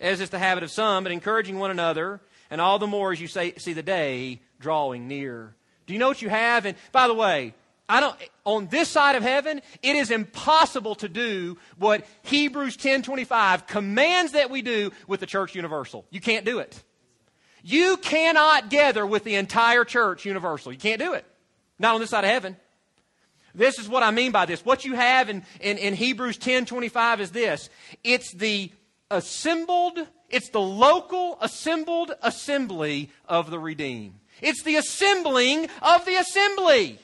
as 0.00 0.22
is 0.22 0.30
the 0.30 0.38
habit 0.38 0.64
of 0.64 0.70
some, 0.70 1.04
but 1.04 1.12
encouraging 1.12 1.58
one 1.58 1.70
another, 1.70 2.22
and 2.50 2.60
all 2.60 2.78
the 2.78 2.86
more 2.86 3.12
as 3.12 3.20
you 3.20 3.28
say, 3.28 3.54
see 3.56 3.74
the 3.74 3.82
day 3.82 4.40
drawing 4.58 5.06
near. 5.06 5.54
Do 5.86 5.92
you 5.92 5.98
know 5.98 6.08
what 6.08 6.22
you 6.22 6.30
have? 6.30 6.64
And 6.64 6.78
by 6.92 7.08
the 7.08 7.14
way, 7.14 7.52
I 7.88 8.00
don't, 8.00 8.16
on 8.44 8.68
this 8.68 8.88
side 8.88 9.16
of 9.16 9.22
heaven, 9.22 9.60
it 9.82 9.96
is 9.96 10.10
impossible 10.10 10.94
to 10.96 11.08
do 11.08 11.58
what 11.78 12.06
Hebrews 12.22 12.76
10:25 12.76 13.66
commands 13.66 14.32
that 14.32 14.50
we 14.50 14.62
do 14.62 14.92
with 15.06 15.20
the 15.20 15.26
church 15.26 15.54
universal. 15.54 16.06
You 16.10 16.20
can't 16.20 16.44
do 16.44 16.58
it. 16.58 16.82
You 17.62 17.96
cannot 17.98 18.70
gather 18.70 19.06
with 19.06 19.24
the 19.24 19.34
entire 19.36 19.84
church 19.84 20.24
universal. 20.24 20.72
You 20.72 20.78
can't 20.78 21.00
do 21.00 21.12
it. 21.12 21.24
Not 21.78 21.94
on 21.94 22.00
this 22.00 22.10
side 22.10 22.24
of 22.24 22.30
heaven. 22.30 22.56
This 23.54 23.78
is 23.78 23.88
what 23.88 24.02
I 24.02 24.10
mean 24.10 24.32
by 24.32 24.46
this. 24.46 24.64
What 24.64 24.84
you 24.84 24.94
have 24.94 25.28
in, 25.28 25.44
in, 25.60 25.76
in 25.78 25.94
Hebrews 25.94 26.38
10:25 26.38 27.20
is 27.20 27.30
this. 27.32 27.68
It's 28.02 28.32
the 28.32 28.72
assembled, 29.10 29.98
it's 30.30 30.48
the 30.48 30.60
local 30.60 31.38
assembled 31.40 32.12
assembly 32.22 33.10
of 33.26 33.50
the 33.50 33.58
redeemed. 33.58 34.14
It's 34.40 34.62
the 34.62 34.76
assembling 34.76 35.68
of 35.82 36.04
the 36.06 36.16
assembly. 36.16 36.98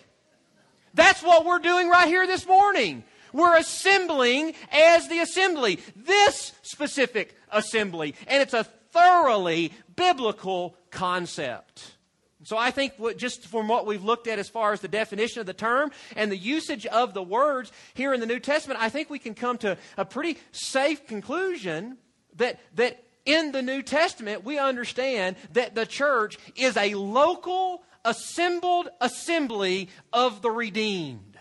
That's 0.98 1.22
what 1.22 1.46
we're 1.46 1.60
doing 1.60 1.88
right 1.88 2.08
here 2.08 2.26
this 2.26 2.44
morning. 2.44 3.04
We're 3.32 3.56
assembling 3.56 4.54
as 4.72 5.06
the 5.06 5.20
assembly, 5.20 5.78
this 5.94 6.52
specific 6.62 7.36
assembly. 7.52 8.16
And 8.26 8.42
it's 8.42 8.52
a 8.52 8.64
thoroughly 8.64 9.72
biblical 9.94 10.74
concept. 10.90 11.94
So 12.42 12.58
I 12.58 12.72
think 12.72 12.94
what, 12.96 13.16
just 13.16 13.46
from 13.46 13.68
what 13.68 13.86
we've 13.86 14.02
looked 14.02 14.26
at 14.26 14.40
as 14.40 14.48
far 14.48 14.72
as 14.72 14.80
the 14.80 14.88
definition 14.88 15.38
of 15.38 15.46
the 15.46 15.54
term 15.54 15.92
and 16.16 16.32
the 16.32 16.36
usage 16.36 16.84
of 16.84 17.14
the 17.14 17.22
words 17.22 17.70
here 17.94 18.12
in 18.12 18.18
the 18.18 18.26
New 18.26 18.40
Testament, 18.40 18.80
I 18.82 18.88
think 18.88 19.08
we 19.08 19.20
can 19.20 19.34
come 19.34 19.56
to 19.58 19.78
a 19.96 20.04
pretty 20.04 20.36
safe 20.50 21.06
conclusion 21.06 21.96
that, 22.38 22.58
that 22.74 23.04
in 23.24 23.52
the 23.52 23.62
New 23.62 23.82
Testament 23.82 24.42
we 24.42 24.58
understand 24.58 25.36
that 25.52 25.76
the 25.76 25.86
church 25.86 26.38
is 26.56 26.76
a 26.76 26.94
local 26.94 27.84
assembled 28.08 28.88
assembly 29.00 29.88
of 30.12 30.42
the 30.42 30.50
redeemed. 30.50 31.38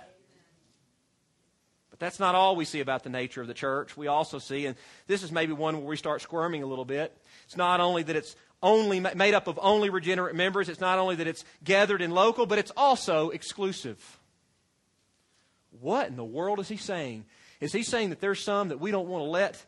But 1.90 2.00
that's 2.00 2.20
not 2.20 2.36
all 2.36 2.56
we 2.56 2.66
see 2.66 2.82
about 2.82 3.04
the 3.04 3.10
nature 3.10 3.42
of 3.42 3.48
the 3.48 3.54
church. 3.54 3.96
We 3.96 4.08
also 4.08 4.38
see, 4.38 4.66
and 4.66 4.76
this 5.08 5.24
is 5.24 5.32
maybe 5.32 5.54
one 5.54 5.78
where 5.78 5.88
we 5.88 5.96
start 5.96 6.22
squirming 6.22 6.62
a 6.62 6.68
little 6.68 6.86
bit, 6.86 7.16
it's 7.46 7.58
not 7.58 7.80
only 7.80 8.04
that 8.04 8.16
it's 8.16 8.36
only 8.62 9.00
made 9.00 9.34
up 9.34 9.48
of 9.48 9.60
only 9.62 9.90
regenerate 9.90 10.36
members, 10.36 10.68
it's 10.68 10.82
not 10.82 11.00
only 11.00 11.16
that 11.16 11.28
it's 11.28 11.46
gathered 11.64 12.02
in 12.02 12.12
local, 12.12 12.46
but 12.46 12.60
it's 12.60 12.72
also 12.76 13.30
exclusive. 13.30 14.20
What 15.80 16.08
in 16.08 16.16
the 16.16 16.26
world 16.26 16.60
is 16.60 16.68
he 16.68 16.78
saying? 16.78 17.26
Is 17.60 17.72
he 17.72 17.84
saying 17.84 18.10
that 18.10 18.20
there's 18.20 18.44
some 18.44 18.70
that 18.70 18.80
we 18.80 18.92
don't 18.92 19.08
want 19.08 19.24
to 19.24 19.30
let 19.30 19.66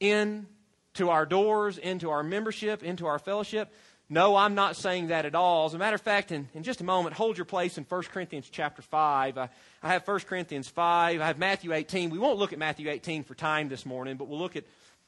in 0.00 0.46
to 0.94 1.10
our 1.10 1.26
doors, 1.26 1.78
into 1.78 2.10
our 2.10 2.22
membership, 2.22 2.82
into 2.82 3.06
our 3.06 3.18
fellowship? 3.18 3.72
No, 4.10 4.36
I'm 4.36 4.54
not 4.54 4.76
saying 4.76 5.08
that 5.08 5.24
at 5.24 5.34
all. 5.34 5.66
As 5.66 5.74
a 5.74 5.78
matter 5.78 5.94
of 5.94 6.00
fact, 6.00 6.30
in, 6.30 6.48
in 6.54 6.62
just 6.62 6.80
a 6.82 6.84
moment, 6.84 7.16
hold 7.16 7.38
your 7.38 7.46
place 7.46 7.78
in 7.78 7.84
1 7.84 8.02
Corinthians 8.04 8.48
chapter 8.50 8.82
5. 8.82 9.38
I, 9.38 9.48
I 9.82 9.88
have 9.88 10.06
1 10.06 10.20
Corinthians 10.20 10.68
5. 10.68 11.20
I 11.20 11.26
have 11.26 11.38
Matthew 11.38 11.72
18. 11.72 12.10
We 12.10 12.18
won't 12.18 12.38
look 12.38 12.52
at 12.52 12.58
Matthew 12.58 12.90
18 12.90 13.24
for 13.24 13.34
time 13.34 13.68
this 13.68 13.86
morning, 13.86 14.16
but 14.16 14.28
we'll 14.28 14.38
look 14.38 14.56
at, 14.56 14.64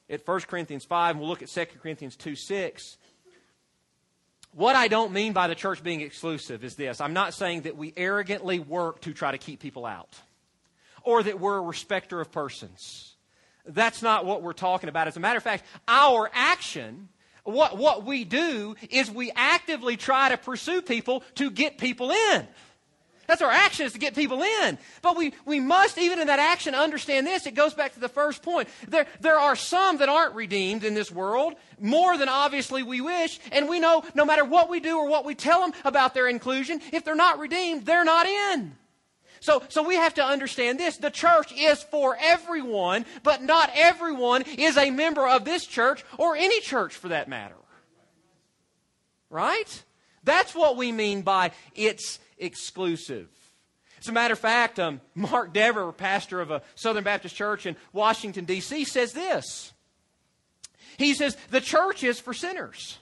at 0.09 0.27
1 0.27 0.41
Corinthians 0.43 0.87
5 0.87 1.11
and 1.11 1.21
we'll 1.21 1.29
look 1.29 1.43
at 1.43 1.49
2 1.49 1.67
Corinthians 1.83 2.17
2 2.17 2.35
6. 2.35 2.97
What 4.53 4.75
I 4.75 4.89
don't 4.89 5.13
mean 5.13 5.35
by 5.35 5.49
the 5.49 5.55
church 5.55 5.83
being 5.83 6.01
exclusive 6.01 6.65
is 6.65 6.77
this 6.77 7.03
I'm 7.03 7.13
not 7.13 7.35
saying 7.35 7.63
that 7.63 7.77
we 7.77 7.93
arrogantly 7.95 8.59
work 8.59 9.03
to 9.03 9.13
try 9.13 9.31
to 9.31 9.39
keep 9.39 9.61
people 9.61 9.85
out 9.85 10.19
or 11.03 11.23
that 11.23 11.39
we're 11.39 11.59
a 11.59 11.63
respecter 11.63 12.23
of 12.23 12.33
persons. 12.33 13.15
That's 13.67 14.01
not 14.01 14.25
what 14.25 14.43
we're 14.43 14.55
talking 14.55 14.89
about. 14.89 15.09
As 15.09 15.17
a 15.19 15.21
matter 15.21 15.37
of 15.37 15.43
fact, 15.43 15.65
our 15.87 16.31
action 16.33 17.11
what, 17.47 17.79
what 17.79 18.05
we 18.05 18.25
do 18.25 18.77
is 18.91 19.11
we 19.11 19.33
actively 19.35 19.97
try 19.97 20.29
to 20.29 20.37
pursue 20.37 20.83
people 20.83 21.23
to 21.37 21.51
get 21.51 21.79
people 21.79 22.11
in. 22.11 22.47
That's 23.27 23.43
our 23.43 23.51
action 23.51 23.87
is 23.87 23.93
to 23.93 23.99
get 23.99 24.15
people 24.15 24.43
in. 24.43 24.79
But 25.03 25.17
we, 25.17 25.35
we 25.45 25.61
must, 25.61 25.99
even 25.99 26.21
in 26.21 26.29
that 26.29 26.39
action, 26.39 26.75
understand 26.75 27.27
this. 27.27 27.47
It 27.47 27.55
goes 27.55 27.75
back 27.75 27.95
to 27.95 28.01
the 28.01 28.09
first 28.09 28.43
point. 28.43 28.69
There, 28.89 29.07
there 29.21 29.39
are 29.39 29.57
some 29.57 29.99
that 29.99 30.09
aren't 30.09 30.35
redeemed 30.35 30.85
in 30.85 30.95
this 30.95 31.11
world, 31.11 31.55
more 31.81 32.17
than 32.17 32.29
obviously 32.29 32.83
we 32.83 33.01
wish. 33.01 33.41
And 33.53 33.69
we 33.69 33.81
know 33.81 34.05
no 34.15 34.25
matter 34.25 34.45
what 34.45 34.69
we 34.69 34.81
do 34.81 34.99
or 34.99 35.09
what 35.09 35.25
we 35.25 35.35
tell 35.35 35.61
them 35.61 35.73
about 35.85 36.15
their 36.15 36.29
inclusion, 36.29 36.81
if 36.93 37.05
they're 37.05 37.15
not 37.15 37.39
redeemed, 37.39 37.85
they're 37.85 38.05
not 38.05 38.27
in. 38.27 38.77
So, 39.47 39.63
so 39.69 39.85
we 39.87 39.95
have 39.95 40.15
to 40.15 40.25
understand 40.25 40.81
this. 40.81 40.97
The 40.97 41.09
church 41.09 41.53
is 41.57 41.81
for 41.81 42.19
everyone, 42.21 43.07
but 43.23 43.45
not 43.45 43.71
everyone 43.77 44.43
is 44.59 44.77
a 44.77 44.91
member 44.91 45.25
of 45.25 45.45
this 45.45 45.65
church 45.65 46.05
or 46.19 46.35
any 46.35 46.61
church 46.61 46.97
for 46.97 47.11
that 47.11 47.29
matter. 47.29 47.55
Right? 49.31 49.85
That's 50.25 50.53
what 50.53 50.77
we 50.77 50.91
mean 50.91 51.23
by 51.23 51.53
it's 51.77 52.19
exclusive. 52.39 53.29
As 54.01 54.09
a 54.09 54.13
matter 54.13 54.33
of 54.33 54.41
fact, 54.41 54.81
um, 54.81 55.01
Mark 55.15 55.53
Dever, 55.53 55.93
pastor 55.93 56.41
of 56.41 56.51
a 56.51 56.63
Southern 56.75 57.05
Baptist 57.05 57.37
church 57.37 57.67
in 57.67 57.77
Washington, 57.93 58.47
D.C., 58.47 58.85
says 58.85 59.13
this. 59.13 59.73
He 60.99 61.15
says, 61.15 61.37
The 61.53 61.61
church 61.61 62.03
is 62.03 62.19
for 62.19 62.35
sinners, 62.35 62.99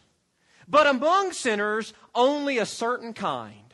but 0.68 0.86
among 0.86 1.32
sinners, 1.32 1.94
only 2.14 2.58
a 2.58 2.66
certain 2.66 3.14
kind, 3.14 3.72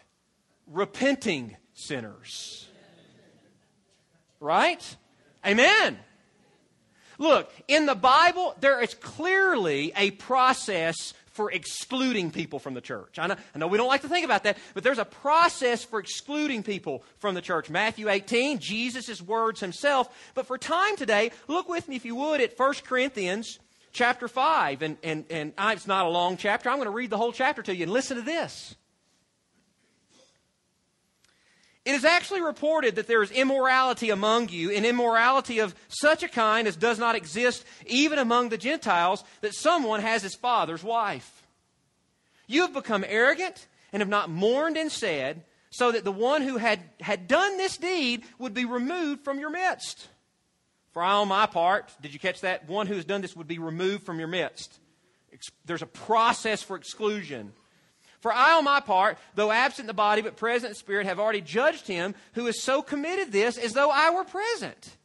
repenting 0.69 1.57
sinners. 1.87 2.67
Right? 4.41 4.97
Amen. 5.47 5.99
Look, 7.19 7.53
in 7.69 7.85
the 7.85 7.95
Bible, 7.95 8.55
there 8.61 8.83
is 8.83 8.95
clearly 8.95 9.93
a 9.95 10.11
process 10.13 11.13
for 11.33 11.53
excluding 11.53 12.31
people 12.31 12.59
from 12.59 12.75
the 12.75 12.81
church. 12.81 13.19
I 13.19 13.27
know, 13.27 13.37
I 13.55 13.59
know, 13.59 13.67
we 13.67 13.79
don't 13.79 13.89
like 13.89 14.03
to 14.03 14.09
think 14.09 14.25
about 14.25 14.45
that, 14.45 14.59
but 14.75 14.83
there's 14.83 14.99
a 14.99 15.05
process 15.05 15.85
for 15.85 16.01
excluding 16.01 16.63
people 16.63 17.05
from 17.19 17.35
the 17.35 17.41
church. 17.41 17.71
Matthew 17.71 18.09
18, 18.09 18.59
Jesus' 18.59 19.23
words 19.23 19.61
himself. 19.61 20.33
But 20.35 20.47
for 20.47 20.59
time 20.59 20.97
today, 20.97 21.31
look 21.47 21.69
with 21.69 21.89
me, 21.89 21.97
if 21.97 22.05
you 22.05 22.15
would, 22.17 22.41
at 22.41 22.59
1 22.59 22.75
Corinthians 22.85 23.59
chapter 23.93 24.27
5. 24.27 24.83
And, 24.83 24.97
and, 25.03 25.25
and 25.31 25.53
it's 25.59 25.87
not 25.87 26.07
a 26.07 26.11
long 26.11 26.37
chapter. 26.37 26.69
I'm 26.69 26.77
going 26.77 26.87
to 26.87 26.91
read 26.91 27.11
the 27.11 27.19
whole 27.19 27.33
chapter 27.33 27.63
to 27.63 27.75
you 27.75 27.85
and 27.85 27.93
listen 27.93 28.17
to 28.17 28.23
this. 28.23 28.77
It 31.85 31.95
is 31.95 32.05
actually 32.05 32.43
reported 32.43 32.97
that 32.97 33.07
there 33.07 33.23
is 33.23 33.31
immorality 33.31 34.11
among 34.11 34.51
you, 34.51 34.71
and 34.71 34.85
immorality 34.85 35.61
of 35.61 35.75
such 35.89 36.23
a 36.23 36.29
kind 36.29 36.69
as 36.69 36.77
does 36.77 36.99
not 36.99 37.15
exist 37.15 37.65
even 37.87 38.19
among 38.19 38.51
the 38.51 38.59
Gentiles, 38.59 39.25
that 39.41 39.55
someone 39.55 40.01
has 40.01 40.23
his 40.23 40.35
father's 40.35 40.85
wife. 40.85 41.43
You 42.47 42.63
have 42.63 42.75
become 42.75 43.05
arrogant 43.07 43.67
and 43.93 44.01
have 44.01 44.09
not 44.09 44.29
mourned 44.29 44.77
and 44.77 44.93
said, 44.93 45.45
so 45.71 45.93
that 45.93 46.05
the 46.05 46.13
one 46.13 46.43
who 46.43 46.57
had, 46.59 46.81
had 47.01 47.29
done 47.29 47.57
this 47.57 47.77
deed 47.77 48.25
would 48.39 48.53
be 48.53 48.65
removed 48.65 49.25
from 49.25 49.39
your 49.39 49.51
midst. 49.51 50.09
For 50.93 51.03
I, 51.03 51.13
on 51.13 51.29
my 51.29 51.47
part, 51.47 51.93
did 52.03 52.13
you 52.13 52.19
catch 52.19 52.41
that? 52.41 52.69
One 52.69 52.89
who 52.89 52.95
has 52.95 53.05
done 53.05 53.21
this 53.21 53.37
would 53.37 53.47
be 53.47 53.61
removed 53.61 54.05
from 54.05 54.19
your 54.19 54.29
midst. 54.29 54.81
There's 55.65 55.83
a 55.83 55.87
process 55.87 56.63
for 56.63 56.77
exclusion. 56.77 57.53
For 58.21 58.33
I, 58.33 58.53
on 58.53 58.65
my 58.65 58.81
part, 58.81 59.19
though 59.35 59.51
absent 59.51 59.87
the 59.87 59.95
body 59.95 60.23
but 60.23 60.37
present 60.37 60.71
in 60.71 60.75
spirit, 60.75 61.07
have 61.07 61.19
already 61.19 61.41
judged 61.41 61.87
him 61.87 62.15
who 62.35 62.47
has 62.47 62.63
so 62.63 62.83
committed 62.83 63.33
this 63.33 63.57
as 63.57 63.73
though 63.73 63.91
I 63.91 64.11
were 64.11 64.25
present. 64.25 64.97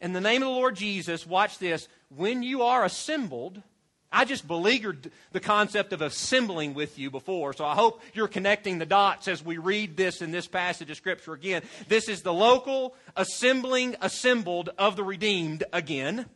In 0.00 0.12
the 0.12 0.20
name 0.20 0.42
of 0.42 0.48
the 0.48 0.54
Lord 0.54 0.76
Jesus, 0.76 1.26
watch 1.26 1.58
this. 1.58 1.88
When 2.14 2.42
you 2.42 2.62
are 2.62 2.84
assembled, 2.84 3.62
I 4.12 4.24
just 4.24 4.46
beleaguered 4.46 5.10
the 5.32 5.40
concept 5.40 5.92
of 5.92 6.02
assembling 6.02 6.74
with 6.74 6.98
you 6.98 7.10
before, 7.10 7.52
so 7.52 7.64
I 7.64 7.74
hope 7.74 8.00
you're 8.14 8.28
connecting 8.28 8.78
the 8.78 8.86
dots 8.86 9.28
as 9.28 9.44
we 9.44 9.58
read 9.58 9.96
this 9.96 10.22
in 10.22 10.30
this 10.30 10.46
passage 10.46 10.90
of 10.90 10.96
Scripture 10.96 11.34
again. 11.34 11.62
This 11.88 12.08
is 12.08 12.22
the 12.22 12.32
local 12.32 12.94
assembling 13.16 13.96
assembled 14.00 14.70
of 14.78 14.96
the 14.96 15.04
redeemed 15.04 15.64
again, 15.72 16.26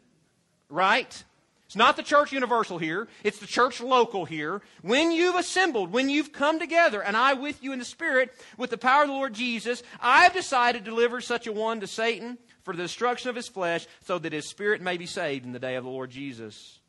right? 0.69 1.25
It's 1.71 1.77
not 1.77 1.97
the 1.97 2.03
church 2.03 2.33
universal 2.33 2.79
here, 2.79 3.07
it's 3.23 3.39
the 3.39 3.47
church 3.47 3.81
local 3.81 4.25
here. 4.25 4.61
When 4.83 5.13
you've 5.13 5.37
assembled, 5.37 5.93
when 5.93 6.09
you've 6.09 6.33
come 6.33 6.59
together, 6.59 7.01
and 7.01 7.17
I 7.17 7.35
with 7.35 7.63
you 7.63 7.73
in 7.73 7.79
the 7.79 7.85
Spirit, 7.85 8.35
with 8.57 8.71
the 8.71 8.77
power 8.77 9.03
of 9.03 9.09
the 9.09 9.15
Lord 9.15 9.35
Jesus, 9.35 9.85
I've 10.01 10.33
decided 10.33 10.85
to 10.85 10.91
deliver 10.91 11.21
such 11.21 11.47
a 11.47 11.53
one 11.53 11.79
to 11.79 11.87
Satan 11.87 12.39
for 12.65 12.75
the 12.75 12.83
destruction 12.83 13.31
of 13.31 13.37
his 13.37 13.47
flesh, 13.47 13.87
so 14.05 14.19
that 14.19 14.33
his 14.33 14.47
spirit 14.47 14.83
may 14.83 14.97
be 14.97 15.07
saved 15.07 15.47
in 15.47 15.53
the 15.53 15.61
day 15.61 15.77
of 15.77 15.85
the 15.85 15.91
Lord 15.91 16.11
Jesus. 16.11 16.81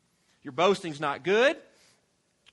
Your 0.42 0.50
boasting's 0.50 0.98
not 0.98 1.22
good. 1.22 1.56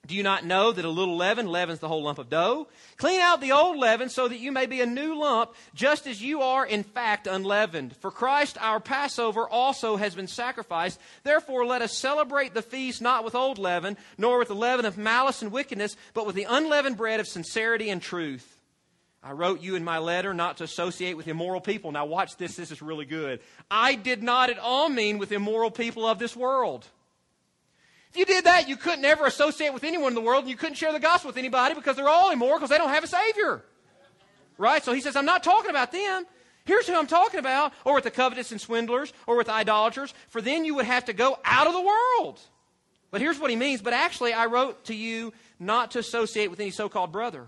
Do 0.07 0.15
you 0.15 0.23
not 0.23 0.45
know 0.45 0.71
that 0.71 0.85
a 0.85 0.89
little 0.89 1.17
leaven 1.17 1.47
leavens 1.47 1.79
the 1.79 1.87
whole 1.87 2.03
lump 2.03 2.17
of 2.17 2.29
dough? 2.29 2.67
Clean 2.97 3.19
out 3.19 3.41
the 3.41 3.51
old 3.51 3.77
leaven 3.77 4.09
so 4.09 4.27
that 4.27 4.39
you 4.39 4.51
may 4.51 4.65
be 4.65 4.81
a 4.81 4.85
new 4.85 5.19
lump, 5.19 5.53
just 5.75 6.07
as 6.07 6.21
you 6.21 6.41
are 6.41 6.65
in 6.65 6.83
fact 6.83 7.27
unleavened. 7.27 7.95
For 7.97 8.09
Christ 8.09 8.57
our 8.59 8.79
Passover 8.79 9.47
also 9.47 9.97
has 9.97 10.15
been 10.15 10.27
sacrificed. 10.27 10.99
Therefore 11.23 11.65
let 11.65 11.83
us 11.83 11.95
celebrate 11.95 12.53
the 12.53 12.63
feast 12.63 13.01
not 13.01 13.23
with 13.23 13.35
old 13.35 13.59
leaven, 13.59 13.97
nor 14.17 14.39
with 14.39 14.47
the 14.47 14.55
leaven 14.55 14.85
of 14.85 14.97
malice 14.97 15.43
and 15.43 15.51
wickedness, 15.51 15.95
but 16.13 16.25
with 16.25 16.35
the 16.35 16.47
unleavened 16.49 16.97
bread 16.97 17.19
of 17.19 17.27
sincerity 17.27 17.89
and 17.89 18.01
truth. 18.01 18.59
I 19.21 19.33
wrote 19.33 19.61
you 19.61 19.75
in 19.75 19.83
my 19.83 19.99
letter 19.99 20.33
not 20.33 20.57
to 20.57 20.63
associate 20.63 21.17
with 21.17 21.27
immoral 21.27 21.61
people. 21.61 21.91
Now 21.91 22.05
watch 22.05 22.37
this, 22.37 22.55
this 22.55 22.71
is 22.71 22.81
really 22.81 23.05
good. 23.05 23.41
I 23.69 23.95
did 23.95 24.23
not 24.23 24.49
at 24.49 24.57
all 24.57 24.87
mean 24.87 25.17
with 25.17 25.33
immoral 25.33 25.71
people 25.71 26.07
of 26.07 26.19
this 26.19 26.37
world 26.37 26.87
if 28.11 28.17
you 28.17 28.25
did 28.25 28.45
that, 28.45 28.67
you 28.67 28.75
couldn't 28.75 29.05
ever 29.05 29.25
associate 29.25 29.73
with 29.73 29.83
anyone 29.83 30.09
in 30.09 30.15
the 30.15 30.21
world 30.21 30.43
and 30.43 30.49
you 30.49 30.55
couldn't 30.55 30.75
share 30.75 30.91
the 30.91 30.99
gospel 30.99 31.29
with 31.29 31.37
anybody 31.37 31.75
because 31.75 31.95
they're 31.95 32.09
all 32.09 32.31
immoral 32.31 32.57
because 32.57 32.69
they 32.69 32.77
don't 32.77 32.89
have 32.89 33.03
a 33.03 33.07
Savior. 33.07 33.63
Right? 34.57 34.83
So 34.83 34.93
he 34.93 35.01
says, 35.01 35.15
I'm 35.15 35.25
not 35.25 35.43
talking 35.43 35.69
about 35.69 35.91
them. 35.91 36.25
Here's 36.65 36.87
who 36.87 36.95
I'm 36.95 37.07
talking 37.07 37.39
about, 37.39 37.73
or 37.85 37.95
with 37.95 38.03
the 38.03 38.11
covetous 38.11 38.51
and 38.51 38.59
swindlers, 38.59 39.13
or 39.25 39.37
with 39.37 39.49
idolaters, 39.49 40.13
for 40.27 40.41
then 40.41 40.65
you 40.65 40.75
would 40.75 40.85
have 40.85 41.05
to 41.05 41.13
go 41.13 41.39
out 41.43 41.65
of 41.65 41.73
the 41.73 41.81
world. 41.81 42.39
But 43.11 43.21
here's 43.21 43.39
what 43.39 43.49
he 43.49 43.55
means. 43.55 43.81
But 43.81 43.93
actually, 43.93 44.33
I 44.33 44.45
wrote 44.45 44.85
to 44.85 44.95
you 44.95 45.33
not 45.59 45.91
to 45.91 45.99
associate 45.99 46.51
with 46.51 46.59
any 46.59 46.69
so 46.69 46.89
called 46.89 47.11
brother 47.11 47.47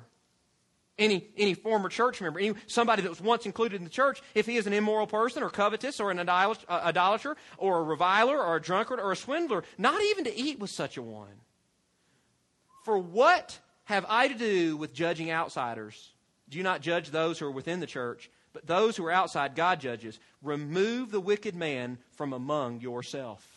any, 1.01 1.27
any 1.35 1.53
former 1.53 1.89
church 1.89 2.21
member, 2.21 2.39
any, 2.39 2.53
somebody 2.67 3.01
that 3.01 3.09
was 3.09 3.21
once 3.21 3.45
included 3.45 3.77
in 3.77 3.83
the 3.83 3.89
church, 3.89 4.21
if 4.35 4.45
he 4.45 4.57
is 4.57 4.67
an 4.67 4.73
immoral 4.73 5.07
person 5.07 5.43
or 5.43 5.49
covetous 5.49 5.99
or 5.99 6.11
an 6.11 6.19
uh, 6.29 6.53
idolater 6.69 7.35
or 7.57 7.79
a 7.79 7.83
reviler 7.83 8.37
or 8.41 8.55
a 8.55 8.61
drunkard 8.61 8.99
or 8.99 9.11
a 9.11 9.15
swindler, 9.15 9.63
not 9.77 10.01
even 10.03 10.23
to 10.25 10.37
eat 10.37 10.59
with 10.59 10.69
such 10.69 10.97
a 10.97 11.01
one. 11.01 11.41
For 12.83 12.97
what 12.97 13.59
have 13.85 14.05
I 14.07 14.27
to 14.27 14.35
do 14.35 14.77
with 14.77 14.93
judging 14.93 15.31
outsiders? 15.31 16.11
Do 16.49 16.61
not 16.63 16.81
judge 16.81 17.09
those 17.09 17.39
who 17.39 17.45
are 17.45 17.51
within 17.51 17.79
the 17.79 17.87
church, 17.87 18.29
but 18.53 18.67
those 18.67 18.95
who 18.95 19.05
are 19.05 19.11
outside 19.11 19.55
God 19.55 19.79
judges? 19.79 20.19
Remove 20.41 21.11
the 21.11 21.19
wicked 21.19 21.55
man 21.55 21.97
from 22.11 22.33
among 22.33 22.81
yourself. 22.81 23.47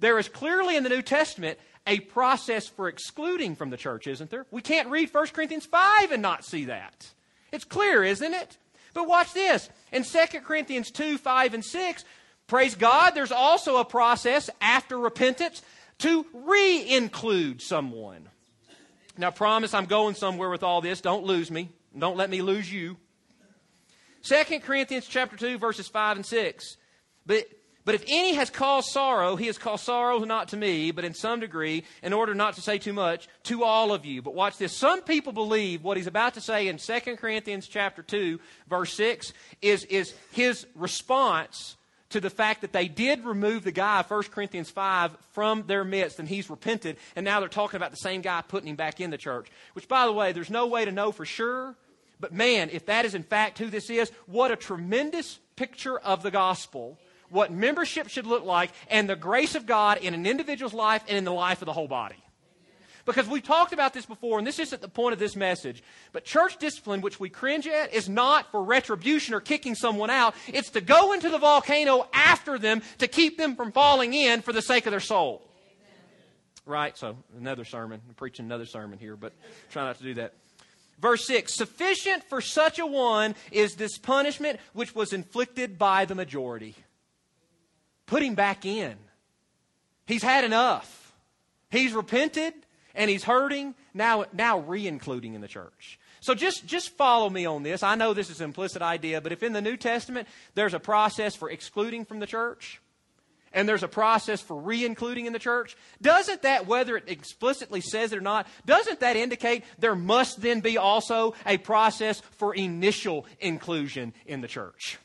There 0.00 0.18
is 0.18 0.28
clearly 0.28 0.76
in 0.76 0.82
the 0.82 0.88
New 0.88 1.02
Testament 1.02 1.58
a 1.86 2.00
process 2.00 2.68
for 2.68 2.88
excluding 2.88 3.56
from 3.56 3.70
the 3.70 3.76
church, 3.76 4.06
isn't 4.06 4.30
there? 4.30 4.46
We 4.50 4.62
can't 4.62 4.88
read 4.88 5.12
1 5.12 5.26
Corinthians 5.28 5.66
5 5.66 6.12
and 6.12 6.22
not 6.22 6.44
see 6.44 6.66
that. 6.66 7.10
It's 7.50 7.64
clear, 7.64 8.02
isn't 8.04 8.34
it? 8.34 8.56
But 8.94 9.08
watch 9.08 9.32
this. 9.32 9.68
In 9.90 10.04
2 10.04 10.40
Corinthians 10.40 10.90
2, 10.90 11.18
5, 11.18 11.54
and 11.54 11.64
6, 11.64 12.04
praise 12.46 12.74
God, 12.74 13.10
there's 13.10 13.32
also 13.32 13.78
a 13.78 13.84
process 13.84 14.50
after 14.60 14.98
repentance 14.98 15.62
to 15.98 16.26
re 16.32 16.88
include 16.88 17.62
someone. 17.62 18.28
Now, 19.18 19.30
promise 19.30 19.74
I'm 19.74 19.86
going 19.86 20.14
somewhere 20.14 20.50
with 20.50 20.62
all 20.62 20.80
this. 20.80 21.00
Don't 21.00 21.24
lose 21.24 21.50
me. 21.50 21.70
Don't 21.96 22.16
let 22.16 22.30
me 22.30 22.42
lose 22.42 22.72
you. 22.72 22.96
2 24.22 24.60
Corinthians 24.60 25.06
chapter 25.06 25.36
2, 25.36 25.58
verses 25.58 25.88
5 25.88 26.16
and 26.16 26.26
6. 26.26 26.76
But 27.26 27.46
but 27.84 27.94
if 27.94 28.04
any 28.06 28.34
has 28.34 28.48
caused 28.48 28.90
sorrow, 28.90 29.34
he 29.34 29.46
has 29.46 29.58
caused 29.58 29.84
sorrow 29.84 30.20
not 30.20 30.48
to 30.48 30.56
me, 30.56 30.92
but 30.92 31.04
in 31.04 31.14
some 31.14 31.40
degree, 31.40 31.84
in 32.02 32.12
order 32.12 32.34
not 32.34 32.54
to 32.54 32.60
say 32.60 32.78
too 32.78 32.92
much, 32.92 33.28
to 33.44 33.64
all 33.64 33.92
of 33.92 34.04
you. 34.04 34.22
But 34.22 34.34
watch 34.34 34.56
this. 34.56 34.76
Some 34.76 35.02
people 35.02 35.32
believe 35.32 35.82
what 35.82 35.96
he's 35.96 36.06
about 36.06 36.34
to 36.34 36.40
say 36.40 36.68
in 36.68 36.78
2 36.78 37.00
Corinthians 37.16 37.66
chapter 37.66 38.02
2, 38.02 38.38
verse 38.68 38.92
6, 38.94 39.32
is, 39.60 39.84
is 39.86 40.14
his 40.30 40.66
response 40.76 41.76
to 42.10 42.20
the 42.20 42.30
fact 42.30 42.60
that 42.60 42.72
they 42.72 42.86
did 42.86 43.24
remove 43.24 43.64
the 43.64 43.72
guy, 43.72 44.04
1 44.06 44.22
Corinthians 44.24 44.70
5, 44.70 45.16
from 45.32 45.64
their 45.66 45.82
midst, 45.82 46.18
and 46.18 46.28
he's 46.28 46.50
repented, 46.50 46.98
and 47.16 47.24
now 47.24 47.40
they're 47.40 47.48
talking 47.48 47.78
about 47.78 47.90
the 47.90 47.96
same 47.96 48.20
guy 48.20 48.42
putting 48.42 48.68
him 48.68 48.76
back 48.76 49.00
in 49.00 49.10
the 49.10 49.18
church. 49.18 49.48
Which, 49.72 49.88
by 49.88 50.06
the 50.06 50.12
way, 50.12 50.32
there's 50.32 50.50
no 50.50 50.66
way 50.66 50.84
to 50.84 50.92
know 50.92 51.10
for 51.10 51.24
sure. 51.24 51.74
But 52.20 52.32
man, 52.32 52.70
if 52.70 52.86
that 52.86 53.04
is 53.04 53.16
in 53.16 53.24
fact 53.24 53.58
who 53.58 53.68
this 53.68 53.90
is, 53.90 54.12
what 54.26 54.52
a 54.52 54.56
tremendous 54.56 55.40
picture 55.56 55.98
of 55.98 56.22
the 56.22 56.30
gospel 56.30 56.98
what 57.32 57.50
membership 57.50 58.08
should 58.08 58.26
look 58.26 58.44
like 58.44 58.70
and 58.88 59.08
the 59.08 59.16
grace 59.16 59.54
of 59.54 59.66
God 59.66 59.98
in 59.98 60.14
an 60.14 60.26
individual's 60.26 60.74
life 60.74 61.02
and 61.08 61.16
in 61.16 61.24
the 61.24 61.32
life 61.32 61.62
of 61.62 61.66
the 61.66 61.72
whole 61.72 61.88
body. 61.88 62.16
Because 63.04 63.26
we've 63.26 63.42
talked 63.42 63.72
about 63.72 63.94
this 63.94 64.06
before, 64.06 64.38
and 64.38 64.46
this 64.46 64.60
isn't 64.60 64.80
the 64.80 64.88
point 64.88 65.12
of 65.12 65.18
this 65.18 65.34
message. 65.34 65.82
But 66.12 66.24
church 66.24 66.58
discipline, 66.58 67.00
which 67.00 67.18
we 67.18 67.28
cringe 67.28 67.66
at, 67.66 67.92
is 67.92 68.08
not 68.08 68.50
for 68.52 68.62
retribution 68.62 69.34
or 69.34 69.40
kicking 69.40 69.74
someone 69.74 70.10
out. 70.10 70.34
It's 70.46 70.70
to 70.70 70.80
go 70.80 71.12
into 71.12 71.28
the 71.28 71.38
volcano 71.38 72.08
after 72.12 72.58
them 72.58 72.82
to 72.98 73.08
keep 73.08 73.38
them 73.38 73.56
from 73.56 73.72
falling 73.72 74.14
in 74.14 74.40
for 74.42 74.52
the 74.52 74.62
sake 74.62 74.86
of 74.86 74.92
their 74.92 75.00
soul. 75.00 75.42
Right? 76.64 76.96
So, 76.96 77.16
another 77.36 77.64
sermon. 77.64 78.00
I'm 78.08 78.14
preaching 78.14 78.46
another 78.46 78.66
sermon 78.66 78.98
here, 79.00 79.16
but 79.16 79.32
try 79.70 79.82
not 79.84 79.98
to 79.98 80.04
do 80.04 80.14
that. 80.14 80.34
Verse 81.00 81.26
6 81.26 81.52
Sufficient 81.52 82.22
for 82.22 82.40
such 82.40 82.78
a 82.78 82.86
one 82.86 83.34
is 83.50 83.74
this 83.74 83.98
punishment 83.98 84.60
which 84.72 84.94
was 84.94 85.12
inflicted 85.12 85.76
by 85.76 86.04
the 86.04 86.14
majority. 86.14 86.76
Put 88.12 88.22
him 88.22 88.34
back 88.34 88.66
in. 88.66 88.94
He's 90.06 90.22
had 90.22 90.44
enough. 90.44 91.14
He's 91.70 91.94
repented 91.94 92.52
and 92.94 93.08
he's 93.08 93.24
hurting, 93.24 93.74
now, 93.94 94.26
now 94.34 94.58
re 94.58 94.86
including 94.86 95.32
in 95.32 95.40
the 95.40 95.48
church. 95.48 95.98
So 96.20 96.34
just, 96.34 96.66
just 96.66 96.90
follow 96.90 97.30
me 97.30 97.46
on 97.46 97.62
this. 97.62 97.82
I 97.82 97.94
know 97.94 98.12
this 98.12 98.28
is 98.28 98.42
an 98.42 98.44
implicit 98.44 98.82
idea, 98.82 99.22
but 99.22 99.32
if 99.32 99.42
in 99.42 99.54
the 99.54 99.62
New 99.62 99.78
Testament 99.78 100.28
there's 100.54 100.74
a 100.74 100.78
process 100.78 101.34
for 101.34 101.48
excluding 101.48 102.04
from 102.04 102.20
the 102.20 102.26
church, 102.26 102.82
and 103.50 103.66
there's 103.66 103.82
a 103.82 103.88
process 103.88 104.42
for 104.42 104.60
re 104.60 104.84
including 104.84 105.24
in 105.24 105.32
the 105.32 105.38
church, 105.38 105.74
doesn't 106.02 106.42
that, 106.42 106.66
whether 106.66 106.98
it 106.98 107.04
explicitly 107.06 107.80
says 107.80 108.12
it 108.12 108.18
or 108.18 108.20
not, 108.20 108.46
doesn't 108.66 109.00
that 109.00 109.16
indicate 109.16 109.64
there 109.78 109.96
must 109.96 110.42
then 110.42 110.60
be 110.60 110.76
also 110.76 111.32
a 111.46 111.56
process 111.56 112.20
for 112.32 112.54
initial 112.54 113.24
inclusion 113.40 114.12
in 114.26 114.42
the 114.42 114.48
church? 114.48 114.98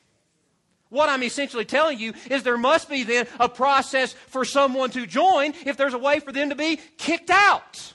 What 0.90 1.10
I'm 1.10 1.24
essentially 1.24 1.66
telling 1.66 2.00
you 2.00 2.14
is 2.30 2.44
there 2.44 2.58
must 2.58 2.90
be 2.90 3.04
then 3.04 3.28
a 3.40 3.50
process 3.50 4.14
for 4.14 4.46
someone 4.46 4.90
to 4.92 5.06
join 5.06 5.54
if 5.66 5.76
there's 5.76 5.94
a 5.94 6.00
way 6.00 6.20
for 6.20 6.32
them 6.32 6.50
to 6.50 6.56
be 6.56 6.80
kicked 6.98 7.30
out. 7.30 7.94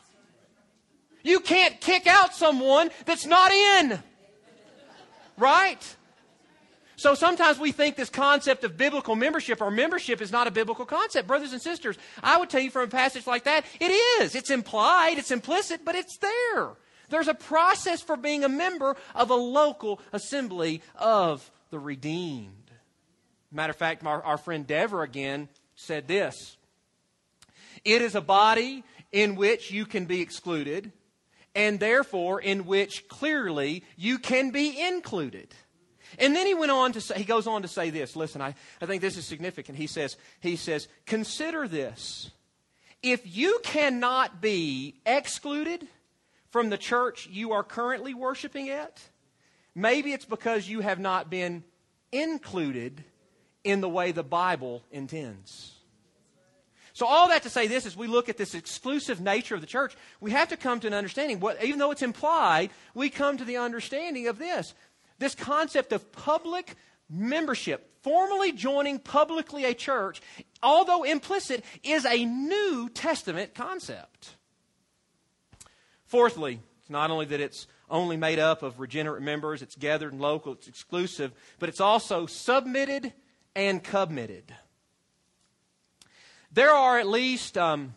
You 1.23 1.41
can't 1.41 1.81
kick 1.81 2.07
out 2.07 2.35
someone 2.35 2.91
that's 3.07 3.25
not 3.27 3.51
in. 3.53 4.03
Right? 5.39 5.97
So 6.97 7.15
sometimes 7.15 7.59
we 7.59 7.73
think 7.73 7.97
this 7.97 8.11
concept 8.11 8.63
of 8.63 8.77
biblical 8.77 9.17
membership 9.17 9.61
or 9.61 9.71
membership 9.71 10.21
is 10.21 10.31
not 10.31 10.47
a 10.47 10.51
biblical 10.51 10.85
concept. 10.85 11.27
Brothers 11.27 11.53
and 11.53 11.61
sisters, 11.61 11.97
I 12.23 12.37
would 12.37 12.51
tell 12.51 12.61
you 12.61 12.71
from 12.71 12.85
a 12.85 12.89
passage 12.89 13.27
like 13.27 13.45
that, 13.45 13.65
it 13.81 13.91
is. 14.21 14.35
It's 14.35 14.51
implied, 14.51 15.19
it's 15.19 15.31
implicit, 15.31 15.85
but 15.85 15.95
it's 15.95 16.19
there. 16.19 16.71
There's 17.09 17.29
a 17.29 17.35
process 17.35 18.03
for 18.03 18.17
being 18.17 18.45
a 18.45 18.49
member 18.49 18.97
of 19.15 19.31
a 19.31 19.35
local 19.35 20.01
assembly 20.13 20.83
of 20.95 21.51
the 21.71 21.79
redeemed. 21.79 22.62
Matter 23.53 23.71
of 23.71 23.77
fact, 23.77 24.05
our, 24.07 24.23
our 24.23 24.39
friend 24.39 24.67
Dever 24.67 25.03
again 25.03 25.49
said 25.75 26.09
this 26.09 26.57
It 27.85 28.03
is 28.03 28.15
a 28.15 28.21
body 28.21 28.83
in 29.13 29.37
which 29.37 29.71
you 29.71 29.85
can 29.85 30.07
be 30.07 30.21
excluded, 30.23 30.91
and 31.55 31.79
therefore 31.79 32.41
in 32.41 32.65
which 32.65 33.07
clearly 33.09 33.85
you 33.97 34.19
can 34.19 34.51
be 34.51 34.81
included. 34.81 35.55
And 36.19 36.35
then 36.37 36.47
he 36.47 36.55
went 36.55 36.73
on 36.73 36.93
to 36.93 37.01
say, 37.01 37.17
he 37.17 37.25
goes 37.25 37.47
on 37.47 37.63
to 37.63 37.69
say 37.69 37.91
this. 37.91 38.17
Listen, 38.17 38.43
I, 38.43 38.55
I 38.81 38.87
think 38.87 39.01
this 39.01 39.17
is 39.17 39.25
significant. 39.25 39.79
He 39.79 39.87
says, 39.87 40.17
he 40.41 40.57
says, 40.57 40.89
consider 41.07 41.67
this. 41.67 42.31
If 43.03 43.37
you 43.37 43.61
cannot 43.63 44.41
be 44.41 45.01
excluded 45.07 45.87
from 46.51 46.69
the 46.69 46.77
church 46.77 47.29
you 47.31 47.53
are 47.53 47.65
currently 47.65 48.13
worshiping 48.13 48.69
at, 48.69 49.01
maybe 49.75 50.13
it's 50.13 50.27
because 50.27 50.69
you 50.69 50.81
have 50.81 50.99
not 50.99 51.31
been 51.31 51.65
included 52.13 53.05
in 53.65 53.81
the 53.81 53.89
way 53.89 54.13
the 54.13 54.23
Bible 54.23 54.83
intends. 54.91 55.73
So, 56.95 57.07
all 57.07 57.29
that 57.29 57.43
to 57.45 57.51
say 57.51 57.69
this, 57.69 57.87
as 57.87 57.97
we 57.97 58.07
look 58.07 58.29
at 58.29 58.37
this 58.37 58.55
exclusive 58.55 59.21
nature 59.21 59.55
of 59.55 59.63
the 59.63 59.67
church, 59.67 59.97
we 60.21 60.31
have 60.33 60.49
to 60.49 60.59
come 60.59 60.79
to 60.81 60.87
an 60.87 60.93
understanding. 60.93 61.41
What, 61.41 61.63
even 61.65 61.79
though 61.79 61.91
it's 61.91 62.03
implied, 62.03 62.71
we 62.95 63.09
come 63.09 63.39
to 63.39 63.45
the 63.45 63.57
understanding 63.57 64.29
of 64.29 64.39
this 64.39 64.75
this 65.23 65.35
concept 65.35 65.93
of 65.93 66.13
public 66.13 66.75
membership, 67.09 67.89
formally 68.03 68.53
joining 68.53 68.99
publicly 68.99 69.65
a 69.65 69.75
church, 69.75 70.21
although 70.63 71.05
implicit, 71.05 71.65
is 71.83 72.05
a 72.05 72.25
New 72.25 72.91
Testament 72.93 73.55
concept. 73.55 74.37
Fourthly, 76.07 76.61
it's 76.81 76.91
not 76.91 77.11
only 77.11 77.27
that 77.27 77.41
it's 77.41 77.67
only 77.89 78.17
made 78.17 78.39
up 78.39 78.63
of 78.63 78.81
regenerate 78.81 79.23
members, 79.23 79.63
it's 79.63 79.77
gathered 79.77 80.13
and 80.13 80.21
local, 80.21 80.53
it's 80.55 80.69
exclusive, 80.69 81.33
but 81.59 81.69
it's 81.69 81.81
also 81.81 82.27
submitted 82.27 83.13
and 83.55 83.83
committed. 83.83 84.55
There 86.53 86.71
are 86.71 86.99
at 86.99 87.07
least 87.07 87.57
um, 87.57 87.95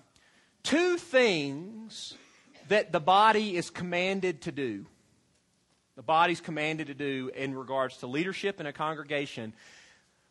two 0.63 0.97
things 0.97 2.13
that 2.69 2.91
the 2.91 2.99
body 2.99 3.55
is 3.55 3.69
commanded 3.69 4.41
to 4.43 4.51
do. 4.51 4.85
The 5.95 6.03
body's 6.03 6.41
commanded 6.41 6.87
to 6.87 6.93
do 6.93 7.31
in 7.35 7.55
regards 7.55 7.97
to 7.97 8.07
leadership 8.07 8.59
in 8.59 8.65
a 8.65 8.73
congregation, 8.73 9.53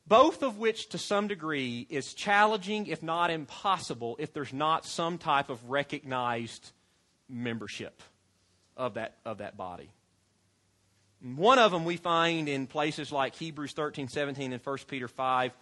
both 0.07 0.43
of 0.43 0.59
which, 0.59 0.91
to 0.91 0.99
some 0.99 1.29
degree, 1.29 1.87
is 1.89 2.13
challenging, 2.13 2.87
if 2.87 3.03
not 3.03 3.31
impossible, 3.31 4.17
if 4.19 4.35
there's 4.35 4.53
not 4.53 4.85
some 4.85 5.17
type 5.17 5.49
of 5.49 5.71
recognized 5.71 6.73
membership 7.29 8.03
of 8.77 8.95
that, 8.95 9.17
of 9.25 9.39
that 9.39 9.57
body. 9.57 9.91
One 11.25 11.59
of 11.59 11.73
them 11.73 11.87
we 11.87 11.97
find 11.97 12.51
in 12.51 12.67
places 12.67 13.11
like 13.11 13.35
Hebrews 13.35 13.73
13, 13.73 14.09
17, 14.09 14.53
and 14.53 14.63
1 14.63 14.79
Peter 14.87 15.09
5, 15.09 15.53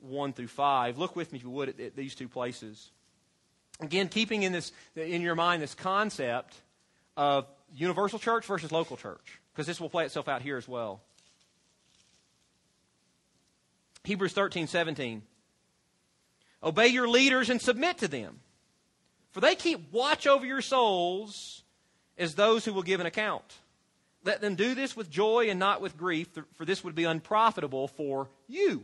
1 0.00 0.32
through 0.32 0.48
5. 0.48 0.98
Look 0.98 1.14
with 1.14 1.32
me, 1.32 1.38
if 1.38 1.44
you 1.44 1.50
would, 1.50 1.68
at, 1.68 1.78
at 1.78 1.96
these 1.96 2.16
two 2.16 2.28
places. 2.28 2.90
Again, 3.80 4.08
keeping 4.08 4.42
in, 4.42 4.50
this, 4.50 4.72
in 4.96 5.22
your 5.22 5.36
mind 5.36 5.62
this 5.62 5.74
concept 5.74 6.56
of 7.16 7.46
universal 7.72 8.18
church 8.18 8.44
versus 8.46 8.72
local 8.72 8.96
church, 8.96 9.38
because 9.52 9.68
this 9.68 9.80
will 9.80 9.88
play 9.88 10.04
itself 10.04 10.26
out 10.26 10.42
here 10.42 10.56
as 10.56 10.66
well. 10.66 11.00
Hebrews 14.02 14.32
13, 14.32 14.66
17. 14.66 15.22
Obey 16.62 16.88
your 16.88 17.06
leaders 17.06 17.50
and 17.50 17.62
submit 17.62 17.98
to 17.98 18.08
them, 18.08 18.40
for 19.30 19.40
they 19.40 19.54
keep 19.54 19.92
watch 19.92 20.26
over 20.26 20.44
your 20.44 20.60
souls 20.60 21.62
as 22.18 22.34
those 22.34 22.64
who 22.64 22.72
will 22.72 22.82
give 22.82 22.98
an 22.98 23.06
account. 23.06 23.44
Let 24.24 24.40
them 24.40 24.54
do 24.54 24.74
this 24.74 24.96
with 24.96 25.10
joy 25.10 25.50
and 25.50 25.60
not 25.60 25.82
with 25.82 25.98
grief, 25.98 26.28
for 26.54 26.64
this 26.64 26.82
would 26.82 26.94
be 26.94 27.04
unprofitable 27.04 27.88
for 27.88 28.28
you. 28.48 28.82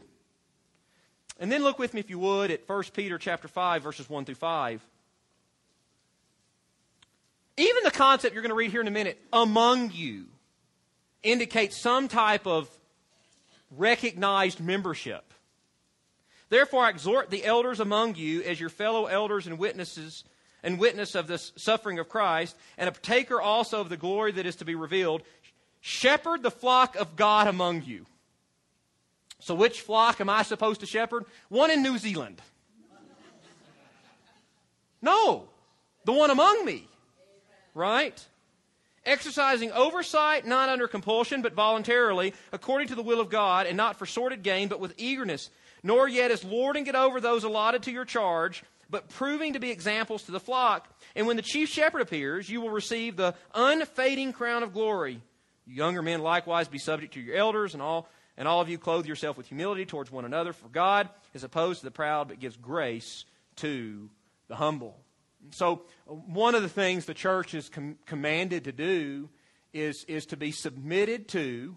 And 1.39 1.51
then 1.51 1.63
look 1.63 1.79
with 1.79 1.95
me, 1.95 2.01
if 2.01 2.11
you 2.11 2.19
would, 2.19 2.51
at 2.51 2.69
1 2.69 2.83
Peter 2.93 3.17
chapter 3.17 3.49
5, 3.49 3.83
verses 3.83 4.09
1 4.09 4.27
through 4.27 4.35
5. 4.35 4.87
Even 7.57 7.83
the 7.85 7.91
concept 7.91 8.35
you're 8.35 8.43
going 8.43 8.51
to 8.51 8.57
read 8.57 8.71
here 8.71 8.83
in 8.83 8.89
a 8.89 8.91
minute, 8.91 9.19
among 9.33 9.91
you, 9.93 10.27
indicates 11.23 11.81
some 11.81 12.09
type 12.09 12.47
of 12.47 12.69
recognized 13.71 14.61
membership. 14.61 15.25
Therefore, 16.51 16.85
I 16.85 16.91
exhort 16.91 17.31
the 17.31 17.45
elders 17.45 17.81
among 17.81 18.17
you 18.17 18.43
as 18.43 18.61
your 18.61 18.69
fellow 18.69 19.07
elders 19.07 19.47
and 19.47 19.59
witnesses 19.59 20.25
and 20.63 20.79
witness 20.79 21.15
of 21.15 21.27
the 21.27 21.39
suffering 21.39 21.99
of 21.99 22.09
Christ, 22.09 22.57
and 22.77 22.89
a 22.89 22.93
partaker 22.93 23.41
also 23.41 23.81
of 23.81 23.89
the 23.89 23.97
glory 23.97 24.33
that 24.33 24.47
is 24.47 24.57
to 24.57 24.65
be 24.65 24.75
revealed. 24.75 25.23
Shepherd 25.81 26.43
the 26.43 26.51
flock 26.51 26.97
of 26.97 27.17
God 27.17 27.47
among 27.47 27.83
you. 27.83 28.07
So, 29.39 29.55
which 29.55 29.81
flock 29.81 30.21
am 30.21 30.29
I 30.29 30.43
supposed 30.43 30.81
to 30.81 30.87
shepherd? 30.87 31.25
One 31.49 31.71
in 31.71 31.83
New 31.83 31.97
Zealand. 31.97 32.43
No, 35.03 35.49
the 36.05 36.13
one 36.13 36.31
among 36.31 36.65
me. 36.65 36.87
Right? 37.75 38.23
Exercising 39.07 39.73
oversight, 39.73 40.47
not 40.47 40.69
under 40.69 40.87
compulsion, 40.87 41.41
but 41.41 41.55
voluntarily, 41.55 42.35
according 42.53 42.89
to 42.89 42.95
the 42.95 43.03
will 43.03 43.21
of 43.21 43.31
God, 43.31 43.67
and 43.67 43.79
not 43.79 43.99
for 43.99 44.05
sordid 44.05 44.43
gain, 44.43 44.69
but 44.69 44.81
with 44.81 44.93
eagerness, 44.99 45.49
nor 45.83 46.07
yet 46.07 46.31
as 46.31 46.45
lording 46.45 46.87
it 46.87 46.95
over 46.95 47.19
those 47.19 47.45
allotted 47.45 47.85
to 47.85 47.93
your 47.93 48.05
charge 48.05 48.63
but 48.91 49.09
proving 49.09 49.53
to 49.53 49.61
be 49.61 49.71
examples 49.71 50.25
to 50.25 50.33
the 50.33 50.41
flock. 50.41 50.89
And 51.15 51.27
when 51.27 51.37
the 51.37 51.43
chief 51.43 51.69
shepherd 51.69 52.01
appears, 52.01 52.49
you 52.49 52.61
will 52.61 52.71
receive 52.71 53.17
the 53.17 53.35
unfading 53.55 54.33
crown 54.33 54.63
of 54.63 54.73
glory. 54.73 55.23
You 55.67 55.75
younger 55.75 56.03
men 56.03 56.21
likewise 56.21 56.69
be 56.69 56.79
subject 56.79 57.15
to 57.15 57.21
your 57.21 57.37
elders, 57.37 57.75
and 57.75 57.83
all 57.83 58.09
and 58.37 58.49
all 58.49 58.61
of 58.63 58.71
you 58.71 58.79
clothe 58.79 59.07
yourself 59.07 59.37
with 59.37 59.49
humility 59.49 59.85
towards 59.85 60.11
one 60.11 60.25
another, 60.25 60.55
for 60.55 60.69
God 60.69 61.11
is 61.35 61.45
opposed 61.45 61.81
to 61.81 61.87
the 61.87 61.91
proud, 61.91 62.29
but 62.29 62.41
gives 62.41 62.57
grace 62.57 63.27
to 63.57 64.09
the 64.49 64.57
humble. 64.57 64.99
So, 65.51 65.83
one 66.07 66.55
of 66.55 66.63
the 66.63 66.69
things 66.69 67.05
the 67.05 67.15
church 67.15 67.55
is 67.55 67.69
com- 67.69 67.99
commanded 68.07 68.65
to 68.65 68.73
do 68.73 69.29
is, 69.73 70.05
is 70.05 70.27
to 70.27 70.37
be 70.37 70.53
submitted 70.53 71.29
to 71.29 71.77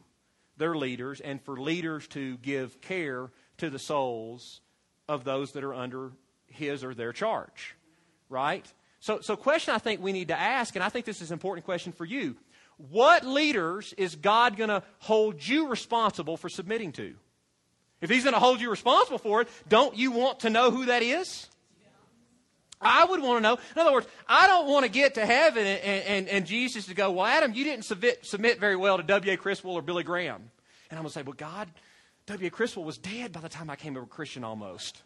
their 0.58 0.76
leaders 0.76 1.20
and 1.20 1.42
for 1.42 1.60
leaders 1.60 2.08
to 2.10 2.38
give 2.38 2.82
care 2.82 3.32
to 3.58 3.70
the 3.70 3.80
souls 3.80 4.62
of 5.08 5.24
those 5.24 5.52
that 5.52 5.64
are 5.64 5.74
under 5.74 6.12
his 6.54 6.84
or 6.84 6.94
their 6.94 7.14
charge, 7.14 7.76
right? 8.30 8.66
So, 9.00 9.20
so 9.20 9.36
question 9.36 9.74
I 9.74 9.80
think 9.80 10.02
we 10.02 10.14
need 10.14 10.30
to 10.30 10.40
ask, 10.40 10.76
and 10.76 10.84
I 10.84 10.90
think 10.90 11.06
this 11.06 11.22
is 11.22 11.32
an 11.32 11.36
important 11.36 11.66
question 11.66 11.92
for 11.92 12.06
you. 12.06 12.38
What 12.78 13.26
leaders 13.26 13.94
is 13.98 14.16
God 14.16 14.58
going 14.58 14.70
to 14.70 14.84
hold 15.00 15.46
you 15.46 15.68
responsible 15.68 16.38
for 16.38 16.50
submitting 16.50 16.92
to? 16.94 17.14
If 18.02 18.10
He's 18.10 18.24
going 18.24 18.34
to 18.34 18.40
hold 18.40 18.60
you 18.60 18.70
responsible 18.70 19.20
for 19.20 19.42
it, 19.42 19.48
don't 19.70 19.96
you 19.96 20.12
want 20.12 20.42
to 20.42 20.50
know 20.50 20.72
who 20.72 20.86
that 20.86 21.04
is? 21.04 21.48
I 22.82 23.06
would 23.06 23.22
want 23.22 23.38
to 23.38 23.42
know. 23.42 23.58
In 23.76 23.82
other 23.82 23.94
words, 23.94 24.08
I 24.28 24.48
don't 24.48 24.68
want 24.68 24.86
to 24.86 24.92
get 24.92 25.16
to 25.16 25.26
heaven 25.26 25.66
and, 25.66 26.04
and, 26.06 26.28
and 26.28 26.46
Jesus 26.46 26.88
to 26.88 26.94
go, 26.94 27.12
Well, 27.12 27.26
Adam, 27.26 27.54
you 27.54 27.64
didn't 27.64 27.86
submit, 27.86 28.26
submit 28.26 28.60
very 28.60 28.76
well 28.76 28.98
to 28.98 29.04
W.A. 29.04 29.38
Criswell 29.38 29.76
or 29.76 29.82
Billy 29.82 30.04
Graham. 30.04 30.50
And 30.90 30.98
I'm 30.98 31.04
going 31.04 31.08
to 31.08 31.14
say, 31.14 31.22
Well, 31.24 31.36
God, 31.38 31.70
W.A. 32.26 32.50
Criswell 32.50 32.86
was 32.86 32.98
dead 32.98 33.32
by 33.32 33.40
the 33.40 33.50
time 33.50 33.70
I 33.70 33.76
came 33.76 33.94
to 33.96 34.02
a 34.02 34.06
Christian 34.06 34.44
almost. 34.44 35.02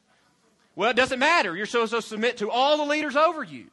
Well, 0.78 0.92
it 0.92 0.96
doesn't 0.96 1.18
matter. 1.18 1.58
You're 1.58 1.66
supposed 1.66 1.92
to 1.94 2.04
submit 2.04 2.38
to 2.38 2.52
all 2.52 2.78
the 2.78 2.86
leaders 2.86 3.16
over 3.16 3.44
you. 3.44 3.66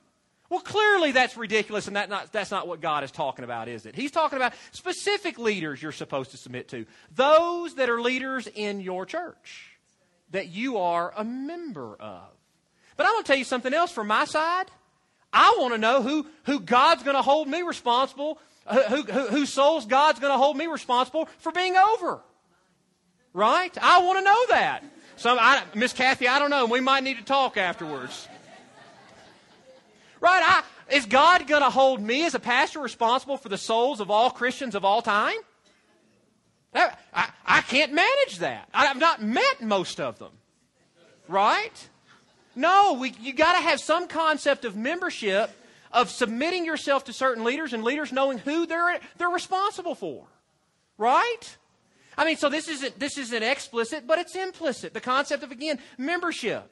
Well, 0.49 0.61
clearly 0.61 1.13
that's 1.13 1.37
ridiculous, 1.37 1.87
and 1.87 1.97
that 1.97 2.09
not, 2.09 2.33
that's 2.33 2.51
not 2.51 2.67
what 2.67 2.81
God 2.81 3.05
is 3.05 3.11
talking 3.11 3.45
about, 3.45 3.69
is 3.69 3.85
it? 3.85 3.95
He's 3.95 4.11
talking 4.11 4.37
about 4.37 4.55
specific 4.73 5.39
leaders 5.39 5.83
you're 5.83 5.93
supposed 5.93 6.31
to 6.31 6.39
submit 6.39 6.69
to. 6.69 6.87
Those 7.15 7.75
that 7.75 7.91
are 7.91 8.01
leaders 8.01 8.47
in 8.47 8.81
your 8.81 9.05
church 9.05 9.77
that 10.31 10.49
you 10.49 10.79
are 10.79 11.13
a 11.15 11.25
member 11.25 11.95
of. 12.01 12.23
But 12.97 13.05
I'm 13.05 13.13
going 13.13 13.25
to 13.25 13.27
tell 13.27 13.37
you 13.37 13.45
something 13.45 13.75
else 13.75 13.93
from 13.93 14.07
my 14.07 14.25
side. 14.25 14.71
I 15.31 15.59
want 15.61 15.75
to 15.75 15.79
know 15.79 16.01
who, 16.01 16.27
who 16.45 16.59
God's 16.59 17.03
going 17.03 17.17
to 17.17 17.23
hold 17.23 17.49
me 17.49 17.61
responsible, 17.61 18.39
who, 18.67 19.03
who, 19.03 19.27
whose 19.27 19.53
souls 19.53 19.85
God's 19.85 20.21
going 20.21 20.33
to 20.33 20.39
hold 20.39 20.57
me 20.57 20.69
responsible 20.69 21.29
for 21.37 21.53
being 21.53 21.77
over. 21.77 22.23
Right? 23.35 23.77
I 23.83 24.03
want 24.03 24.21
to 24.21 24.25
know 24.25 24.47
that. 24.49 24.85
Some, 25.17 25.39
Miss 25.75 25.93
Kathy, 25.93 26.29
I 26.29 26.39
don't 26.39 26.51
know. 26.51 26.67
We 26.67 26.81
might 26.81 27.05
need 27.05 27.19
to 27.19 27.25
talk 27.25 27.57
afterwards. 27.57 28.29
Right? 30.21 30.43
I, 30.43 30.63
is 30.91 31.07
God 31.07 31.47
going 31.47 31.63
to 31.63 31.71
hold 31.71 32.01
me 32.01 32.25
as 32.25 32.35
a 32.35 32.41
pastor 32.41 32.81
responsible 32.81 33.37
for 33.37 33.49
the 33.49 33.59
souls 33.59 34.01
of 34.01 34.11
all 34.11 34.31
Christians 34.31 34.75
of 34.75 34.85
all 34.85 35.03
time? 35.03 35.37
I, 36.75 36.93
I, 37.13 37.29
I 37.47 37.61
can't 37.61 37.93
manage 37.93 38.39
that. 38.39 38.69
I, 38.75 38.87
have 38.87 38.99
not 38.99 39.23
met 39.23 39.63
most 39.63 40.01
of 40.01 40.19
them. 40.19 40.33
Right? 41.29 41.89
No, 42.57 42.95
we, 42.95 43.15
you 43.21 43.33
got 43.33 43.57
to 43.57 43.63
have 43.63 43.81
some 43.81 44.09
concept 44.09 44.65
of 44.65 44.77
membership, 44.77 45.51
of 45.93 46.11
submitting 46.11 46.65
yourself 46.65 47.05
to 47.05 47.13
certain 47.13 47.45
leaders, 47.45 47.73
and 47.73 47.85
leaders 47.85 48.13
knowing 48.13 48.39
who 48.39 48.67
they're, 48.67 48.99
they're 49.17 49.29
responsible 49.29 49.95
for. 49.95 50.25
Right? 50.99 51.57
I 52.17 52.25
mean, 52.25 52.37
so 52.37 52.49
this 52.49 52.69
isn't, 52.69 52.99
this 52.99 53.19
isn't 53.19 53.43
explicit, 53.43 54.07
but 54.07 54.19
it's 54.19 54.37
implicit. 54.37 54.95
The 54.95 55.01
concept 55.01 55.43
of, 55.43 55.51
again, 55.51 55.79
membership. 55.99 56.71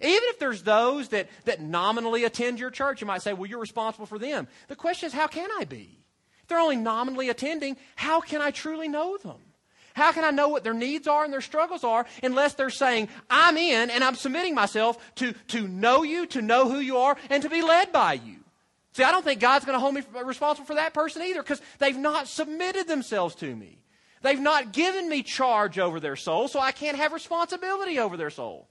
Even 0.00 0.20
if 0.24 0.38
there's 0.38 0.62
those 0.62 1.08
that, 1.08 1.28
that 1.44 1.60
nominally 1.60 2.24
attend 2.24 2.60
your 2.60 2.70
church, 2.70 3.00
you 3.00 3.06
might 3.06 3.22
say, 3.22 3.32
well, 3.32 3.46
you're 3.48 3.58
responsible 3.58 4.06
for 4.06 4.18
them. 4.18 4.46
The 4.68 4.76
question 4.76 5.06
is, 5.06 5.12
how 5.12 5.26
can 5.26 5.48
I 5.58 5.64
be? 5.64 5.98
If 6.42 6.48
they're 6.48 6.58
only 6.58 6.76
nominally 6.76 7.28
attending, 7.30 7.76
how 7.96 8.20
can 8.20 8.40
I 8.40 8.50
truly 8.50 8.88
know 8.88 9.16
them? 9.16 9.38
How 9.94 10.12
can 10.12 10.24
I 10.24 10.30
know 10.30 10.48
what 10.48 10.62
their 10.62 10.74
needs 10.74 11.08
are 11.08 11.24
and 11.24 11.32
their 11.32 11.40
struggles 11.40 11.82
are 11.82 12.04
unless 12.22 12.52
they're 12.52 12.68
saying, 12.68 13.08
I'm 13.30 13.56
in 13.56 13.88
and 13.88 14.04
I'm 14.04 14.14
submitting 14.14 14.54
myself 14.54 14.98
to, 15.16 15.32
to 15.48 15.66
know 15.66 16.02
you, 16.02 16.26
to 16.26 16.42
know 16.42 16.68
who 16.68 16.80
you 16.80 16.98
are, 16.98 17.16
and 17.30 17.42
to 17.42 17.48
be 17.48 17.62
led 17.62 17.92
by 17.92 18.12
you? 18.12 18.36
See, 18.92 19.02
I 19.02 19.10
don't 19.10 19.24
think 19.24 19.40
God's 19.40 19.64
going 19.64 19.74
to 19.74 19.80
hold 19.80 19.94
me 19.94 20.02
responsible 20.24 20.66
for 20.66 20.74
that 20.74 20.92
person 20.92 21.22
either 21.22 21.42
because 21.42 21.62
they've 21.78 21.96
not 21.96 22.28
submitted 22.28 22.86
themselves 22.86 23.34
to 23.36 23.56
me. 23.56 23.78
They've 24.26 24.40
not 24.40 24.72
given 24.72 25.08
me 25.08 25.22
charge 25.22 25.78
over 25.78 26.00
their 26.00 26.16
soul, 26.16 26.48
so 26.48 26.58
I 26.58 26.72
can't 26.72 26.96
have 26.96 27.12
responsibility 27.12 28.00
over 28.00 28.16
their 28.16 28.30
soul. 28.30 28.66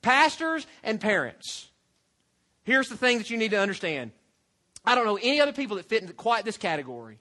Pastors 0.00 0.66
and 0.82 0.98
parents. 0.98 1.68
Here's 2.64 2.88
the 2.88 2.96
thing 2.96 3.18
that 3.18 3.28
you 3.28 3.36
need 3.36 3.50
to 3.50 3.60
understand. 3.60 4.12
I 4.86 4.94
don't 4.94 5.04
know 5.04 5.18
any 5.22 5.38
other 5.38 5.52
people 5.52 5.76
that 5.76 5.84
fit 5.84 6.00
into 6.00 6.14
quite 6.14 6.46
this 6.46 6.56
category. 6.56 7.18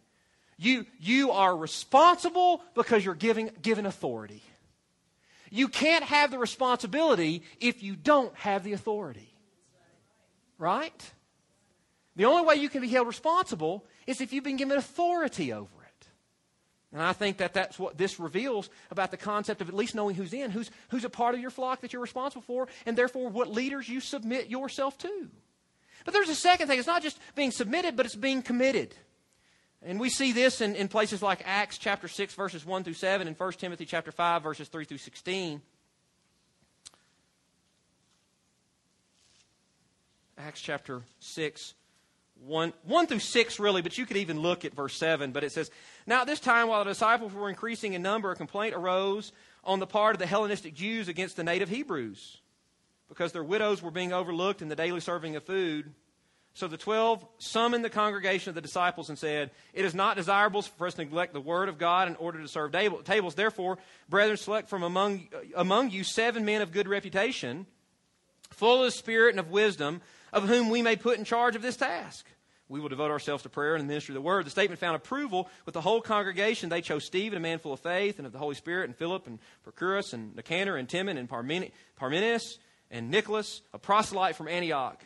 You, 0.57 0.86
you 1.01 1.32
are 1.32 1.53
responsible 1.57 2.63
because 2.76 3.03
you're 3.03 3.13
giving, 3.13 3.49
given 3.61 3.86
authority. 3.86 4.41
You 5.51 5.67
can't 5.67 6.05
have 6.05 6.32
the 6.32 6.39
responsibility 6.39 7.43
if 7.59 7.84
you 7.84 7.97
don't 7.97 8.34
have 8.38 8.63
the 8.63 8.71
authority. 8.71 9.36
Right? 10.57 11.11
The 12.15 12.23
only 12.23 12.45
way 12.45 12.55
you 12.55 12.69
can 12.69 12.80
be 12.80 12.88
held 12.88 13.05
responsible 13.05 13.84
is 14.07 14.21
if 14.21 14.32
you've 14.32 14.45
been 14.45 14.55
given 14.55 14.78
authority 14.78 15.51
over 15.51 15.67
it. 15.82 15.84
And 16.95 17.03
I 17.03 17.11
think 17.11 17.39
that 17.39 17.53
that's 17.53 17.77
what 17.77 17.97
this 17.97 18.21
reveals 18.21 18.69
about 18.89 19.11
the 19.11 19.17
concept 19.17 19.59
of 19.59 19.67
at 19.67 19.75
least 19.75 19.95
knowing 19.95 20.15
who's 20.15 20.31
in, 20.31 20.49
who's, 20.49 20.71
who's 20.91 21.03
a 21.03 21.09
part 21.09 21.35
of 21.35 21.41
your 21.41 21.49
flock 21.49 21.81
that 21.81 21.91
you're 21.91 22.01
responsible 22.01 22.41
for, 22.41 22.69
and 22.85 22.97
therefore 22.97 23.27
what 23.27 23.51
leaders 23.51 23.89
you 23.89 23.99
submit 23.99 24.47
yourself 24.47 24.97
to. 24.99 25.27
But 26.05 26.13
there's 26.13 26.29
a 26.29 26.35
second 26.35 26.69
thing. 26.69 26.79
It's 26.79 26.87
not 26.87 27.03
just 27.03 27.19
being 27.35 27.51
submitted, 27.51 27.97
but 27.97 28.05
it's 28.05 28.15
being 28.15 28.41
committed. 28.41 28.95
And 29.83 29.99
we 29.99 30.09
see 30.09 30.31
this 30.31 30.61
in, 30.61 30.73
in 30.77 30.87
places 30.87 31.21
like 31.21 31.41
Acts 31.43 31.77
chapter 31.77 32.07
6, 32.07 32.33
verses 32.33 32.65
1 32.65 32.85
through 32.85 32.93
7, 32.93 33.27
and 33.27 33.37
1 33.37 33.51
Timothy 33.53 33.85
chapter 33.85 34.13
5, 34.13 34.41
verses 34.41 34.69
3 34.69 34.85
through 34.85 34.99
16. 34.99 35.61
Acts 40.37 40.61
chapter 40.61 41.01
6, 41.19 41.73
1, 42.45 42.73
1 42.83 43.07
through 43.07 43.19
6, 43.19 43.59
really, 43.59 43.81
but 43.81 43.97
you 43.97 44.05
could 44.05 44.17
even 44.17 44.39
look 44.39 44.65
at 44.65 44.75
verse 44.75 44.95
7. 44.95 45.31
But 45.31 45.43
it 45.43 45.51
says, 45.51 45.71
Now 46.05 46.21
at 46.21 46.27
this 46.27 46.39
time, 46.39 46.67
while 46.67 46.83
the 46.83 46.91
disciples 46.91 47.33
were 47.33 47.49
increasing 47.49 47.93
in 47.93 48.01
number, 48.01 48.31
a 48.31 48.35
complaint 48.35 48.75
arose 48.75 49.31
on 49.63 49.79
the 49.79 49.87
part 49.87 50.15
of 50.15 50.19
the 50.19 50.27
Hellenistic 50.27 50.73
Jews 50.73 51.07
against 51.07 51.35
the 51.35 51.43
native 51.43 51.69
Hebrews, 51.69 52.37
because 53.09 53.31
their 53.31 53.43
widows 53.43 53.81
were 53.81 53.91
being 53.91 54.13
overlooked 54.13 54.61
in 54.61 54.69
the 54.69 54.75
daily 54.75 54.99
serving 54.99 55.35
of 55.35 55.43
food. 55.43 55.91
So 56.53 56.69
the 56.69 56.77
twelve 56.77 57.25
summoned 57.37 57.83
the 57.83 57.89
congregation 57.89 58.49
of 58.49 58.55
the 58.55 58.61
disciples 58.61 59.09
and 59.09 59.19
said, 59.19 59.51
It 59.73 59.83
is 59.83 59.93
not 59.93 60.15
desirable 60.15 60.61
for 60.61 60.87
us 60.87 60.93
to 60.93 61.03
neglect 61.03 61.33
the 61.33 61.41
word 61.41 61.67
of 61.67 61.77
God 61.77 62.07
in 62.07 62.15
order 62.15 62.39
to 62.41 62.47
serve 62.47 62.71
tables. 62.71 63.35
Therefore, 63.35 63.77
brethren, 64.07 64.37
select 64.37 64.69
from 64.69 64.83
among, 64.83 65.27
among 65.55 65.89
you 65.89 66.05
seven 66.05 66.45
men 66.45 66.61
of 66.61 66.71
good 66.71 66.87
reputation, 66.87 67.65
full 68.51 68.85
of 68.85 68.93
spirit 68.93 69.31
and 69.31 69.39
of 69.39 69.49
wisdom, 69.49 70.01
of 70.31 70.47
whom 70.47 70.69
we 70.69 70.81
may 70.81 70.95
put 70.95 71.17
in 71.17 71.25
charge 71.25 71.57
of 71.57 71.61
this 71.61 71.75
task. 71.75 72.25
We 72.68 72.80
will 72.80 72.89
devote 72.89 73.11
ourselves 73.11 73.43
to 73.43 73.49
prayer 73.49 73.76
and 73.76 73.84
the 73.84 73.88
ministry 73.88 74.13
of 74.13 74.16
the 74.16 74.28
word. 74.28 74.45
The 74.45 74.49
statement 74.49 74.80
found 74.80 74.95
approval 74.95 75.49
with 75.66 75.74
the 75.74 75.82
whole 75.82 76.01
congregation. 76.01 76.70
They 76.70 76.82
chose 76.82 77.05
Stephen, 77.05 77.38
a 77.38 77.39
man 77.39 77.59
full 77.59 77.74
of 77.74 77.80
faith 77.80 78.18
and 78.18 78.26
of 78.26 78.34
the 78.34 78.39
Holy 78.39 78.55
Spirit, 78.55 78.86
and 78.86 78.95
Philip, 78.95 79.28
and 79.28 79.39
Prochorus, 79.63 80.13
and 80.13 80.36
Nicanor, 80.36 80.76
and 80.76 80.89
Timon, 80.89 81.18
and 81.18 81.30
Parmenas, 81.30 82.57
and 82.89 83.11
Nicholas, 83.11 83.61
a 83.74 83.78
proselyte 83.78 84.36
from 84.36 84.47
Antioch. 84.47 85.05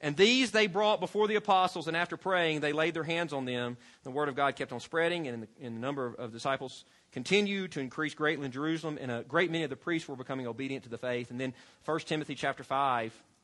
And 0.00 0.16
these 0.16 0.50
they 0.50 0.66
brought 0.66 1.00
before 1.00 1.26
the 1.26 1.36
apostles, 1.36 1.88
and 1.88 1.96
after 1.96 2.16
praying, 2.16 2.60
they 2.60 2.72
laid 2.72 2.94
their 2.94 3.04
hands 3.04 3.32
on 3.32 3.44
them. 3.44 3.76
The 4.02 4.10
word 4.10 4.28
of 4.28 4.36
God 4.36 4.56
kept 4.56 4.72
on 4.72 4.80
spreading, 4.80 5.26
and 5.26 5.44
the, 5.44 5.48
the 5.62 5.70
number 5.70 6.06
of, 6.06 6.14
of 6.16 6.32
disciples 6.32 6.84
continued 7.12 7.72
to 7.72 7.80
increase 7.80 8.14
greatly 8.14 8.44
in 8.44 8.52
Jerusalem, 8.52 8.98
and 9.00 9.10
a 9.10 9.22
great 9.22 9.50
many 9.50 9.64
of 9.64 9.70
the 9.70 9.76
priests 9.76 10.06
were 10.08 10.16
becoming 10.16 10.46
obedient 10.46 10.84
to 10.84 10.90
the 10.90 10.98
faith. 10.98 11.30
And 11.30 11.40
then 11.40 11.54
1 11.86 12.00
Timothy 12.00 12.34
chapter 12.34 12.62
5, 12.62 13.12
uh, 13.12 13.35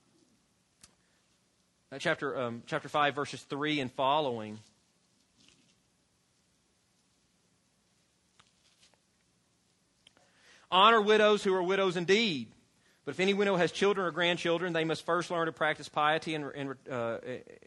chapter, 1.99 2.38
um, 2.40 2.62
chapter 2.66 2.88
5, 2.88 3.14
verses 3.14 3.43
3 3.43 3.80
and 3.80 3.93
following. 3.93 4.59
Honor 10.70 11.03
widows 11.03 11.45
who 11.45 11.55
are 11.55 11.62
widows 11.62 11.97
indeed. 11.97 12.49
But 13.05 13.12
if 13.12 13.20
any 13.20 13.34
widow 13.34 13.57
has 13.57 13.72
children 13.72 14.07
or 14.07 14.11
grandchildren, 14.11 14.72
they 14.72 14.84
must 14.84 15.05
first 15.05 15.30
learn 15.30 15.47
to 15.47 15.53
practice 15.53 15.88
piety 15.88 16.34
in, 16.34 16.51
in, 16.53 16.74
uh, 16.90 17.18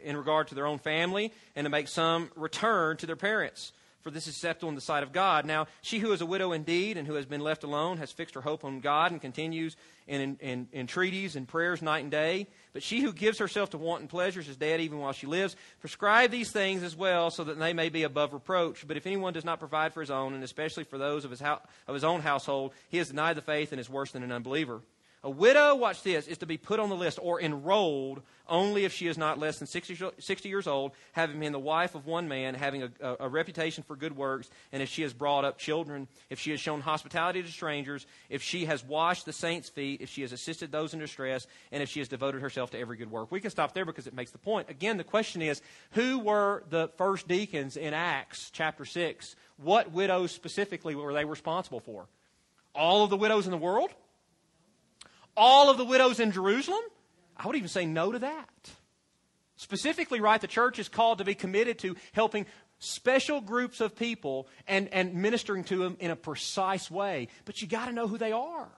in 0.01 0.15
regard 0.17 0.47
to 0.47 0.55
their 0.55 0.65
own 0.65 0.79
family 0.79 1.31
and 1.55 1.65
to 1.65 1.69
make 1.69 1.87
some 1.87 2.31
return 2.35 2.97
to 2.97 3.05
their 3.05 3.17
parents 3.17 3.73
for 4.05 4.11
this 4.11 4.27
is 4.27 4.35
acceptable 4.35 4.69
in 4.69 4.75
the 4.75 4.81
sight 4.81 5.01
of 5.01 5.11
God. 5.11 5.47
Now, 5.47 5.65
she 5.81 5.97
who 5.97 6.11
is 6.11 6.21
a 6.21 6.27
widow 6.27 6.51
indeed 6.51 6.95
and 6.95 7.07
who 7.07 7.15
has 7.15 7.25
been 7.25 7.41
left 7.41 7.63
alone 7.63 7.97
has 7.97 8.11
fixed 8.11 8.35
her 8.35 8.41
hope 8.41 8.63
on 8.63 8.79
God 8.79 9.11
and 9.11 9.19
continues 9.19 9.75
in, 10.05 10.37
in, 10.41 10.67
entreaties 10.73 11.35
and 11.35 11.47
prayers 11.47 11.81
night 11.81 12.03
and 12.03 12.11
day. 12.11 12.45
But 12.71 12.83
she 12.83 13.01
who 13.01 13.11
gives 13.11 13.39
herself 13.39 13.71
to 13.71 13.79
wanton 13.79 14.07
pleasures 14.07 14.47
is 14.47 14.57
dead 14.57 14.79
even 14.79 14.99
while 14.99 15.11
she 15.11 15.25
lives. 15.25 15.55
Prescribe 15.79 16.29
these 16.29 16.51
things 16.51 16.83
as 16.83 16.95
well 16.95 17.31
so 17.31 17.45
that 17.45 17.57
they 17.57 17.73
may 17.73 17.89
be 17.89 18.03
above 18.03 18.33
reproach. 18.33 18.87
But 18.87 18.95
if 18.95 19.07
anyone 19.07 19.33
does 19.33 19.43
not 19.43 19.57
provide 19.57 19.91
for 19.91 20.01
his 20.01 20.11
own, 20.11 20.35
and 20.35 20.43
especially 20.43 20.83
for 20.83 20.99
those 20.99 21.25
of 21.25 21.31
his, 21.31 21.39
ho- 21.41 21.61
of 21.87 21.95
his 21.95 22.03
own 22.03 22.21
household, 22.21 22.73
he 22.89 22.99
has 22.99 23.07
denied 23.07 23.37
the 23.37 23.41
faith 23.41 23.71
and 23.71 23.81
is 23.81 23.89
worse 23.89 24.11
than 24.11 24.21
an 24.21 24.31
unbeliever. 24.31 24.81
A 25.25 25.29
widow, 25.29 25.73
watch 25.73 26.03
this, 26.03 26.27
is 26.27 26.37
to 26.37 26.45
be 26.45 26.55
put 26.55 26.79
on 26.79 26.89
the 26.89 26.95
list 26.95 27.17
or 27.19 27.41
enrolled 27.41 28.21
only 28.47 28.85
if 28.85 28.93
she 28.93 29.07
is 29.07 29.17
not 29.17 29.39
less 29.39 29.57
than 29.57 29.65
60, 29.65 30.11
60 30.19 30.49
years 30.49 30.67
old, 30.67 30.91
having 31.13 31.39
been 31.39 31.51
the 31.51 31.57
wife 31.57 31.95
of 31.95 32.05
one 32.05 32.27
man, 32.27 32.53
having 32.53 32.83
a, 32.83 32.91
a, 33.01 33.15
a, 33.21 33.27
reputation 33.27 33.83
for 33.83 33.95
good 33.95 34.15
works, 34.15 34.51
and 34.71 34.83
if 34.83 34.89
she 34.89 35.01
has 35.01 35.13
brought 35.13 35.43
up 35.43 35.57
children, 35.57 36.07
if 36.29 36.39
she 36.39 36.51
has 36.51 36.59
shown 36.59 36.79
hospitality 36.79 37.41
to 37.41 37.49
strangers, 37.49 38.05
if 38.29 38.43
she 38.43 38.65
has 38.65 38.85
washed 38.85 39.25
the 39.25 39.33
saints' 39.33 39.67
feet, 39.67 39.99
if 39.99 40.09
she 40.09 40.21
has 40.21 40.31
assisted 40.31 40.71
those 40.71 40.93
in 40.93 40.99
distress, 40.99 41.47
and 41.71 41.81
if 41.81 41.89
she 41.89 41.99
has 42.01 42.07
devoted 42.07 42.39
herself 42.43 42.69
to 42.69 42.79
every 42.79 42.95
good 42.95 43.09
work. 43.09 43.31
We 43.31 43.41
can 43.41 43.49
stop 43.49 43.73
there 43.73 43.83
because 43.83 44.05
it 44.05 44.13
makes 44.13 44.29
the 44.29 44.37
point. 44.37 44.69
Again, 44.69 44.97
the 44.97 45.03
question 45.03 45.41
is 45.41 45.59
who 45.93 46.19
were 46.19 46.61
the 46.69 46.91
first 46.97 47.27
deacons 47.27 47.77
in 47.77 47.95
Acts 47.95 48.51
chapter 48.53 48.85
6? 48.85 49.35
What 49.57 49.91
widows 49.91 50.31
specifically 50.31 50.93
were 50.93 51.13
they 51.13 51.25
responsible 51.25 51.79
for? 51.79 52.05
All 52.75 53.03
of 53.03 53.09
the 53.09 53.17
widows 53.17 53.45
in 53.45 53.51
the 53.51 53.57
world? 53.57 53.89
All 55.35 55.69
of 55.69 55.77
the 55.77 55.85
widows 55.85 56.19
in 56.19 56.31
Jerusalem? 56.31 56.81
I 57.37 57.47
would 57.47 57.55
even 57.55 57.69
say 57.69 57.85
no 57.85 58.11
to 58.11 58.19
that. 58.19 58.49
Specifically, 59.57 60.19
right, 60.19 60.39
the 60.39 60.47
church 60.47 60.79
is 60.79 60.89
called 60.89 61.19
to 61.19 61.23
be 61.23 61.35
committed 61.35 61.79
to 61.79 61.95
helping 62.13 62.45
special 62.79 63.41
groups 63.41 63.79
of 63.79 63.95
people 63.95 64.47
and, 64.67 64.89
and 64.89 65.13
ministering 65.15 65.63
to 65.65 65.77
them 65.77 65.97
in 65.99 66.11
a 66.11 66.15
precise 66.15 66.91
way. 66.91 67.29
But 67.45 67.61
you 67.61 67.67
got 67.67 67.85
to 67.85 67.93
know 67.93 68.07
who 68.07 68.17
they 68.17 68.31
are. 68.31 68.69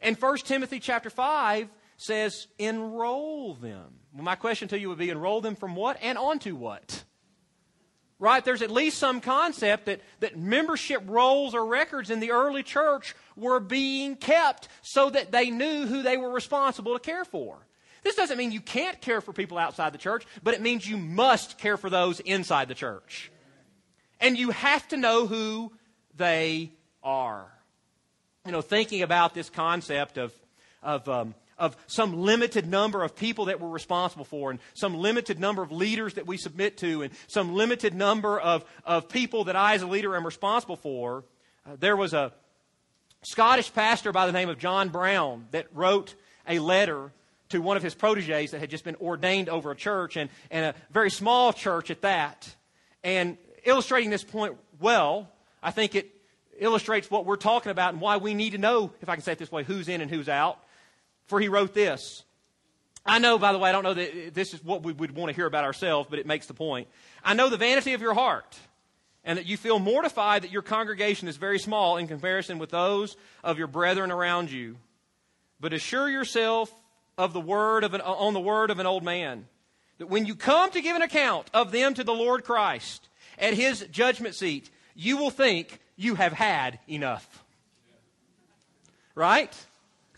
And 0.00 0.16
1 0.16 0.36
Timothy 0.38 0.80
chapter 0.80 1.10
5 1.10 1.68
says, 1.96 2.46
enroll 2.58 3.54
them. 3.54 4.00
Well, 4.14 4.24
my 4.24 4.34
question 4.34 4.68
to 4.68 4.78
you 4.78 4.88
would 4.88 4.98
be 4.98 5.10
enroll 5.10 5.40
them 5.40 5.56
from 5.56 5.74
what 5.76 5.98
and 6.02 6.18
onto 6.18 6.56
what? 6.56 7.04
Right? 8.20 8.44
There's 8.44 8.62
at 8.62 8.70
least 8.70 8.98
some 8.98 9.20
concept 9.20 9.86
that, 9.86 10.02
that 10.20 10.38
membership 10.38 11.02
rolls 11.06 11.54
or 11.54 11.64
records 11.64 12.10
in 12.10 12.20
the 12.20 12.30
early 12.30 12.62
church 12.62 13.16
were 13.34 13.58
being 13.58 14.14
kept 14.14 14.68
so 14.82 15.10
that 15.10 15.32
they 15.32 15.50
knew 15.50 15.86
who 15.86 16.02
they 16.02 16.18
were 16.18 16.30
responsible 16.30 16.92
to 16.92 17.00
care 17.00 17.24
for. 17.24 17.66
This 18.02 18.14
doesn't 18.14 18.38
mean 18.38 18.52
you 18.52 18.60
can't 18.60 19.00
care 19.00 19.20
for 19.20 19.32
people 19.32 19.58
outside 19.58 19.92
the 19.92 19.98
church, 19.98 20.26
but 20.42 20.54
it 20.54 20.60
means 20.60 20.88
you 20.88 20.98
must 20.98 21.58
care 21.58 21.76
for 21.76 21.90
those 21.90 22.20
inside 22.20 22.68
the 22.68 22.74
church. 22.74 23.32
And 24.20 24.38
you 24.38 24.50
have 24.50 24.86
to 24.88 24.96
know 24.96 25.26
who 25.26 25.72
they 26.14 26.72
are. 27.02 27.46
You 28.44 28.52
know, 28.52 28.62
thinking 28.62 29.02
about 29.02 29.34
this 29.34 29.50
concept 29.50 30.18
of, 30.18 30.32
of 30.82 31.08
um, 31.08 31.34
of 31.60 31.76
some 31.86 32.22
limited 32.22 32.66
number 32.66 33.04
of 33.04 33.14
people 33.14 33.44
that 33.44 33.60
we're 33.60 33.68
responsible 33.68 34.24
for, 34.24 34.50
and 34.50 34.58
some 34.74 34.94
limited 34.94 35.38
number 35.38 35.62
of 35.62 35.70
leaders 35.70 36.14
that 36.14 36.26
we 36.26 36.36
submit 36.36 36.78
to, 36.78 37.02
and 37.02 37.12
some 37.28 37.54
limited 37.54 37.94
number 37.94 38.40
of, 38.40 38.64
of 38.84 39.08
people 39.08 39.44
that 39.44 39.54
I, 39.54 39.74
as 39.74 39.82
a 39.82 39.86
leader, 39.86 40.16
am 40.16 40.24
responsible 40.24 40.76
for. 40.76 41.24
Uh, 41.64 41.76
there 41.78 41.96
was 41.96 42.14
a 42.14 42.32
Scottish 43.22 43.72
pastor 43.72 44.10
by 44.10 44.26
the 44.26 44.32
name 44.32 44.48
of 44.48 44.58
John 44.58 44.88
Brown 44.88 45.46
that 45.50 45.66
wrote 45.74 46.14
a 46.48 46.58
letter 46.58 47.12
to 47.50 47.60
one 47.60 47.76
of 47.76 47.82
his 47.82 47.94
proteges 47.94 48.52
that 48.52 48.60
had 48.60 48.70
just 48.70 48.84
been 48.84 48.96
ordained 48.96 49.48
over 49.48 49.70
a 49.70 49.76
church, 49.76 50.16
and, 50.16 50.30
and 50.50 50.64
a 50.64 50.74
very 50.90 51.10
small 51.10 51.52
church 51.52 51.90
at 51.90 52.00
that. 52.00 52.52
And 53.04 53.36
illustrating 53.64 54.08
this 54.10 54.24
point 54.24 54.56
well, 54.80 55.28
I 55.62 55.70
think 55.70 55.94
it 55.94 56.10
illustrates 56.58 57.10
what 57.10 57.26
we're 57.26 57.36
talking 57.36 57.70
about 57.70 57.92
and 57.92 58.00
why 58.00 58.16
we 58.16 58.32
need 58.32 58.50
to 58.50 58.58
know, 58.58 58.92
if 59.02 59.08
I 59.08 59.14
can 59.14 59.22
say 59.22 59.32
it 59.32 59.38
this 59.38 59.52
way, 59.52 59.62
who's 59.62 59.88
in 59.88 60.00
and 60.00 60.10
who's 60.10 60.28
out. 60.28 60.58
For 61.30 61.38
he 61.38 61.46
wrote 61.46 61.74
this. 61.74 62.24
I 63.06 63.20
know, 63.20 63.38
by 63.38 63.52
the 63.52 63.58
way, 63.58 63.68
I 63.68 63.72
don't 63.72 63.84
know 63.84 63.94
that 63.94 64.34
this 64.34 64.52
is 64.52 64.64
what 64.64 64.82
we 64.82 64.92
would 64.92 65.14
want 65.14 65.30
to 65.30 65.36
hear 65.36 65.46
about 65.46 65.62
ourselves, 65.62 66.08
but 66.10 66.18
it 66.18 66.26
makes 66.26 66.46
the 66.46 66.54
point. 66.54 66.88
I 67.24 67.34
know 67.34 67.48
the 67.48 67.56
vanity 67.56 67.92
of 67.92 68.02
your 68.02 68.14
heart, 68.14 68.58
and 69.22 69.38
that 69.38 69.46
you 69.46 69.56
feel 69.56 69.78
mortified 69.78 70.42
that 70.42 70.50
your 70.50 70.62
congregation 70.62 71.28
is 71.28 71.36
very 71.36 71.60
small 71.60 71.98
in 71.98 72.08
comparison 72.08 72.58
with 72.58 72.70
those 72.70 73.16
of 73.44 73.58
your 73.58 73.68
brethren 73.68 74.10
around 74.10 74.50
you. 74.50 74.76
But 75.60 75.72
assure 75.72 76.10
yourself 76.10 76.68
of 77.16 77.32
the 77.32 77.40
word 77.40 77.84
of 77.84 77.94
an, 77.94 78.00
on 78.00 78.34
the 78.34 78.40
word 78.40 78.70
of 78.70 78.80
an 78.80 78.86
old 78.86 79.04
man, 79.04 79.46
that 79.98 80.08
when 80.08 80.26
you 80.26 80.34
come 80.34 80.72
to 80.72 80.82
give 80.82 80.96
an 80.96 81.02
account 81.02 81.46
of 81.54 81.70
them 81.70 81.94
to 81.94 82.02
the 82.02 82.12
Lord 82.12 82.42
Christ 82.42 83.08
at 83.38 83.54
his 83.54 83.86
judgment 83.92 84.34
seat, 84.34 84.68
you 84.96 85.16
will 85.16 85.30
think 85.30 85.78
you 85.94 86.16
have 86.16 86.32
had 86.32 86.80
enough. 86.88 87.44
Right? 89.14 89.54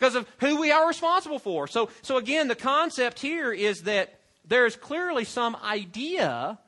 Because 0.02 0.16
of 0.16 0.26
who 0.38 0.56
we 0.56 0.72
are 0.72 0.88
responsible 0.88 1.38
for. 1.38 1.68
So, 1.68 1.88
so 2.02 2.16
again, 2.16 2.48
the 2.48 2.56
concept 2.56 3.20
here 3.20 3.52
is 3.52 3.82
that 3.82 4.18
there's 4.44 4.74
clearly 4.74 5.24
some 5.24 5.54
idea 5.62 6.58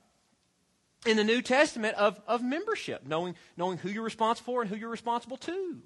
in 1.04 1.16
the 1.16 1.24
New 1.24 1.42
Testament 1.42 1.96
of, 1.96 2.20
of 2.28 2.44
membership, 2.44 3.04
knowing, 3.04 3.34
knowing 3.56 3.78
who 3.78 3.88
you're 3.88 4.04
responsible 4.04 4.44
for 4.44 4.62
and 4.62 4.70
who 4.70 4.76
you're 4.76 4.88
responsible 4.88 5.36
to. 5.38 5.82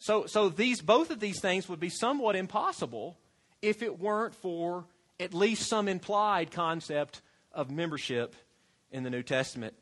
So, 0.00 0.26
so 0.26 0.50
these, 0.50 0.82
both 0.82 1.10
of 1.10 1.18
these 1.18 1.40
things 1.40 1.66
would 1.66 1.80
be 1.80 1.88
somewhat 1.88 2.36
impossible 2.36 3.16
if 3.62 3.82
it 3.82 3.98
weren't 3.98 4.34
for 4.34 4.84
at 5.18 5.32
least 5.32 5.66
some 5.66 5.88
implied 5.88 6.50
concept 6.50 7.22
of 7.54 7.70
membership 7.70 8.36
in 8.92 9.02
the 9.02 9.08
New 9.08 9.22
Testament. 9.22 9.72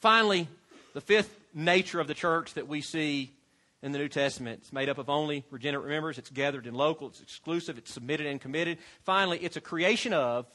Finally, 0.00 0.48
the 0.94 1.02
fifth 1.02 1.38
nature 1.52 2.00
of 2.00 2.08
the 2.08 2.14
church 2.14 2.54
that 2.54 2.68
we 2.68 2.80
see 2.80 3.35
in 3.82 3.92
the 3.92 3.98
New 3.98 4.08
Testament. 4.08 4.60
It's 4.62 4.72
made 4.72 4.88
up 4.88 4.98
of 4.98 5.08
only 5.08 5.44
regenerate 5.50 5.88
members, 5.88 6.18
it's 6.18 6.30
gathered 6.30 6.66
in 6.66 6.74
local, 6.74 7.08
it's 7.08 7.20
exclusive, 7.20 7.78
it's 7.78 7.92
submitted 7.92 8.26
and 8.26 8.40
committed. 8.40 8.78
Finally, 9.02 9.38
it's 9.38 9.56
a 9.56 9.60
creation 9.60 10.12
of 10.12 10.46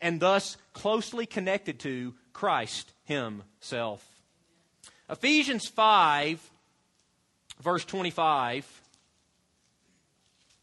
and 0.00 0.20
thus 0.20 0.56
closely 0.72 1.26
connected 1.26 1.80
to 1.80 2.14
Christ 2.32 2.92
Himself. 3.04 4.06
Ephesians 5.10 5.66
5, 5.66 6.50
verse 7.60 7.84
25. 7.84 8.82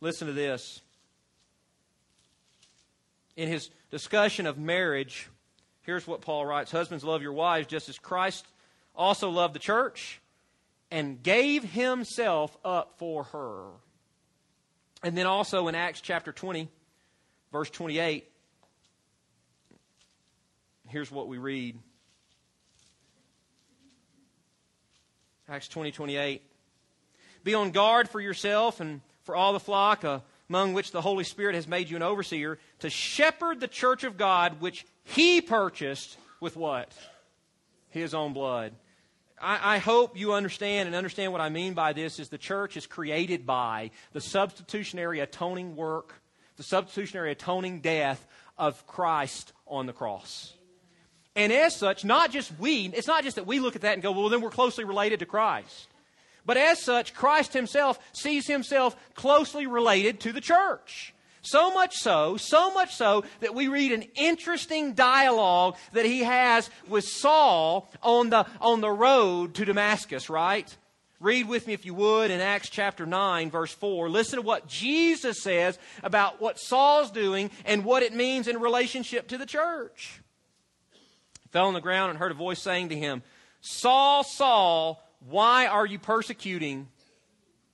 Listen 0.01 0.27
to 0.27 0.33
this. 0.33 0.81
In 3.35 3.49
his 3.49 3.69
discussion 3.91 4.45
of 4.45 4.57
marriage, 4.57 5.27
here's 5.81 6.07
what 6.07 6.21
Paul 6.21 6.45
writes 6.45 6.71
Husbands, 6.71 7.03
love 7.03 7.21
your 7.21 7.33
wives 7.33 7.67
just 7.67 7.89
as 7.89 7.99
Christ 7.99 8.45
also 8.95 9.29
loved 9.29 9.55
the 9.55 9.59
church 9.59 10.21
and 10.91 11.21
gave 11.21 11.63
himself 11.63 12.55
up 12.63 12.95
for 12.97 13.23
her. 13.25 13.65
And 15.03 15.17
then 15.17 15.25
also 15.25 15.67
in 15.67 15.75
Acts 15.75 16.01
chapter 16.01 16.31
20, 16.31 16.69
verse 17.51 17.69
28, 17.69 18.29
here's 20.87 21.11
what 21.11 21.27
we 21.27 21.37
read 21.37 21.77
Acts 25.47 25.67
20, 25.67 25.91
28. 25.91 26.41
Be 27.43 27.53
on 27.53 27.69
guard 27.69 28.09
for 28.09 28.19
yourself 28.19 28.79
and 28.79 29.01
for 29.23 29.35
all 29.35 29.53
the 29.53 29.59
flock 29.59 30.03
uh, 30.03 30.21
among 30.49 30.73
which 30.73 30.91
the 30.91 31.01
Holy 31.01 31.23
Spirit 31.23 31.53
has 31.53 31.67
made 31.67 31.89
you 31.89 31.95
an 31.95 32.01
overseer 32.01 32.57
to 32.79 32.89
shepherd 32.89 33.59
the 33.59 33.67
church 33.67 34.03
of 34.03 34.17
God 34.17 34.59
which 34.59 34.85
he 35.03 35.41
purchased 35.41 36.17
with 36.39 36.57
what? 36.57 36.91
His 37.89 38.15
own 38.15 38.33
blood. 38.33 38.73
I, 39.45 39.75
I, 39.75 39.77
hope 39.77 40.17
you 40.17 40.33
understand 40.33 40.87
and 40.87 40.95
understand 40.95 41.31
what 41.31 41.39
I 41.39 41.49
mean 41.49 41.75
by 41.75 41.93
this 41.93 42.19
is 42.19 42.29
the 42.29 42.37
church 42.37 42.75
is 42.77 42.87
created 42.87 43.45
by 43.45 43.91
the 44.11 44.19
substitutionary 44.19 45.19
atoning 45.19 45.75
work, 45.75 46.13
the 46.57 46.63
substitutionary 46.63 47.31
atoning 47.31 47.81
death 47.81 48.25
of 48.57 48.87
Christ 48.87 49.53
on 49.67 49.85
the 49.85 49.93
cross. 49.93 50.53
And 51.35 51.51
as 51.53 51.75
such, 51.75 52.03
not 52.03 52.31
just 52.31 52.57
we, 52.59 52.87
it's 52.87 53.07
not 53.07 53.23
just 53.23 53.35
that 53.35 53.45
we 53.45 53.59
look 53.59 53.75
at 53.75 53.83
that 53.83 53.93
and 53.93 54.01
go, 54.01 54.11
well, 54.11 54.29
then 54.29 54.41
we're 54.41 54.49
closely 54.49 54.83
related 54.83 55.19
to 55.19 55.25
Christ. 55.25 55.89
But 56.45 56.57
as 56.57 56.81
such, 56.81 57.13
Christ 57.13 57.53
himself 57.53 57.99
sees 58.13 58.47
himself 58.47 58.95
closely 59.15 59.67
related 59.67 60.21
to 60.21 60.31
the 60.31 60.41
church. 60.41 61.13
So 61.45 61.71
much 61.71 61.97
so, 61.97 62.37
so 62.37 62.73
much 62.73 62.95
so 62.95 63.23
that 63.39 63.53
we 63.53 63.67
read 63.67 63.91
an 63.91 64.03
interesting 64.15 64.93
dialogue 64.93 65.75
that 65.93 66.03
he 66.03 66.23
has 66.23 66.71
with 66.87 67.05
Saul 67.05 67.87
on 68.01 68.31
the, 68.31 68.47
on 68.59 68.81
the 68.81 68.89
road 68.89 69.53
to 69.53 69.65
Damascus, 69.65 70.27
right? 70.27 70.75
Read 71.19 71.47
with 71.47 71.67
me, 71.67 71.73
if 71.73 71.85
you 71.85 71.93
would, 71.93 72.31
in 72.31 72.41
Acts 72.41 72.69
chapter 72.69 73.05
9, 73.05 73.51
verse 73.51 73.71
4. 73.71 74.09
Listen 74.09 74.37
to 74.37 74.41
what 74.41 74.65
Jesus 74.65 75.43
says 75.43 75.77
about 76.01 76.41
what 76.41 76.59
Saul's 76.59 77.11
doing 77.11 77.51
and 77.63 77.85
what 77.85 78.01
it 78.01 78.15
means 78.15 78.47
in 78.47 78.59
relationship 78.59 79.27
to 79.27 79.37
the 79.37 79.45
church. 79.45 80.21
He 81.43 81.49
fell 81.49 81.67
on 81.67 81.75
the 81.75 81.79
ground 81.79 82.09
and 82.09 82.17
heard 82.17 82.31
a 82.31 82.35
voice 82.35 82.59
saying 82.59 82.89
to 82.89 82.95
him, 82.95 83.21
Saul, 83.61 84.23
Saul, 84.23 85.07
why 85.29 85.67
are 85.67 85.85
you 85.85 85.99
persecuting 85.99 86.87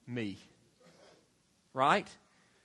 me? 0.06 0.38
Right? 1.74 2.08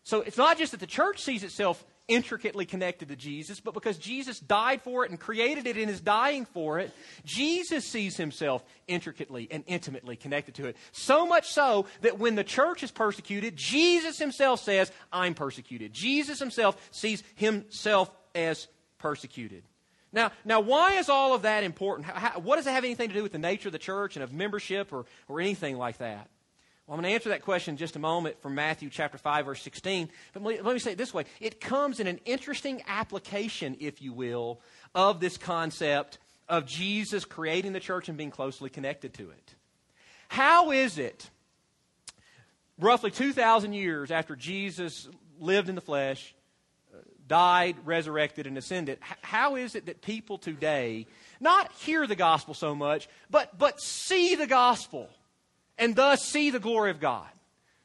So 0.06 0.20
it's 0.20 0.36
not 0.36 0.56
just 0.56 0.70
that 0.70 0.78
the 0.78 0.86
church 0.86 1.20
sees 1.20 1.42
itself 1.42 1.84
intricately 2.06 2.64
connected 2.64 3.08
to 3.08 3.16
Jesus, 3.16 3.58
but 3.58 3.74
because 3.74 3.98
Jesus 3.98 4.38
died 4.38 4.80
for 4.82 5.04
it 5.04 5.10
and 5.10 5.18
created 5.18 5.66
it 5.66 5.76
and 5.76 5.90
is 5.90 6.00
dying 6.00 6.44
for 6.44 6.78
it, 6.78 6.92
Jesus 7.24 7.84
sees 7.84 8.16
himself 8.16 8.64
intricately 8.86 9.48
and 9.50 9.64
intimately 9.66 10.14
connected 10.14 10.54
to 10.54 10.66
it. 10.66 10.76
So 10.92 11.26
much 11.26 11.50
so 11.50 11.86
that 12.02 12.20
when 12.20 12.36
the 12.36 12.44
church 12.44 12.84
is 12.84 12.92
persecuted, 12.92 13.56
Jesus 13.56 14.16
himself 14.16 14.60
says, 14.60 14.92
I'm 15.12 15.34
persecuted. 15.34 15.92
Jesus 15.92 16.38
himself 16.38 16.76
sees 16.92 17.24
himself 17.34 18.08
as 18.32 18.68
persecuted. 18.98 19.64
Now, 20.12 20.30
now, 20.44 20.60
why 20.60 20.98
is 20.98 21.08
all 21.08 21.34
of 21.34 21.42
that 21.42 21.64
important? 21.64 22.06
How, 22.06 22.38
what 22.38 22.56
does 22.56 22.68
it 22.68 22.70
have 22.70 22.84
anything 22.84 23.08
to 23.08 23.14
do 23.14 23.24
with 23.24 23.32
the 23.32 23.38
nature 23.38 23.70
of 23.70 23.72
the 23.72 23.80
church 23.80 24.14
and 24.14 24.22
of 24.22 24.32
membership 24.32 24.92
or, 24.92 25.04
or 25.26 25.40
anything 25.40 25.76
like 25.76 25.98
that? 25.98 26.28
Well, 26.86 26.96
I'm 26.96 27.02
going 27.02 27.10
to 27.10 27.14
answer 27.16 27.30
that 27.30 27.42
question 27.42 27.72
in 27.72 27.78
just 27.78 27.96
a 27.96 27.98
moment 27.98 28.40
from 28.40 28.54
Matthew 28.54 28.90
chapter 28.90 29.18
5, 29.18 29.46
verse 29.46 29.62
16. 29.62 30.08
But 30.32 30.42
let 30.44 30.64
me 30.64 30.78
say 30.78 30.92
it 30.92 30.98
this 30.98 31.12
way 31.12 31.24
it 31.40 31.60
comes 31.60 31.98
in 31.98 32.06
an 32.06 32.20
interesting 32.24 32.80
application, 32.86 33.76
if 33.80 34.00
you 34.00 34.12
will, 34.12 34.60
of 34.94 35.18
this 35.18 35.36
concept 35.36 36.18
of 36.48 36.64
Jesus 36.64 37.24
creating 37.24 37.72
the 37.72 37.80
church 37.80 38.08
and 38.08 38.16
being 38.16 38.30
closely 38.30 38.70
connected 38.70 39.14
to 39.14 39.30
it. 39.30 39.54
How 40.28 40.70
is 40.70 40.96
it, 40.98 41.28
roughly 42.78 43.10
2,000 43.10 43.72
years 43.72 44.12
after 44.12 44.36
Jesus 44.36 45.08
lived 45.40 45.68
in 45.68 45.74
the 45.74 45.80
flesh, 45.80 46.36
uh, 46.94 46.98
died, 47.26 47.74
resurrected, 47.84 48.46
and 48.46 48.56
ascended, 48.56 48.98
how 49.00 49.56
is 49.56 49.74
it 49.74 49.86
that 49.86 50.02
people 50.02 50.38
today 50.38 51.08
not 51.40 51.72
hear 51.72 52.06
the 52.06 52.14
gospel 52.14 52.54
so 52.54 52.76
much, 52.76 53.08
but, 53.28 53.58
but 53.58 53.80
see 53.80 54.36
the 54.36 54.46
gospel? 54.46 55.10
And 55.78 55.94
thus 55.94 56.24
see 56.24 56.50
the 56.50 56.60
glory 56.60 56.90
of 56.90 57.00
God. 57.00 57.26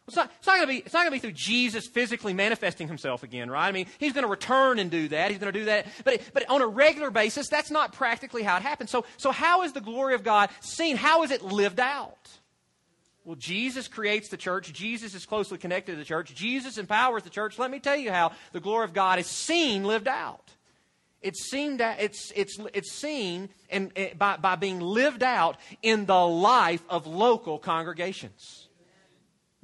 It's 0.08 0.18
not, 0.18 0.32
it's 0.40 0.48
not 0.48 0.56
going 0.58 0.68
to 0.68 0.74
be, 0.74 0.78
it's 0.80 0.94
not 0.94 1.02
going 1.02 1.12
to 1.12 1.16
be 1.16 1.20
through 1.20 1.38
Jesus 1.38 1.88
physically 1.88 2.34
manifesting 2.34 2.88
himself 2.88 3.24
again, 3.24 3.50
right? 3.50 3.68
I 3.68 3.72
mean, 3.72 3.86
he's 3.98 4.12
going 4.12 4.26
to 4.26 4.30
return 4.30 4.78
and 4.80 4.92
do 4.92 5.08
that. 5.08 5.30
He's 5.30 5.40
going 5.40 5.54
to 5.54 5.60
do 5.60 5.66
that. 5.66 5.88
But, 6.04 6.22
but 6.34 6.50
on 6.50 6.62
a 6.62 6.68
regular 6.68 7.12
basis, 7.12 7.48
that's 7.48 7.72
not 7.72 7.94
practically 7.94 8.44
how 8.44 8.58
it 8.58 8.64
happens. 8.64 8.90
So, 8.90 9.06
so 9.16 9.32
how 9.32 9.62
is 9.62 9.72
the 9.72 9.80
glory 9.80 10.16
of 10.16 10.24
God 10.24 10.50
seen? 10.60 10.98
How 10.98 11.24
is 11.24 11.32
it 11.32 11.44
lived 11.44 11.80
out? 11.80 12.30
Well, 13.24 13.36
Jesus 13.36 13.88
creates 13.88 14.30
the 14.30 14.38
church. 14.38 14.74
Jesus 14.74 15.14
is 15.14 15.26
closely 15.26 15.58
connected 15.58 15.94
to 15.94 15.98
the 15.98 16.04
church. 16.04 16.34
Jesus 16.34 16.78
empowers 16.78 17.24
the 17.24 17.30
church. 17.30 17.60
Let 17.60 17.72
me 17.72 17.80
tell 17.80 17.96
you 17.96 18.12
how 18.12 18.34
the 18.52 18.60
glory 18.60 18.84
of 18.84 18.94
God 18.94 19.20
is 19.20 19.28
seen 19.28 19.84
lived 19.86 20.08
out. 20.08 20.56
It's 21.22 21.50
seen, 21.50 21.78
that, 21.78 22.02
it's, 22.02 22.32
it's, 22.36 22.60
it's 22.74 22.92
seen 22.92 23.50
and, 23.70 23.92
eh, 23.96 24.14
by, 24.18 24.38
by 24.38 24.56
being 24.56 24.80
lived 24.80 25.22
out 25.22 25.58
in 25.84 26.06
the 26.06 26.26
life 26.26 26.84
of 26.90 27.06
local 27.06 27.60
congregations. 27.60 28.68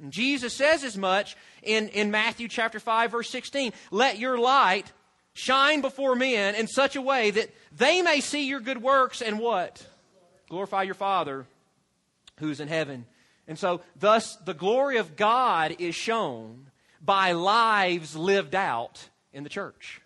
And 0.00 0.12
Jesus 0.12 0.54
says 0.54 0.84
as 0.84 0.96
much 0.96 1.36
in, 1.62 1.88
in 1.88 2.10
Matthew 2.10 2.46
chapter 2.46 2.78
5, 2.78 3.10
verse 3.10 3.30
16. 3.30 3.72
Let 3.90 4.18
your 4.18 4.38
light 4.38 4.92
shine 5.32 5.80
before 5.80 6.14
men 6.14 6.54
in 6.54 6.68
such 6.68 6.94
a 6.94 7.02
way 7.02 7.30
that 7.32 7.50
they 7.76 8.02
may 8.02 8.20
see 8.20 8.46
your 8.46 8.60
good 8.60 8.80
works 8.80 9.20
and 9.20 9.38
what? 9.38 9.84
Glorify 10.48 10.84
your 10.84 10.94
Father 10.94 11.46
who's 12.38 12.60
in 12.60 12.68
heaven. 12.68 13.04
And 13.48 13.58
so, 13.58 13.80
thus, 13.98 14.36
the 14.36 14.54
glory 14.54 14.98
of 14.98 15.16
God 15.16 15.76
is 15.78 15.94
shown 15.94 16.70
by 17.00 17.32
lives 17.32 18.14
lived 18.14 18.54
out 18.54 19.08
in 19.32 19.42
the 19.42 19.48
church. 19.48 20.00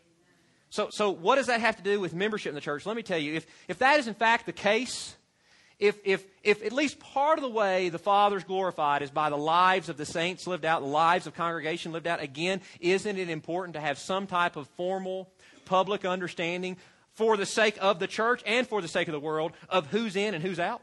So, 0.72 0.88
so 0.88 1.10
what 1.10 1.36
does 1.36 1.48
that 1.48 1.60
have 1.60 1.76
to 1.76 1.82
do 1.82 2.00
with 2.00 2.14
membership 2.14 2.48
in 2.48 2.54
the 2.54 2.62
church? 2.62 2.86
Let 2.86 2.96
me 2.96 3.02
tell 3.02 3.18
you, 3.18 3.34
if, 3.34 3.46
if 3.68 3.80
that 3.80 4.00
is 4.00 4.08
in 4.08 4.14
fact 4.14 4.46
the 4.46 4.54
case, 4.54 5.14
if, 5.78 5.98
if, 6.02 6.24
if 6.42 6.64
at 6.64 6.72
least 6.72 6.98
part 6.98 7.36
of 7.36 7.42
the 7.42 7.50
way 7.50 7.90
the 7.90 7.98
Father's 7.98 8.42
glorified 8.42 9.02
is 9.02 9.10
by 9.10 9.28
the 9.28 9.36
lives 9.36 9.90
of 9.90 9.98
the 9.98 10.06
saints 10.06 10.46
lived 10.46 10.64
out, 10.64 10.80
the 10.80 10.86
lives 10.86 11.26
of 11.26 11.34
congregation 11.34 11.92
lived 11.92 12.06
out, 12.06 12.22
again, 12.22 12.62
isn't 12.80 13.18
it 13.18 13.28
important 13.28 13.74
to 13.74 13.80
have 13.80 13.98
some 13.98 14.26
type 14.26 14.56
of 14.56 14.66
formal 14.68 15.28
public 15.66 16.06
understanding 16.06 16.78
for 17.12 17.36
the 17.36 17.44
sake 17.44 17.76
of 17.78 17.98
the 17.98 18.06
church 18.06 18.42
and 18.46 18.66
for 18.66 18.80
the 18.80 18.88
sake 18.88 19.08
of 19.08 19.12
the 19.12 19.20
world 19.20 19.52
of 19.68 19.88
who's 19.88 20.16
in 20.16 20.32
and 20.32 20.42
who's 20.42 20.58
out? 20.58 20.80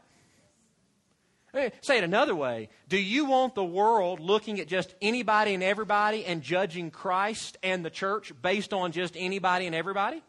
Eh, 1.52 1.70
say 1.80 1.98
it 1.98 2.04
another 2.04 2.34
way. 2.34 2.68
Do 2.88 2.98
you 2.98 3.24
want 3.24 3.54
the 3.54 3.64
world 3.64 4.20
looking 4.20 4.60
at 4.60 4.68
just 4.68 4.94
anybody 5.02 5.54
and 5.54 5.62
everybody 5.62 6.24
and 6.24 6.42
judging 6.42 6.90
Christ 6.90 7.58
and 7.62 7.84
the 7.84 7.90
church 7.90 8.32
based 8.40 8.72
on 8.72 8.92
just 8.92 9.16
anybody 9.16 9.66
and 9.66 9.74
everybody? 9.74 10.22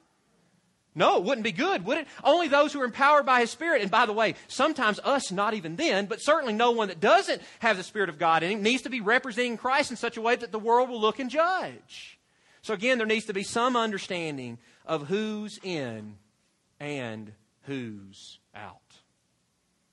No, 0.93 1.17
it 1.17 1.23
wouldn't 1.23 1.45
be 1.45 1.53
good, 1.53 1.85
would 1.85 1.99
it? 1.99 2.07
Only 2.23 2.49
those 2.49 2.73
who 2.73 2.81
are 2.81 2.85
empowered 2.85 3.25
by 3.25 3.41
His 3.41 3.51
Spirit. 3.51 3.81
And 3.81 3.89
by 3.89 4.05
the 4.05 4.13
way, 4.13 4.35
sometimes 4.47 4.99
us, 4.99 5.31
not 5.31 5.53
even 5.53 5.77
then, 5.77 6.07
but 6.07 6.21
certainly 6.21 6.53
no 6.53 6.71
one 6.71 6.89
that 6.89 6.99
doesn't 6.99 7.41
have 7.59 7.77
the 7.77 7.83
Spirit 7.83 8.09
of 8.09 8.17
God 8.17 8.43
in 8.43 8.51
him 8.51 8.63
needs 8.63 8.81
to 8.81 8.89
be 8.89 8.99
representing 8.99 9.57
Christ 9.57 9.91
in 9.91 9.97
such 9.97 10.17
a 10.17 10.21
way 10.21 10.35
that 10.35 10.51
the 10.51 10.59
world 10.59 10.89
will 10.89 10.99
look 10.99 11.19
and 11.19 11.29
judge. 11.29 12.19
So 12.61 12.73
again, 12.73 12.97
there 12.97 13.07
needs 13.07 13.25
to 13.25 13.33
be 13.33 13.43
some 13.43 13.75
understanding 13.77 14.57
of 14.85 15.07
who's 15.07 15.59
in 15.63 16.17
and 16.79 17.31
who's 17.63 18.39
out. 18.53 18.77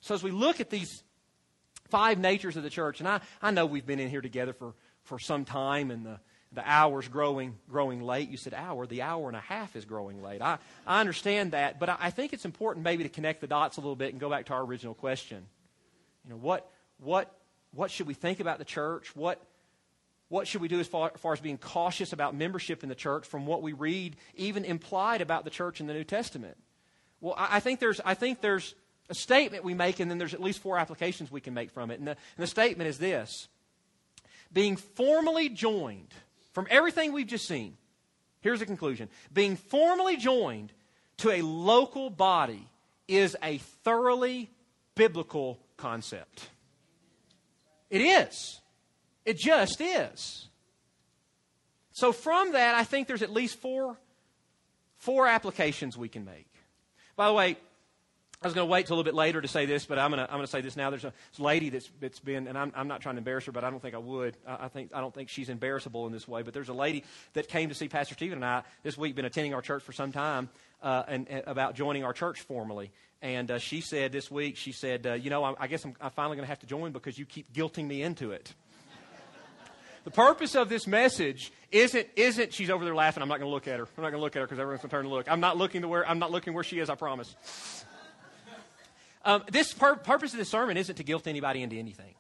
So 0.01 0.15
as 0.15 0.23
we 0.23 0.31
look 0.33 0.61
at 0.61 0.71
these 0.71 1.05
five 1.89 2.19
natures 2.19 2.57
of 2.57 2.63
the 2.63 2.71
church. 2.71 3.01
And 3.01 3.09
I, 3.09 3.21
I 3.43 3.51
know 3.51 3.67
we've 3.67 3.87
been 3.87 4.01
in 4.01 4.11
here 4.11 4.21
together 4.21 4.53
for, 4.53 4.75
for 5.05 5.19
some 5.19 5.45
time 5.45 5.91
and 5.91 6.05
the, 6.05 6.21
the 6.53 6.63
hour's 6.65 7.09
growing, 7.09 7.57
growing 7.69 8.03
late. 8.03 8.31
You 8.31 8.37
said 8.37 8.55
hour, 8.55 8.87
the 8.87 9.03
hour 9.03 9.29
and 9.29 9.37
a 9.37 9.41
half 9.41 9.77
is 9.77 9.85
growing 9.85 10.23
late. 10.23 10.41
I, 10.41 10.59
I 10.87 11.01
understand 11.01 11.53
that, 11.53 11.79
but 11.79 11.89
I, 11.89 11.97
I 12.01 12.11
think 12.11 12.33
it's 12.33 12.45
important 12.45 12.85
maybe 12.85 13.03
to 13.03 13.09
connect 13.09 13.41
the 13.41 13.47
dots 13.47 13.77
a 13.77 13.81
little 13.81 13.97
bit 13.97 14.13
and 14.13 14.21
go 14.21 14.31
back 14.31 14.47
to 14.47 14.55
our 14.55 14.63
original 14.63 14.95
question. 14.95 15.45
You 16.25 16.31
know, 16.31 16.37
what, 16.37 16.71
what, 16.99 17.33
what 17.73 17.91
should 17.91 18.07
we 18.07 18.15
think 18.15 18.41
about 18.41 18.59
the 18.59 18.65
church? 18.65 19.15
What, 19.15 19.43
what 20.29 20.47
should 20.47 20.61
we 20.61 20.69
do 20.69 20.81
as 20.81 20.87
far, 20.87 21.11
as 21.15 21.21
far, 21.21 21.33
as 21.33 21.41
being 21.41 21.59
cautious 21.59 22.13
about 22.13 22.35
membership 22.35 22.83
in 22.83 22.89
the 22.89 22.95
church 22.95 23.27
from 23.27 23.47
what 23.47 23.63
we 23.63 23.73
read, 23.73 24.17
even 24.35 24.65
implied 24.65 25.21
about 25.21 25.45
the 25.45 25.51
church 25.51 25.81
in 25.81 25.87
the 25.87 25.95
New 25.95 26.05
Testament? 26.05 26.57
Well, 27.21 27.35
I, 27.37 27.57
I 27.57 27.61
think 27.61 27.81
there's, 27.81 28.01
I 28.05 28.15
think 28.15 28.41
there's 28.41 28.75
a 29.09 29.15
statement 29.15 29.65
we 29.65 29.75
make, 29.75 30.01
and 30.01 30.11
then 30.11 30.19
there's 30.19 30.35
at 30.35 30.43
least 30.43 30.61
four 30.61 30.79
applications 30.79 31.31
we 31.31 31.41
can 31.41 31.55
make 31.55 31.71
from 31.71 31.91
it. 31.91 31.99
And 31.99 32.09
the, 32.09 32.13
and 32.13 32.19
the 32.39 32.47
statement 32.47 32.89
is 32.89 32.99
this 32.99 33.49
being 34.53 34.77
formally 34.77 35.49
joined 35.49 36.13
from 36.53 36.67
everything 36.71 37.13
we've 37.13 37.27
just 37.27 37.47
seen. 37.47 37.77
Here's 38.41 38.61
the 38.61 38.67
conclusion 38.67 39.09
being 39.33 39.57
formally 39.57 40.17
joined 40.17 40.73
to 41.19 41.31
a 41.31 41.43
local 41.43 42.11
body 42.11 42.67
is 43.07 43.37
a 43.43 43.59
thoroughly 43.59 44.51
biblical 44.95 45.59
concept. 45.77 46.49
It 47.91 48.01
is. 48.01 48.61
It 49.25 49.39
just 49.39 49.81
is. 49.81 50.49
So, 51.93 52.13
from 52.13 52.53
that, 52.53 52.75
I 52.75 52.85
think 52.85 53.09
there's 53.09 53.23
at 53.23 53.33
least 53.33 53.59
four, 53.59 53.99
four 54.99 55.27
applications 55.27 55.97
we 55.97 56.09
can 56.09 56.25
make. 56.25 56.47
By 57.17 57.27
the 57.27 57.33
way, 57.33 57.57
I 58.41 58.47
was 58.47 58.55
going 58.55 58.69
to 58.69 58.71
wait 58.71 58.87
till 58.87 58.95
a 58.95 58.97
little 58.97 59.11
bit 59.11 59.17
later 59.17 59.41
to 59.41 59.49
say 59.49 59.67
this, 59.67 59.85
but 59.85 59.99
I'm 59.99 60.13
going 60.13 60.25
to, 60.25 60.31
I'm 60.31 60.37
going 60.37 60.47
to 60.47 60.51
say 60.51 60.61
this 60.61 60.77
now. 60.77 60.91
There's 60.91 61.05
a, 61.05 61.13
lady 61.41 61.71
that's, 61.71 61.91
that's 62.01 62.21
been, 62.21 62.47
and 62.47 62.57
I'm, 62.57 62.73
I'm 62.77 62.87
not 62.87 63.01
trying 63.01 63.17
to 63.17 63.19
embarrass 63.19 63.47
her, 63.47 63.53
but 63.53 63.65
I 63.65 63.71
don't 63.71 63.83
think 63.83 63.97
I 63.97 63.99
would. 63.99 64.37
I, 64.47 64.67
I, 64.67 64.69
think, 64.69 64.93
I 64.95 65.01
don't 65.01 65.13
think 65.13 65.29
she's 65.29 65.49
embarrassable 65.49 66.07
in 66.07 66.13
this 66.13 66.29
way. 66.29 66.43
But 66.43 66.55
there's 66.55 66.69
a 66.69 66.75
lady 66.75 67.03
that 67.33 67.49
came 67.49 67.69
to 67.69 67.75
see 67.75 67.89
Pastor 67.89 68.15
Stephen 68.15 68.39
and 68.39 68.45
I 68.45 68.63
this 68.85 68.97
week, 68.97 69.17
been 69.17 69.25
attending 69.25 69.55
our 69.55 69.63
church 69.63 69.83
for 69.83 69.91
some 69.91 70.13
time, 70.13 70.51
uh, 70.85 71.03
and, 71.09 71.29
and, 71.29 71.43
about 71.49 71.75
joining 71.75 72.05
our 72.05 72.13
church 72.13 72.43
formally. 72.43 72.93
And 73.23 73.51
uh, 73.51 73.59
she 73.59 73.81
said 73.81 74.13
this 74.13 74.31
week, 74.31 74.57
she 74.57 74.71
said, 74.71 75.05
uh, 75.05 75.15
you 75.15 75.31
know, 75.31 75.43
I, 75.43 75.55
I 75.59 75.67
guess 75.67 75.85
I'm, 75.85 75.97
I'm 76.01 76.13
finally 76.13 76.37
going 76.37 76.47
to 76.47 76.51
have 76.51 76.61
to 76.61 76.67
join 76.67 76.93
because 76.93 77.19
you 77.19 77.25
keep 77.25 77.53
guilting 77.53 77.89
me 77.89 78.03
into 78.03 78.31
it. 78.31 78.55
the 80.05 80.13
purpose 80.13 80.55
of 80.55 80.69
this 80.69 80.87
message 80.87 81.53
isn't, 81.73 82.07
isn't 82.15 82.53
she's 82.53 82.71
over 82.71 82.85
there 82.85 82.95
laughing. 82.95 83.21
I'm 83.21 83.29
not 83.29 83.41
going 83.41 83.51
to 83.51 83.53
look 83.55 83.67
at 83.67 83.81
her. 83.81 83.89
I'm 83.97 84.03
not 84.05 84.11
going 84.11 84.21
to 84.21 84.25
look 84.25 84.37
at 84.37 84.39
her 84.39 84.47
because 84.47 84.61
everyone's 84.61 84.83
going 84.83 84.91
to 84.91 84.97
turn 84.97 85.05
to 85.07 85.11
look. 85.11 85.29
I'm 85.29 85.41
not 85.41 85.57
looking 85.57 85.83
to 85.83 85.89
where 85.89 86.09
I'm 86.09 86.21
not 86.21 86.31
looking 86.31 86.55
where 86.55 86.63
she 86.63 86.79
is. 86.79 86.89
I 86.89 86.95
promise. 86.95 87.35
Um, 89.25 89.43
this 89.51 89.73
pur- 89.73 89.97
purpose 89.97 90.33
of 90.33 90.39
this 90.39 90.49
sermon 90.49 90.77
isn't 90.77 90.97
to 90.97 91.05
guilt 91.05 91.27
anybody 91.27 91.63
into 91.63 91.77
anything. 91.77 92.15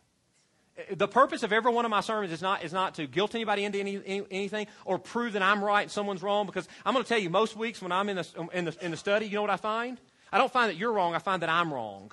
The 0.92 1.08
purpose 1.08 1.42
of 1.42 1.52
every 1.52 1.72
one 1.72 1.84
of 1.84 1.90
my 1.90 2.00
sermons 2.00 2.32
is 2.32 2.40
not, 2.40 2.62
is 2.62 2.72
not 2.72 2.94
to 2.94 3.06
guilt 3.06 3.34
anybody 3.34 3.64
into 3.64 3.80
any, 3.80 4.00
any, 4.06 4.24
anything 4.30 4.68
or 4.84 4.98
prove 4.98 5.32
that 5.32 5.42
I'm 5.42 5.62
right 5.62 5.82
and 5.82 5.90
someone's 5.90 6.22
wrong 6.22 6.46
because 6.46 6.68
I'm 6.84 6.94
going 6.94 7.04
to 7.04 7.08
tell 7.08 7.18
you, 7.18 7.30
most 7.30 7.56
weeks 7.56 7.82
when 7.82 7.90
I'm 7.90 8.08
in 8.08 8.16
the, 8.16 8.48
in, 8.52 8.64
the, 8.64 8.76
in 8.80 8.90
the 8.92 8.96
study, 8.96 9.26
you 9.26 9.34
know 9.34 9.40
what 9.40 9.50
I 9.50 9.56
find? 9.56 9.98
I 10.30 10.38
don't 10.38 10.52
find 10.52 10.70
that 10.70 10.76
you're 10.76 10.92
wrong, 10.92 11.14
I 11.14 11.18
find 11.18 11.42
that 11.42 11.48
I'm 11.48 11.72
wrong. 11.72 12.12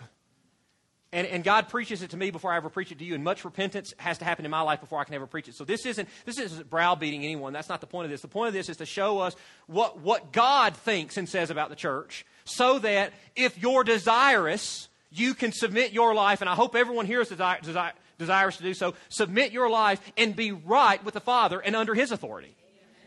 And, 1.16 1.26
and, 1.28 1.46
God 1.46 1.70
preaches 1.70 2.02
it 2.02 2.10
to 2.10 2.18
me 2.18 2.30
before 2.30 2.52
I 2.52 2.58
ever 2.58 2.70
preach 2.70 2.92
it 2.92 3.00
to 3.00 3.06
you, 3.06 3.16
and 3.16 3.24
much 3.24 3.46
repentance 3.46 3.94
has 3.96 4.18
to 4.18 4.26
happen 4.26 4.44
in 4.44 4.52
my 4.52 4.60
life 4.60 4.82
before 4.82 5.00
I 5.00 5.06
can 5.06 5.14
ever 5.14 5.26
preach 5.26 5.48
it. 5.48 5.56
So 5.56 5.64
this 5.64 5.86
isn't 5.86 6.10
this 6.26 6.38
isn't 6.38 6.70
browbeating 6.70 7.24
anyone. 7.24 7.54
That's 7.54 7.70
not 7.70 7.80
the 7.80 7.88
point 7.88 8.04
of 8.04 8.12
this. 8.12 8.22
The 8.22 8.28
point 8.28 8.50
of 8.50 8.54
this 8.54 8.68
is 8.68 8.76
to 8.78 8.86
show 8.86 9.20
us 9.20 9.34
what, 9.68 10.00
what 10.00 10.34
God 10.34 10.76
thinks 10.76 11.16
and 11.16 11.30
says 11.30 11.52
about 11.52 11.70
the 11.70 11.76
church, 11.78 12.26
so 12.44 12.80
that 12.80 13.14
if 13.34 13.58
you're 13.58 13.86
desirous, 13.86 14.90
you 15.10 15.34
can 15.34 15.54
submit 15.54 15.94
your 15.94 16.14
life, 16.14 16.42
and 16.42 16.50
I 16.50 16.54
hope 16.54 16.76
everyone 16.76 17.06
here 17.06 17.22
is 17.22 17.30
desire, 17.30 17.60
desire, 17.62 17.94
desirous 18.18 18.58
to 18.58 18.64
do 18.64 18.74
so, 18.74 18.94
submit 19.08 19.54
your 19.54 19.70
life 19.70 20.02
and 20.18 20.36
be 20.36 20.52
right 20.52 21.02
with 21.06 21.14
the 21.14 21.22
Father 21.22 21.62
and 21.62 21.78
under 21.78 21.96
His 21.96 22.12
authority. 22.12 22.54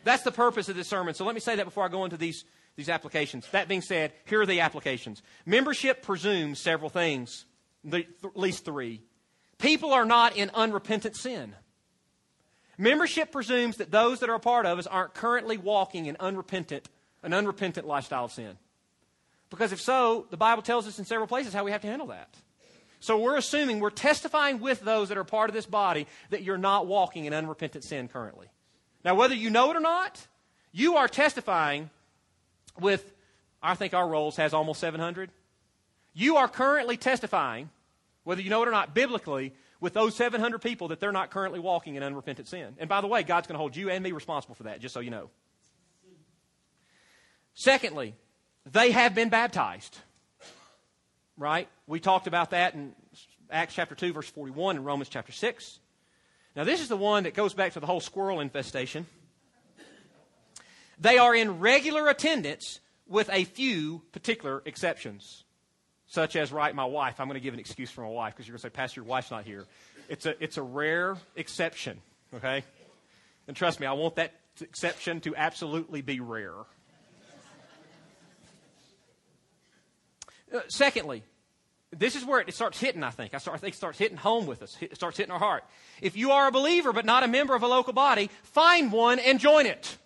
That's 0.05 0.23
the 0.23 0.33
purpose 0.33 0.71
of 0.71 0.77
this 0.77 0.89
sermon. 0.89 1.13
So 1.13 1.27
let 1.27 1.35
me 1.35 1.43
say 1.43 1.57
that 1.57 1.67
before 1.67 1.85
I 1.85 1.89
go 1.89 2.05
into 2.05 2.17
these, 2.17 2.45
these 2.77 2.89
applications. 2.89 3.47
That 3.51 3.69
being 3.69 3.83
said, 3.83 4.13
here 4.25 4.41
are 4.41 4.47
the 4.47 4.61
applications. 4.61 5.23
Membership 5.45 6.03
presumes 6.03 6.59
several 6.59 6.89
things, 6.89 7.45
at 7.95 8.37
least 8.37 8.65
three. 8.65 9.03
People 9.59 9.93
are 9.93 10.05
not 10.05 10.37
in 10.37 10.51
unrepentant 10.55 11.17
sin. 11.17 11.55
Membership 12.77 13.33
presumes 13.33 13.79
that 13.79 13.91
those 13.91 14.21
that 14.21 14.31
are 14.31 14.37
a 14.37 14.41
part 14.41 14.67
of 14.67 14.79
us 14.79 14.87
aren't 14.87 15.15
currently 15.15 15.59
walking 15.59 16.07
in 16.07 16.17
unrepentant, 16.21 16.89
an 17.25 17.33
unrepentant 17.33 17.87
lifestyle 17.87 18.27
of 18.27 18.33
sin. 18.33 18.57
Because 19.51 19.73
if 19.73 19.81
so, 19.81 20.27
the 20.31 20.37
Bible 20.37 20.63
tells 20.63 20.87
us 20.87 20.99
in 20.99 21.05
several 21.05 21.27
places 21.27 21.53
how 21.53 21.65
we 21.65 21.73
have 21.73 21.81
to 21.81 21.89
handle 21.89 22.09
that. 22.09 22.29
So 23.01 23.19
we're 23.19 23.37
assuming, 23.37 23.81
we're 23.81 23.91
testifying 23.91 24.61
with 24.61 24.81
those 24.81 25.09
that 25.09 25.19
are 25.19 25.25
part 25.25 25.51
of 25.51 25.55
this 25.55 25.67
body 25.67 26.07
that 26.31 26.43
you're 26.43 26.59
not 26.59 26.87
walking 26.87 27.25
in 27.25 27.35
unrepentant 27.35 27.85
sin 27.85 28.09
currently. 28.09 28.49
Now, 29.05 29.15
whether 29.15 29.35
you 29.35 29.51
know 29.51 29.71
it 29.71 29.77
or 29.77 29.81
not, 29.81 30.27
you 30.73 30.97
are 30.97 31.09
testifying 31.09 31.91
with, 32.79 33.13
I 33.63 33.75
think 33.75 33.95
our 33.95 34.07
rolls 34.07 34.37
has 34.37 34.53
almost 34.53 34.81
700. 34.81 35.31
You 36.13 36.37
are 36.37 36.49
currently 36.49 36.97
testifying, 36.97 37.71
whether 38.29 38.43
you 38.43 38.51
know 38.51 38.63
it 38.63 38.69
or 38.69 38.73
not, 38.73 38.93
biblically, 38.95 39.55
with 39.81 39.95
those 39.95 40.15
700 40.15 40.59
people 40.59 40.89
that 40.89 41.01
they're 41.01 41.13
not 41.13 41.31
currently 41.31 41.61
walking 41.61 41.95
in 41.95 42.03
unrepentant 42.03 42.47
sin. 42.47 42.75
And 42.77 42.87
by 42.87 43.01
the 43.01 43.07
way, 43.07 43.23
God's 43.23 43.47
going 43.47 43.55
to 43.55 43.59
hold 43.59 43.75
you 43.75 43.89
and 43.89 44.05
me 44.05 44.13
responsible 44.13 44.55
for 44.55 44.65
that, 44.65 44.81
just 44.81 44.93
so 44.93 45.01
you 45.01 45.09
know. 45.09 45.31
Secondly, 47.55 48.15
they 48.71 48.91
have 48.91 49.15
been 49.15 49.31
baptized. 49.31 49.97
Right? 51.39 51.71
We 51.87 52.01
talked 52.01 52.27
about 52.27 52.51
that 52.51 52.75
in 52.75 52.93
Acts 53.51 53.73
chapter 53.73 53.95
2, 53.95 54.13
verse 54.13 54.29
41, 54.29 54.77
and 54.77 54.85
Romans 54.85 55.09
chapter 55.09 55.33
6. 55.33 55.81
Now, 56.55 56.65
this 56.65 56.83
is 56.83 56.89
the 56.89 56.99
one 56.99 57.23
that 57.23 57.33
goes 57.33 57.55
back 57.55 57.73
to 57.73 57.81
the 57.81 57.87
whole 57.87 58.01
squirrel 58.01 58.41
infestation. 58.41 59.07
They 61.01 61.17
are 61.17 61.35
in 61.35 61.61
regular 61.61 62.09
attendance 62.09 62.81
with 63.07 63.31
a 63.33 63.45
few 63.45 64.03
particular 64.13 64.63
exceptions, 64.67 65.45
such 66.09 66.37
as, 66.37 66.51
right, 66.51 66.75
my 66.75 66.85
wife. 66.85 67.21
I'm 67.21 67.29
going 67.29 67.35
to 67.35 67.41
give 67.41 67.55
an 67.55 67.61
excuse 67.61 67.91
for 67.91 68.01
my 68.01 68.09
wife 68.09 68.35
because 68.35 68.49
you're 68.49 68.55
going 68.55 68.63
to 68.63 68.67
say, 68.69 68.71
Pastor, 68.71 69.01
your 69.03 69.09
wife's 69.09 69.31
not 69.31 69.45
here. 69.45 69.65
It's 70.09 70.27
a, 70.27 70.43
it's 70.43 70.57
a 70.57 70.63
rare 70.63 71.17
exception, 71.37 72.01
okay? 72.35 72.65
And 73.47 73.57
trust 73.57 73.79
me, 73.79 73.87
I 73.87 73.93
want 73.93 74.17
that 74.17 74.33
exception 74.61 75.21
to 75.21 75.37
absolutely 75.37 76.01
be 76.01 76.21
rare. 76.21 76.55
Uh, 80.53 80.61
secondly, 80.69 81.23
this 81.91 82.17
is 82.17 82.25
where 82.25 82.41
it 82.41 82.55
starts 82.55 82.81
hitting, 82.81 83.03
I 83.03 83.11
think. 83.11 83.35
I, 83.35 83.39
start, 83.39 83.57
I 83.57 83.61
think 83.61 83.75
it 83.75 83.77
starts 83.77 83.99
hitting 83.99 84.17
home 84.17 84.47
with 84.47 84.63
us. 84.63 84.79
It 84.81 84.95
starts 84.95 85.19
hitting 85.19 85.33
our 85.33 85.39
heart. 85.39 85.63
If 86.01 86.17
you 86.17 86.31
are 86.31 86.49
a 86.49 86.51
believer 86.51 86.93
but 86.95 87.05
not 87.05 87.23
a 87.23 87.29
member 87.29 87.55
of 87.55 87.63
a 87.63 87.67
local 87.67 87.93
body, 87.93 88.31
find 88.45 88.91
one 88.91 89.19
and 89.19 89.39
join 89.39 89.67
it. 89.67 89.99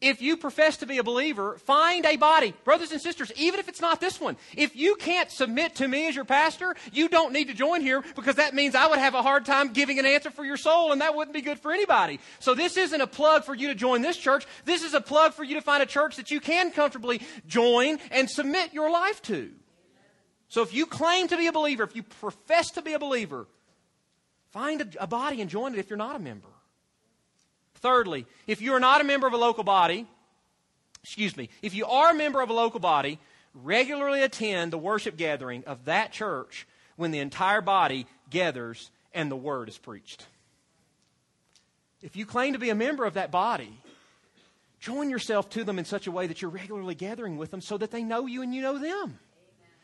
If 0.00 0.20
you 0.20 0.36
profess 0.36 0.76
to 0.78 0.86
be 0.86 0.98
a 0.98 1.02
believer, 1.02 1.56
find 1.56 2.04
a 2.04 2.16
body. 2.16 2.52
Brothers 2.64 2.92
and 2.92 3.00
sisters, 3.00 3.32
even 3.34 3.58
if 3.58 3.66
it's 3.66 3.80
not 3.80 3.98
this 3.98 4.20
one, 4.20 4.36
if 4.54 4.76
you 4.76 4.94
can't 4.96 5.30
submit 5.30 5.76
to 5.76 5.88
me 5.88 6.06
as 6.06 6.14
your 6.14 6.26
pastor, 6.26 6.76
you 6.92 7.08
don't 7.08 7.32
need 7.32 7.48
to 7.48 7.54
join 7.54 7.80
here 7.80 8.04
because 8.14 8.34
that 8.34 8.54
means 8.54 8.74
I 8.74 8.88
would 8.88 8.98
have 8.98 9.14
a 9.14 9.22
hard 9.22 9.46
time 9.46 9.72
giving 9.72 9.98
an 9.98 10.04
answer 10.04 10.30
for 10.30 10.44
your 10.44 10.58
soul 10.58 10.92
and 10.92 11.00
that 11.00 11.14
wouldn't 11.14 11.34
be 11.34 11.40
good 11.40 11.58
for 11.58 11.72
anybody. 11.72 12.20
So 12.40 12.54
this 12.54 12.76
isn't 12.76 13.00
a 13.00 13.06
plug 13.06 13.44
for 13.44 13.54
you 13.54 13.68
to 13.68 13.74
join 13.74 14.02
this 14.02 14.18
church. 14.18 14.46
This 14.66 14.82
is 14.82 14.92
a 14.92 15.00
plug 15.00 15.32
for 15.32 15.44
you 15.44 15.54
to 15.54 15.62
find 15.62 15.82
a 15.82 15.86
church 15.86 16.16
that 16.16 16.30
you 16.30 16.40
can 16.40 16.72
comfortably 16.72 17.22
join 17.46 17.98
and 18.10 18.28
submit 18.28 18.74
your 18.74 18.90
life 18.90 19.22
to. 19.22 19.50
So 20.48 20.60
if 20.60 20.74
you 20.74 20.84
claim 20.84 21.26
to 21.28 21.38
be 21.38 21.46
a 21.46 21.52
believer, 21.52 21.84
if 21.84 21.96
you 21.96 22.02
profess 22.02 22.70
to 22.72 22.82
be 22.82 22.92
a 22.92 22.98
believer, 22.98 23.46
find 24.50 24.82
a, 24.82 25.04
a 25.04 25.06
body 25.06 25.40
and 25.40 25.48
join 25.48 25.72
it 25.72 25.78
if 25.78 25.88
you're 25.88 25.96
not 25.96 26.16
a 26.16 26.18
member. 26.18 26.48
Thirdly, 27.86 28.26
if 28.48 28.60
you 28.60 28.72
are 28.72 28.80
not 28.80 29.00
a 29.00 29.04
member 29.04 29.28
of 29.28 29.32
a 29.32 29.36
local 29.36 29.62
body, 29.62 30.08
excuse 31.04 31.36
me, 31.36 31.50
if 31.62 31.72
you 31.72 31.86
are 31.86 32.10
a 32.10 32.14
member 32.16 32.40
of 32.40 32.50
a 32.50 32.52
local 32.52 32.80
body, 32.80 33.20
regularly 33.54 34.22
attend 34.22 34.72
the 34.72 34.78
worship 34.78 35.16
gathering 35.16 35.62
of 35.68 35.84
that 35.84 36.10
church 36.10 36.66
when 36.96 37.12
the 37.12 37.20
entire 37.20 37.60
body 37.60 38.08
gathers 38.28 38.90
and 39.14 39.30
the 39.30 39.36
word 39.36 39.68
is 39.68 39.78
preached. 39.78 40.26
If 42.02 42.16
you 42.16 42.26
claim 42.26 42.54
to 42.54 42.58
be 42.58 42.70
a 42.70 42.74
member 42.74 43.04
of 43.04 43.14
that 43.14 43.30
body, 43.30 43.78
join 44.80 45.08
yourself 45.08 45.48
to 45.50 45.62
them 45.62 45.78
in 45.78 45.84
such 45.84 46.08
a 46.08 46.10
way 46.10 46.26
that 46.26 46.42
you're 46.42 46.50
regularly 46.50 46.96
gathering 46.96 47.36
with 47.36 47.52
them 47.52 47.60
so 47.60 47.78
that 47.78 47.92
they 47.92 48.02
know 48.02 48.26
you 48.26 48.42
and 48.42 48.52
you 48.52 48.62
know 48.62 48.80
them. 48.80 48.90
Amen. 48.90 49.16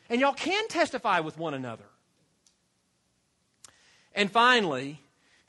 And 0.09 0.19
y'all 0.19 0.33
can 0.33 0.67
testify 0.67 1.21
with 1.21 1.37
one 1.37 1.53
another. 1.53 1.85
And 4.13 4.29
finally, 4.29 4.99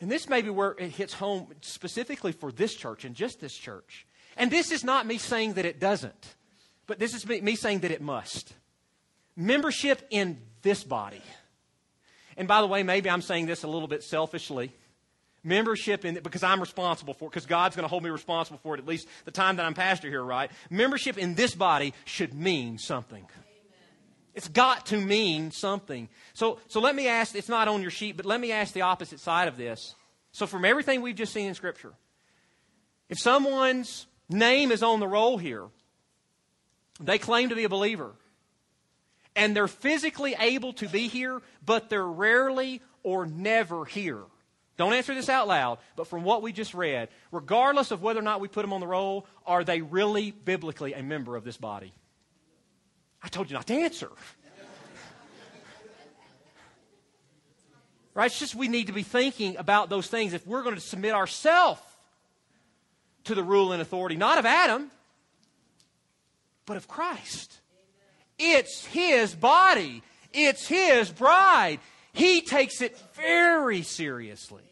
and 0.04 0.12
this 0.12 0.28
may 0.28 0.42
be 0.42 0.50
where 0.50 0.72
it 0.72 0.90
hits 0.90 1.14
home 1.14 1.46
specifically 1.62 2.32
for 2.32 2.52
this 2.52 2.74
church 2.74 3.06
and 3.06 3.14
just 3.14 3.40
this 3.40 3.54
church. 3.54 4.06
And 4.36 4.50
this 4.50 4.70
is 4.70 4.84
not 4.84 5.06
me 5.06 5.16
saying 5.16 5.54
that 5.54 5.64
it 5.64 5.80
doesn't, 5.80 6.34
but 6.86 6.98
this 6.98 7.14
is 7.14 7.26
me 7.26 7.56
saying 7.56 7.78
that 7.78 7.90
it 7.90 8.02
must. 8.02 8.52
Membership 9.34 10.06
in 10.10 10.42
this 10.60 10.84
body. 10.84 11.22
And 12.36 12.46
by 12.46 12.60
the 12.60 12.66
way, 12.66 12.82
maybe 12.82 13.08
I'm 13.08 13.22
saying 13.22 13.46
this 13.46 13.62
a 13.62 13.66
little 13.66 13.88
bit 13.88 14.02
selfishly. 14.02 14.72
Membership 15.42 16.04
in 16.04 16.18
it 16.18 16.22
because 16.22 16.42
I'm 16.42 16.60
responsible 16.60 17.14
for 17.14 17.24
it, 17.24 17.30
because 17.30 17.46
God's 17.46 17.74
going 17.74 17.84
to 17.84 17.88
hold 17.88 18.02
me 18.02 18.10
responsible 18.10 18.60
for 18.62 18.74
it 18.74 18.80
at 18.80 18.86
least 18.86 19.08
the 19.24 19.30
time 19.30 19.56
that 19.56 19.64
I'm 19.64 19.72
pastor 19.72 20.10
here, 20.10 20.22
right? 20.22 20.50
Membership 20.68 21.16
in 21.16 21.34
this 21.34 21.54
body 21.54 21.94
should 22.04 22.34
mean 22.34 22.76
something. 22.76 23.26
It's 24.34 24.48
got 24.48 24.86
to 24.86 25.00
mean 25.00 25.50
something. 25.52 26.08
So, 26.32 26.58
so 26.66 26.80
let 26.80 26.94
me 26.94 27.06
ask, 27.06 27.34
it's 27.34 27.48
not 27.48 27.68
on 27.68 27.82
your 27.82 27.90
sheet, 27.90 28.16
but 28.16 28.26
let 28.26 28.40
me 28.40 28.50
ask 28.50 28.72
the 28.72 28.82
opposite 28.82 29.20
side 29.20 29.46
of 29.46 29.56
this. 29.56 29.94
So, 30.32 30.46
from 30.46 30.64
everything 30.64 31.00
we've 31.00 31.14
just 31.14 31.32
seen 31.32 31.46
in 31.46 31.54
Scripture, 31.54 31.92
if 33.08 33.18
someone's 33.18 34.06
name 34.28 34.72
is 34.72 34.82
on 34.82 34.98
the 34.98 35.06
roll 35.06 35.38
here, 35.38 35.66
they 37.00 37.18
claim 37.18 37.50
to 37.50 37.54
be 37.54 37.64
a 37.64 37.68
believer, 37.68 38.12
and 39.36 39.54
they're 39.54 39.68
physically 39.68 40.34
able 40.38 40.72
to 40.74 40.88
be 40.88 41.06
here, 41.06 41.40
but 41.64 41.88
they're 41.88 42.06
rarely 42.06 42.82
or 43.04 43.26
never 43.26 43.84
here. 43.84 44.22
Don't 44.76 44.92
answer 44.92 45.14
this 45.14 45.28
out 45.28 45.46
loud, 45.46 45.78
but 45.94 46.08
from 46.08 46.24
what 46.24 46.42
we 46.42 46.52
just 46.52 46.74
read, 46.74 47.08
regardless 47.30 47.92
of 47.92 48.02
whether 48.02 48.18
or 48.18 48.24
not 48.24 48.40
we 48.40 48.48
put 48.48 48.62
them 48.62 48.72
on 48.72 48.80
the 48.80 48.86
roll, 48.88 49.26
are 49.46 49.62
they 49.62 49.80
really 49.80 50.32
biblically 50.32 50.94
a 50.94 51.02
member 51.02 51.36
of 51.36 51.44
this 51.44 51.56
body? 51.56 51.92
I 53.24 53.28
told 53.28 53.50
you 53.50 53.54
not 53.54 53.66
to 53.68 53.74
answer. 53.74 54.10
right? 58.12 58.26
It's 58.26 58.38
just 58.38 58.54
we 58.54 58.68
need 58.68 58.88
to 58.88 58.92
be 58.92 59.02
thinking 59.02 59.56
about 59.56 59.88
those 59.88 60.08
things 60.08 60.34
if 60.34 60.46
we're 60.46 60.62
going 60.62 60.74
to 60.74 60.80
submit 60.80 61.14
ourselves 61.14 61.80
to 63.24 63.34
the 63.34 63.42
rule 63.42 63.72
and 63.72 63.80
authority, 63.80 64.16
not 64.16 64.36
of 64.36 64.44
Adam, 64.44 64.90
but 66.66 66.76
of 66.76 66.86
Christ. 66.86 67.60
It's 68.38 68.84
his 68.84 69.34
body, 69.34 70.02
it's 70.34 70.66
his 70.66 71.10
bride. 71.10 71.80
He 72.12 72.42
takes 72.42 72.82
it 72.82 72.96
very 73.14 73.82
seriously. 73.82 74.62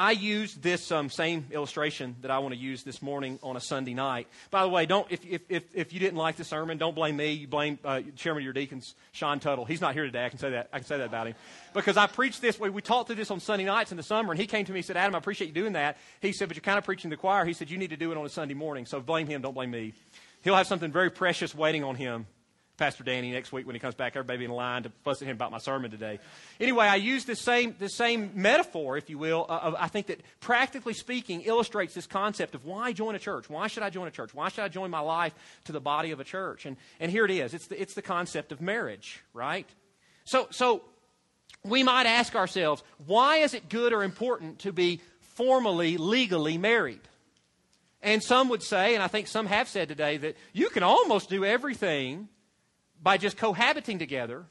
I 0.00 0.12
used 0.12 0.62
this 0.62 0.92
um, 0.92 1.10
same 1.10 1.46
illustration 1.50 2.14
that 2.22 2.30
I 2.30 2.38
want 2.38 2.54
to 2.54 2.60
use 2.60 2.84
this 2.84 3.02
morning 3.02 3.40
on 3.42 3.56
a 3.56 3.60
Sunday 3.60 3.94
night. 3.94 4.28
By 4.52 4.62
the 4.62 4.68
way, 4.68 4.86
don't 4.86 5.10
if, 5.10 5.26
if, 5.26 5.42
if, 5.48 5.64
if 5.74 5.92
you 5.92 5.98
didn't 5.98 6.16
like 6.16 6.36
the 6.36 6.44
sermon, 6.44 6.78
don't 6.78 6.94
blame 6.94 7.16
me. 7.16 7.32
You 7.32 7.48
blame 7.48 7.80
uh, 7.84 8.02
Chairman 8.14 8.42
of 8.42 8.44
your 8.44 8.52
deacons, 8.52 8.94
Sean 9.10 9.40
Tuttle. 9.40 9.64
He's 9.64 9.80
not 9.80 9.94
here 9.94 10.04
today. 10.04 10.24
I 10.24 10.28
can 10.28 10.38
say 10.38 10.50
that. 10.50 10.68
I 10.72 10.78
can 10.78 10.86
say 10.86 10.98
that 10.98 11.06
about 11.06 11.26
him 11.26 11.34
because 11.74 11.96
I 11.96 12.06
preached 12.06 12.40
this. 12.40 12.60
We, 12.60 12.70
we 12.70 12.80
talked 12.80 13.08
through 13.08 13.16
this 13.16 13.32
on 13.32 13.40
Sunday 13.40 13.64
nights 13.64 13.90
in 13.90 13.96
the 13.96 14.04
summer, 14.04 14.30
and 14.30 14.40
he 14.40 14.46
came 14.46 14.64
to 14.66 14.72
me 14.72 14.78
and 14.78 14.86
said, 14.86 14.96
"Adam, 14.96 15.16
I 15.16 15.18
appreciate 15.18 15.48
you 15.48 15.54
doing 15.54 15.72
that." 15.72 15.96
He 16.22 16.32
said, 16.32 16.46
"But 16.46 16.56
you're 16.56 16.62
kind 16.62 16.78
of 16.78 16.84
preaching 16.84 17.10
the 17.10 17.16
choir." 17.16 17.44
He 17.44 17.52
said, 17.52 17.68
"You 17.68 17.76
need 17.76 17.90
to 17.90 17.96
do 17.96 18.12
it 18.12 18.16
on 18.16 18.24
a 18.24 18.28
Sunday 18.28 18.54
morning." 18.54 18.86
So 18.86 19.00
blame 19.00 19.26
him. 19.26 19.42
Don't 19.42 19.54
blame 19.54 19.72
me. 19.72 19.94
He'll 20.42 20.54
have 20.54 20.68
something 20.68 20.92
very 20.92 21.10
precious 21.10 21.56
waiting 21.56 21.82
on 21.82 21.96
him 21.96 22.26
Pastor 22.78 23.02
Danny 23.02 23.32
next 23.32 23.52
week 23.52 23.66
when 23.66 23.74
he 23.74 23.80
comes 23.80 23.96
back. 23.96 24.14
Everybody 24.14 24.44
in 24.44 24.52
line 24.52 24.84
to 24.84 24.92
fuss 25.02 25.20
at 25.20 25.26
him 25.26 25.34
about 25.34 25.50
my 25.50 25.58
sermon 25.58 25.90
today. 25.90 26.20
Anyway, 26.60 26.86
I 26.86 26.94
use 26.94 27.24
this 27.24 27.40
same, 27.40 27.74
this 27.80 27.96
same 27.96 28.30
metaphor, 28.34 28.96
if 28.96 29.10
you 29.10 29.18
will, 29.18 29.46
uh, 29.48 29.58
of, 29.58 29.74
I 29.76 29.88
think 29.88 30.06
that 30.06 30.20
practically 30.38 30.94
speaking 30.94 31.42
illustrates 31.42 31.92
this 31.92 32.06
concept 32.06 32.54
of 32.54 32.64
why 32.64 32.92
join 32.92 33.16
a 33.16 33.18
church? 33.18 33.50
Why 33.50 33.66
should 33.66 33.82
I 33.82 33.90
join 33.90 34.06
a 34.06 34.12
church? 34.12 34.32
Why 34.32 34.48
should 34.48 34.62
I 34.62 34.68
join 34.68 34.90
my 34.90 35.00
life 35.00 35.34
to 35.64 35.72
the 35.72 35.80
body 35.80 36.12
of 36.12 36.20
a 36.20 36.24
church? 36.24 36.66
And, 36.66 36.76
and 37.00 37.10
here 37.10 37.24
it 37.24 37.32
is. 37.32 37.52
It's 37.52 37.66
the, 37.66 37.82
it's 37.82 37.94
the 37.94 38.02
concept 38.02 38.52
of 38.52 38.60
marriage, 38.60 39.24
right? 39.34 39.66
So, 40.24 40.46
so 40.50 40.84
we 41.64 41.82
might 41.82 42.06
ask 42.06 42.36
ourselves, 42.36 42.84
why 43.06 43.38
is 43.38 43.54
it 43.54 43.68
good 43.68 43.92
or 43.92 44.04
important 44.04 44.60
to 44.60 44.72
be 44.72 45.00
formally, 45.20 45.96
legally 45.96 46.58
married? 46.58 47.00
And 48.02 48.22
some 48.22 48.48
would 48.50 48.62
say, 48.62 48.94
and 48.94 49.02
I 49.02 49.08
think 49.08 49.26
some 49.26 49.46
have 49.46 49.68
said 49.68 49.88
today, 49.88 50.16
that 50.18 50.36
you 50.52 50.68
can 50.68 50.84
almost 50.84 51.28
do 51.28 51.44
everything 51.44 52.28
by 53.02 53.16
just 53.16 53.36
cohabiting 53.36 53.98
together 53.98 54.44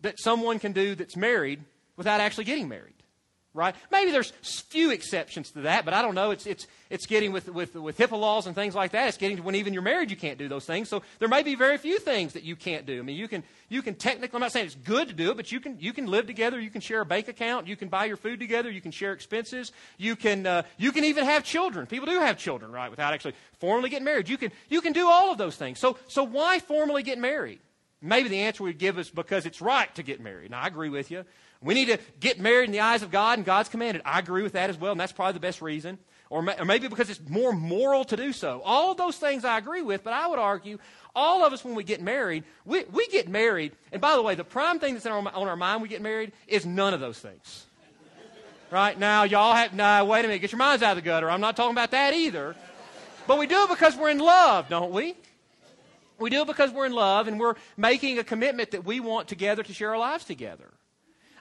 that 0.00 0.18
someone 0.18 0.58
can 0.58 0.72
do 0.72 0.94
that's 0.94 1.16
married 1.16 1.62
without 1.96 2.20
actually 2.20 2.44
getting 2.44 2.68
married 2.68 3.01
right? 3.54 3.74
Maybe 3.90 4.10
there's 4.10 4.30
few 4.70 4.90
exceptions 4.90 5.50
to 5.50 5.62
that, 5.62 5.84
but 5.84 5.92
I 5.92 6.00
don't 6.00 6.14
know. 6.14 6.30
It's, 6.30 6.46
it's, 6.46 6.66
it's 6.88 7.06
getting 7.06 7.32
with, 7.32 7.48
with, 7.48 7.74
with 7.74 7.98
HIPAA 7.98 8.18
laws 8.18 8.46
and 8.46 8.54
things 8.54 8.74
like 8.74 8.92
that. 8.92 9.08
It's 9.08 9.18
getting 9.18 9.36
to 9.36 9.42
when 9.42 9.54
even 9.54 9.74
you're 9.74 9.82
married, 9.82 10.10
you 10.10 10.16
can't 10.16 10.38
do 10.38 10.48
those 10.48 10.64
things. 10.64 10.88
So 10.88 11.02
there 11.18 11.28
may 11.28 11.42
be 11.42 11.54
very 11.54 11.76
few 11.76 11.98
things 11.98 12.32
that 12.32 12.44
you 12.44 12.56
can't 12.56 12.86
do. 12.86 12.98
I 12.98 13.02
mean, 13.02 13.16
you 13.16 13.28
can, 13.28 13.42
you 13.68 13.82
can 13.82 13.94
technically, 13.94 14.36
I'm 14.36 14.40
not 14.40 14.52
saying 14.52 14.66
it's 14.66 14.74
good 14.74 15.08
to 15.08 15.14
do 15.14 15.30
it, 15.30 15.36
but 15.36 15.52
you 15.52 15.60
can, 15.60 15.78
you 15.78 15.92
can 15.92 16.06
live 16.06 16.26
together. 16.26 16.58
You 16.58 16.70
can 16.70 16.80
share 16.80 17.02
a 17.02 17.06
bank 17.06 17.28
account. 17.28 17.66
You 17.66 17.76
can 17.76 17.88
buy 17.88 18.06
your 18.06 18.16
food 18.16 18.40
together. 18.40 18.70
You 18.70 18.80
can 18.80 18.90
share 18.90 19.12
expenses. 19.12 19.72
You 19.98 20.16
can, 20.16 20.46
uh, 20.46 20.62
you 20.78 20.92
can 20.92 21.04
even 21.04 21.24
have 21.24 21.44
children. 21.44 21.86
People 21.86 22.06
do 22.06 22.20
have 22.20 22.38
children, 22.38 22.72
right, 22.72 22.90
without 22.90 23.12
actually 23.12 23.34
formally 23.58 23.90
getting 23.90 24.04
married. 24.04 24.28
You 24.28 24.38
can, 24.38 24.50
you 24.70 24.80
can 24.80 24.94
do 24.94 25.08
all 25.08 25.30
of 25.30 25.38
those 25.38 25.56
things. 25.56 25.78
So, 25.78 25.98
so 26.08 26.24
why 26.24 26.58
formally 26.58 27.02
get 27.02 27.18
married? 27.18 27.60
Maybe 28.00 28.28
the 28.28 28.40
answer 28.40 28.64
would 28.64 28.78
give 28.78 28.98
is 28.98 29.10
because 29.10 29.46
it's 29.46 29.60
right 29.60 29.94
to 29.94 30.02
get 30.02 30.20
married. 30.20 30.50
Now, 30.50 30.62
I 30.62 30.66
agree 30.66 30.88
with 30.88 31.10
you. 31.10 31.24
We 31.62 31.74
need 31.74 31.86
to 31.86 31.98
get 32.20 32.40
married 32.40 32.66
in 32.66 32.72
the 32.72 32.80
eyes 32.80 33.02
of 33.02 33.10
God 33.10 33.38
and 33.38 33.44
God's 33.44 33.68
commanded. 33.68 34.02
I 34.04 34.18
agree 34.18 34.42
with 34.42 34.52
that 34.52 34.70
as 34.70 34.78
well, 34.78 34.92
and 34.92 35.00
that's 35.00 35.12
probably 35.12 35.34
the 35.34 35.40
best 35.40 35.62
reason. 35.62 35.98
Or, 36.28 36.38
or 36.58 36.64
maybe 36.64 36.88
because 36.88 37.10
it's 37.10 37.20
more 37.28 37.52
moral 37.52 38.04
to 38.06 38.16
do 38.16 38.32
so. 38.32 38.62
All 38.64 38.94
those 38.94 39.16
things 39.16 39.44
I 39.44 39.58
agree 39.58 39.82
with, 39.82 40.02
but 40.02 40.14
I 40.14 40.26
would 40.28 40.38
argue 40.38 40.78
all 41.14 41.44
of 41.44 41.52
us, 41.52 41.64
when 41.64 41.74
we 41.74 41.84
get 41.84 42.00
married, 42.00 42.44
we, 42.64 42.84
we 42.84 43.06
get 43.08 43.28
married. 43.28 43.72
And 43.92 44.00
by 44.00 44.16
the 44.16 44.22
way, 44.22 44.34
the 44.34 44.44
prime 44.44 44.78
thing 44.78 44.94
that's 44.94 45.04
on 45.04 45.26
our, 45.26 45.34
on 45.34 45.48
our 45.48 45.56
mind 45.56 45.76
when 45.76 45.82
we 45.82 45.88
get 45.88 46.00
married 46.00 46.32
is 46.48 46.64
none 46.64 46.94
of 46.94 47.00
those 47.00 47.18
things. 47.18 47.66
Right 48.70 48.98
now, 48.98 49.24
y'all 49.24 49.52
have, 49.52 49.74
no, 49.74 50.06
wait 50.06 50.20
a 50.20 50.28
minute, 50.28 50.40
get 50.40 50.52
your 50.52 50.58
minds 50.58 50.82
out 50.82 50.96
of 50.96 50.96
the 50.96 51.02
gutter. 51.02 51.30
I'm 51.30 51.42
not 51.42 51.56
talking 51.56 51.74
about 51.74 51.90
that 51.90 52.14
either. 52.14 52.56
But 53.26 53.38
we 53.38 53.46
do 53.46 53.64
it 53.64 53.68
because 53.68 53.94
we're 53.94 54.08
in 54.08 54.18
love, 54.18 54.70
don't 54.70 54.90
we? 54.90 55.14
We 56.18 56.30
do 56.30 56.40
it 56.42 56.46
because 56.46 56.70
we're 56.70 56.86
in 56.86 56.92
love 56.92 57.28
and 57.28 57.38
we're 57.38 57.56
making 57.76 58.18
a 58.18 58.24
commitment 58.24 58.70
that 58.70 58.84
we 58.84 59.00
want 59.00 59.28
together 59.28 59.62
to 59.62 59.74
share 59.74 59.90
our 59.90 59.98
lives 59.98 60.24
together. 60.24 60.70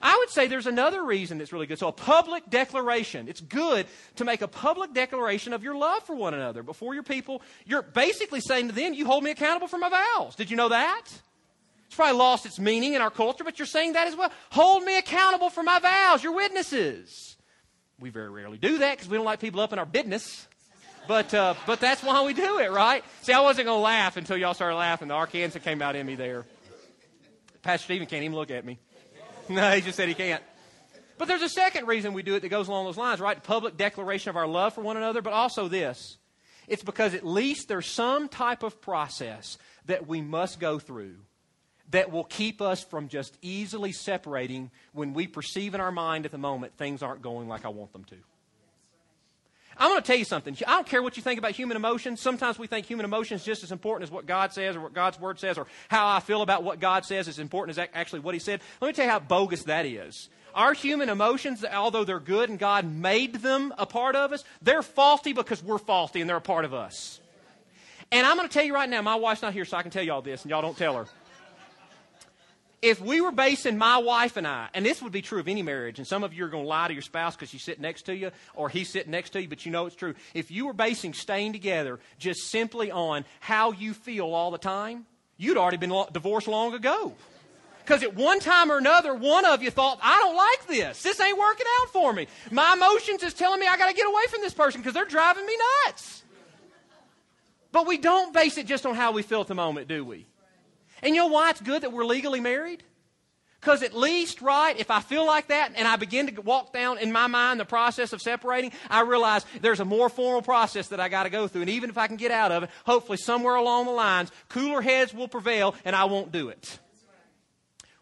I 0.01 0.17
would 0.17 0.29
say 0.29 0.47
there's 0.47 0.67
another 0.67 1.03
reason 1.03 1.37
that's 1.37 1.53
really 1.53 1.67
good. 1.67 1.79
So, 1.79 1.87
a 1.87 1.91
public 1.91 2.49
declaration. 2.49 3.27
It's 3.27 3.41
good 3.41 3.85
to 4.15 4.25
make 4.25 4.41
a 4.41 4.47
public 4.47 4.93
declaration 4.93 5.53
of 5.53 5.63
your 5.63 5.75
love 5.75 6.03
for 6.03 6.15
one 6.15 6.33
another 6.33 6.63
before 6.63 6.93
your 6.93 7.03
people. 7.03 7.41
You're 7.65 7.81
basically 7.81 8.41
saying 8.41 8.69
to 8.69 8.73
them, 8.73 8.93
You 8.93 9.05
hold 9.05 9.23
me 9.23 9.31
accountable 9.31 9.67
for 9.67 9.77
my 9.77 9.89
vows. 9.89 10.35
Did 10.35 10.49
you 10.49 10.57
know 10.57 10.69
that? 10.69 11.03
It's 11.91 11.95
probably 11.97 12.17
lost 12.17 12.45
its 12.45 12.57
meaning 12.57 12.93
in 12.93 13.01
our 13.01 13.11
culture, 13.11 13.43
but 13.43 13.59
you're 13.59 13.65
saying 13.65 13.93
that 13.93 14.07
as 14.07 14.15
well. 14.15 14.31
Hold 14.51 14.83
me 14.83 14.97
accountable 14.97 15.49
for 15.49 15.61
my 15.61 15.79
vows. 15.79 16.23
You're 16.23 16.33
witnesses. 16.33 17.35
We 17.99 18.09
very 18.09 18.29
rarely 18.29 18.57
do 18.57 18.77
that 18.77 18.97
because 18.97 19.09
we 19.09 19.17
don't 19.17 19.25
like 19.25 19.41
people 19.41 19.59
up 19.59 19.73
in 19.73 19.79
our 19.79 19.85
business. 19.85 20.47
But, 21.07 21.33
uh, 21.33 21.55
but 21.65 21.79
that's 21.79 22.01
why 22.01 22.23
we 22.25 22.33
do 22.33 22.59
it, 22.59 22.71
right? 22.71 23.03
See, 23.23 23.33
I 23.33 23.41
wasn't 23.41 23.65
going 23.65 23.77
to 23.77 23.83
laugh 23.83 24.17
until 24.17 24.37
y'all 24.37 24.53
started 24.53 24.77
laughing. 24.77 25.09
The 25.09 25.15
Arkansas 25.15 25.59
came 25.59 25.81
out 25.81 25.95
in 25.95 26.05
me 26.05 26.15
there. 26.15 26.45
Pastor 27.61 27.85
Stephen 27.85 28.07
can't 28.07 28.23
even 28.23 28.35
look 28.35 28.51
at 28.51 28.65
me. 28.65 28.79
No, 29.55 29.71
he 29.71 29.81
just 29.81 29.97
said 29.97 30.07
he 30.07 30.13
can't. 30.13 30.41
But 31.17 31.27
there's 31.27 31.41
a 31.41 31.49
second 31.49 31.87
reason 31.87 32.13
we 32.13 32.23
do 32.23 32.35
it 32.35 32.39
that 32.39 32.49
goes 32.49 32.67
along 32.67 32.85
those 32.85 32.97
lines, 32.97 33.19
right? 33.19 33.41
Public 33.41 33.77
declaration 33.77 34.29
of 34.29 34.37
our 34.37 34.47
love 34.47 34.73
for 34.73 34.81
one 34.81 34.97
another, 34.97 35.21
but 35.21 35.33
also 35.33 35.67
this. 35.67 36.17
It's 36.67 36.83
because 36.83 37.13
at 37.13 37.25
least 37.25 37.67
there's 37.67 37.85
some 37.85 38.29
type 38.29 38.63
of 38.63 38.81
process 38.81 39.57
that 39.85 40.07
we 40.07 40.21
must 40.21 40.59
go 40.59 40.79
through 40.79 41.17
that 41.89 42.11
will 42.11 42.23
keep 42.23 42.61
us 42.61 42.83
from 42.83 43.09
just 43.09 43.37
easily 43.41 43.91
separating 43.91 44.71
when 44.93 45.13
we 45.13 45.27
perceive 45.27 45.75
in 45.75 45.81
our 45.81 45.91
mind 45.91 46.25
at 46.25 46.31
the 46.31 46.37
moment 46.37 46.77
things 46.77 47.03
aren't 47.03 47.21
going 47.21 47.47
like 47.47 47.65
I 47.65 47.69
want 47.69 47.91
them 47.91 48.05
to. 48.05 48.15
I'm 49.77 49.89
going 49.89 50.01
to 50.01 50.05
tell 50.05 50.17
you 50.17 50.25
something. 50.25 50.55
I 50.67 50.71
don't 50.71 50.85
care 50.85 51.01
what 51.01 51.17
you 51.17 51.23
think 51.23 51.39
about 51.39 51.51
human 51.51 51.77
emotions. 51.77 52.19
Sometimes 52.21 52.59
we 52.59 52.67
think 52.67 52.85
human 52.85 53.05
emotions 53.05 53.43
just 53.43 53.63
as 53.63 53.71
important 53.71 54.07
as 54.07 54.11
what 54.11 54.25
God 54.25 54.53
says 54.53 54.75
or 54.75 54.81
what 54.81 54.93
God's 54.93 55.19
Word 55.19 55.39
says 55.39 55.57
or 55.57 55.67
how 55.87 56.07
I 56.07 56.19
feel 56.19 56.41
about 56.41 56.63
what 56.63 56.79
God 56.79 57.05
says 57.05 57.27
is 57.27 57.39
important 57.39 57.77
as 57.77 57.87
actually 57.93 58.19
what 58.19 58.35
He 58.35 58.39
said. 58.39 58.61
Let 58.79 58.87
me 58.89 58.93
tell 58.93 59.05
you 59.05 59.11
how 59.11 59.19
bogus 59.19 59.63
that 59.63 59.85
is. 59.85 60.29
Our 60.53 60.73
human 60.73 61.09
emotions, 61.09 61.63
although 61.63 62.03
they're 62.03 62.19
good 62.19 62.49
and 62.49 62.59
God 62.59 62.85
made 62.85 63.35
them 63.35 63.73
a 63.77 63.85
part 63.85 64.15
of 64.15 64.33
us, 64.33 64.43
they're 64.61 64.83
faulty 64.83 65.33
because 65.33 65.63
we're 65.63 65.77
faulty 65.77 66.19
and 66.19 66.29
they're 66.29 66.37
a 66.37 66.41
part 66.41 66.65
of 66.65 66.73
us. 66.73 67.21
And 68.11 68.27
I'm 68.27 68.35
going 68.35 68.47
to 68.47 68.53
tell 68.53 68.65
you 68.65 68.73
right 68.73 68.89
now, 68.89 69.01
my 69.01 69.15
wife's 69.15 69.41
not 69.41 69.53
here, 69.53 69.63
so 69.63 69.77
I 69.77 69.81
can 69.83 69.91
tell 69.91 70.03
you 70.03 70.11
all 70.11 70.21
this, 70.21 70.41
and 70.41 70.51
y'all 70.51 70.61
don't 70.61 70.77
tell 70.77 70.95
her 70.95 71.07
if 72.81 72.99
we 72.99 73.21
were 73.21 73.31
basing 73.31 73.77
my 73.77 73.99
wife 73.99 74.37
and 74.37 74.47
I, 74.47 74.69
and 74.73 74.85
this 74.85 75.01
would 75.01 75.11
be 75.11 75.21
true 75.21 75.39
of 75.39 75.47
any 75.47 75.61
marriage, 75.61 75.99
and 75.99 76.07
some 76.07 76.23
of 76.23 76.33
you 76.33 76.45
are 76.45 76.49
going 76.49 76.63
to 76.63 76.69
lie 76.69 76.87
to 76.87 76.93
your 76.93 77.03
spouse 77.03 77.35
because 77.35 77.49
she's 77.49 77.63
sitting 77.63 77.83
next 77.83 78.03
to 78.03 78.15
you 78.15 78.31
or 78.55 78.69
he's 78.69 78.89
sitting 78.89 79.11
next 79.11 79.31
to 79.31 79.41
you, 79.41 79.47
but 79.47 79.65
you 79.65 79.71
know 79.71 79.85
it's 79.85 79.95
true. 79.95 80.15
If 80.33 80.49
you 80.49 80.65
were 80.65 80.73
basing 80.73 81.13
staying 81.13 81.53
together 81.53 81.99
just 82.17 82.49
simply 82.49 82.89
on 82.89 83.25
how 83.39 83.71
you 83.71 83.93
feel 83.93 84.33
all 84.33 84.49
the 84.49 84.57
time, 84.57 85.05
you'd 85.37 85.57
already 85.57 85.77
been 85.77 85.93
divorced 86.11 86.47
long 86.47 86.73
ago. 86.73 87.13
Because 87.83 88.03
at 88.03 88.15
one 88.15 88.39
time 88.39 88.71
or 88.71 88.77
another, 88.77 89.13
one 89.13 89.45
of 89.45 89.61
you 89.61 89.69
thought, 89.69 89.99
I 90.01 90.17
don't 90.17 90.35
like 90.35 90.67
this. 90.67 91.03
This 91.03 91.19
ain't 91.19 91.37
working 91.37 91.65
out 91.81 91.89
for 91.89 92.13
me. 92.13 92.27
My 92.51 92.73
emotions 92.73 93.21
is 93.23 93.33
telling 93.33 93.59
me 93.59 93.67
I 93.67 93.77
got 93.77 93.89
to 93.89 93.95
get 93.95 94.07
away 94.07 94.23
from 94.29 94.41
this 94.41 94.53
person 94.53 94.81
because 94.81 94.93
they're 94.93 95.05
driving 95.05 95.45
me 95.45 95.57
nuts. 95.85 96.23
But 97.71 97.87
we 97.87 97.97
don't 97.97 98.33
base 98.33 98.57
it 98.57 98.65
just 98.65 98.85
on 98.85 98.95
how 98.95 99.11
we 99.11 99.23
feel 99.23 99.41
at 99.41 99.47
the 99.47 99.55
moment, 99.55 99.87
do 99.87 100.03
we? 100.03 100.27
And 101.01 101.15
you 101.15 101.21
know 101.21 101.27
why 101.27 101.49
it's 101.49 101.61
good 101.61 101.83
that 101.83 101.91
we're 101.91 102.05
legally 102.05 102.39
married? 102.39 102.83
Because 103.61 103.83
at 103.83 103.93
least, 103.93 104.41
right, 104.41 104.77
if 104.79 104.89
I 104.89 105.01
feel 105.01 105.23
like 105.23 105.49
that 105.49 105.73
and 105.75 105.87
I 105.87 105.95
begin 105.95 106.33
to 106.33 106.41
walk 106.41 106.73
down 106.73 106.97
in 106.97 107.11
my 107.11 107.27
mind 107.27 107.59
the 107.59 107.65
process 107.65 108.11
of 108.11 108.19
separating, 108.19 108.71
I 108.89 109.01
realize 109.01 109.45
there's 109.61 109.79
a 109.79 109.85
more 109.85 110.09
formal 110.09 110.41
process 110.41 110.87
that 110.87 110.99
I 110.99 111.09
got 111.09 111.23
to 111.23 111.29
go 111.29 111.47
through. 111.47 111.61
And 111.61 111.69
even 111.69 111.91
if 111.91 111.97
I 111.97 112.07
can 112.07 112.17
get 112.17 112.31
out 112.31 112.51
of 112.51 112.63
it, 112.63 112.71
hopefully 112.87 113.19
somewhere 113.19 113.53
along 113.53 113.85
the 113.85 113.91
lines, 113.91 114.31
cooler 114.49 114.81
heads 114.81 115.13
will 115.13 115.27
prevail 115.27 115.75
and 115.85 115.95
I 115.95 116.05
won't 116.05 116.31
do 116.31 116.49
it. 116.49 116.79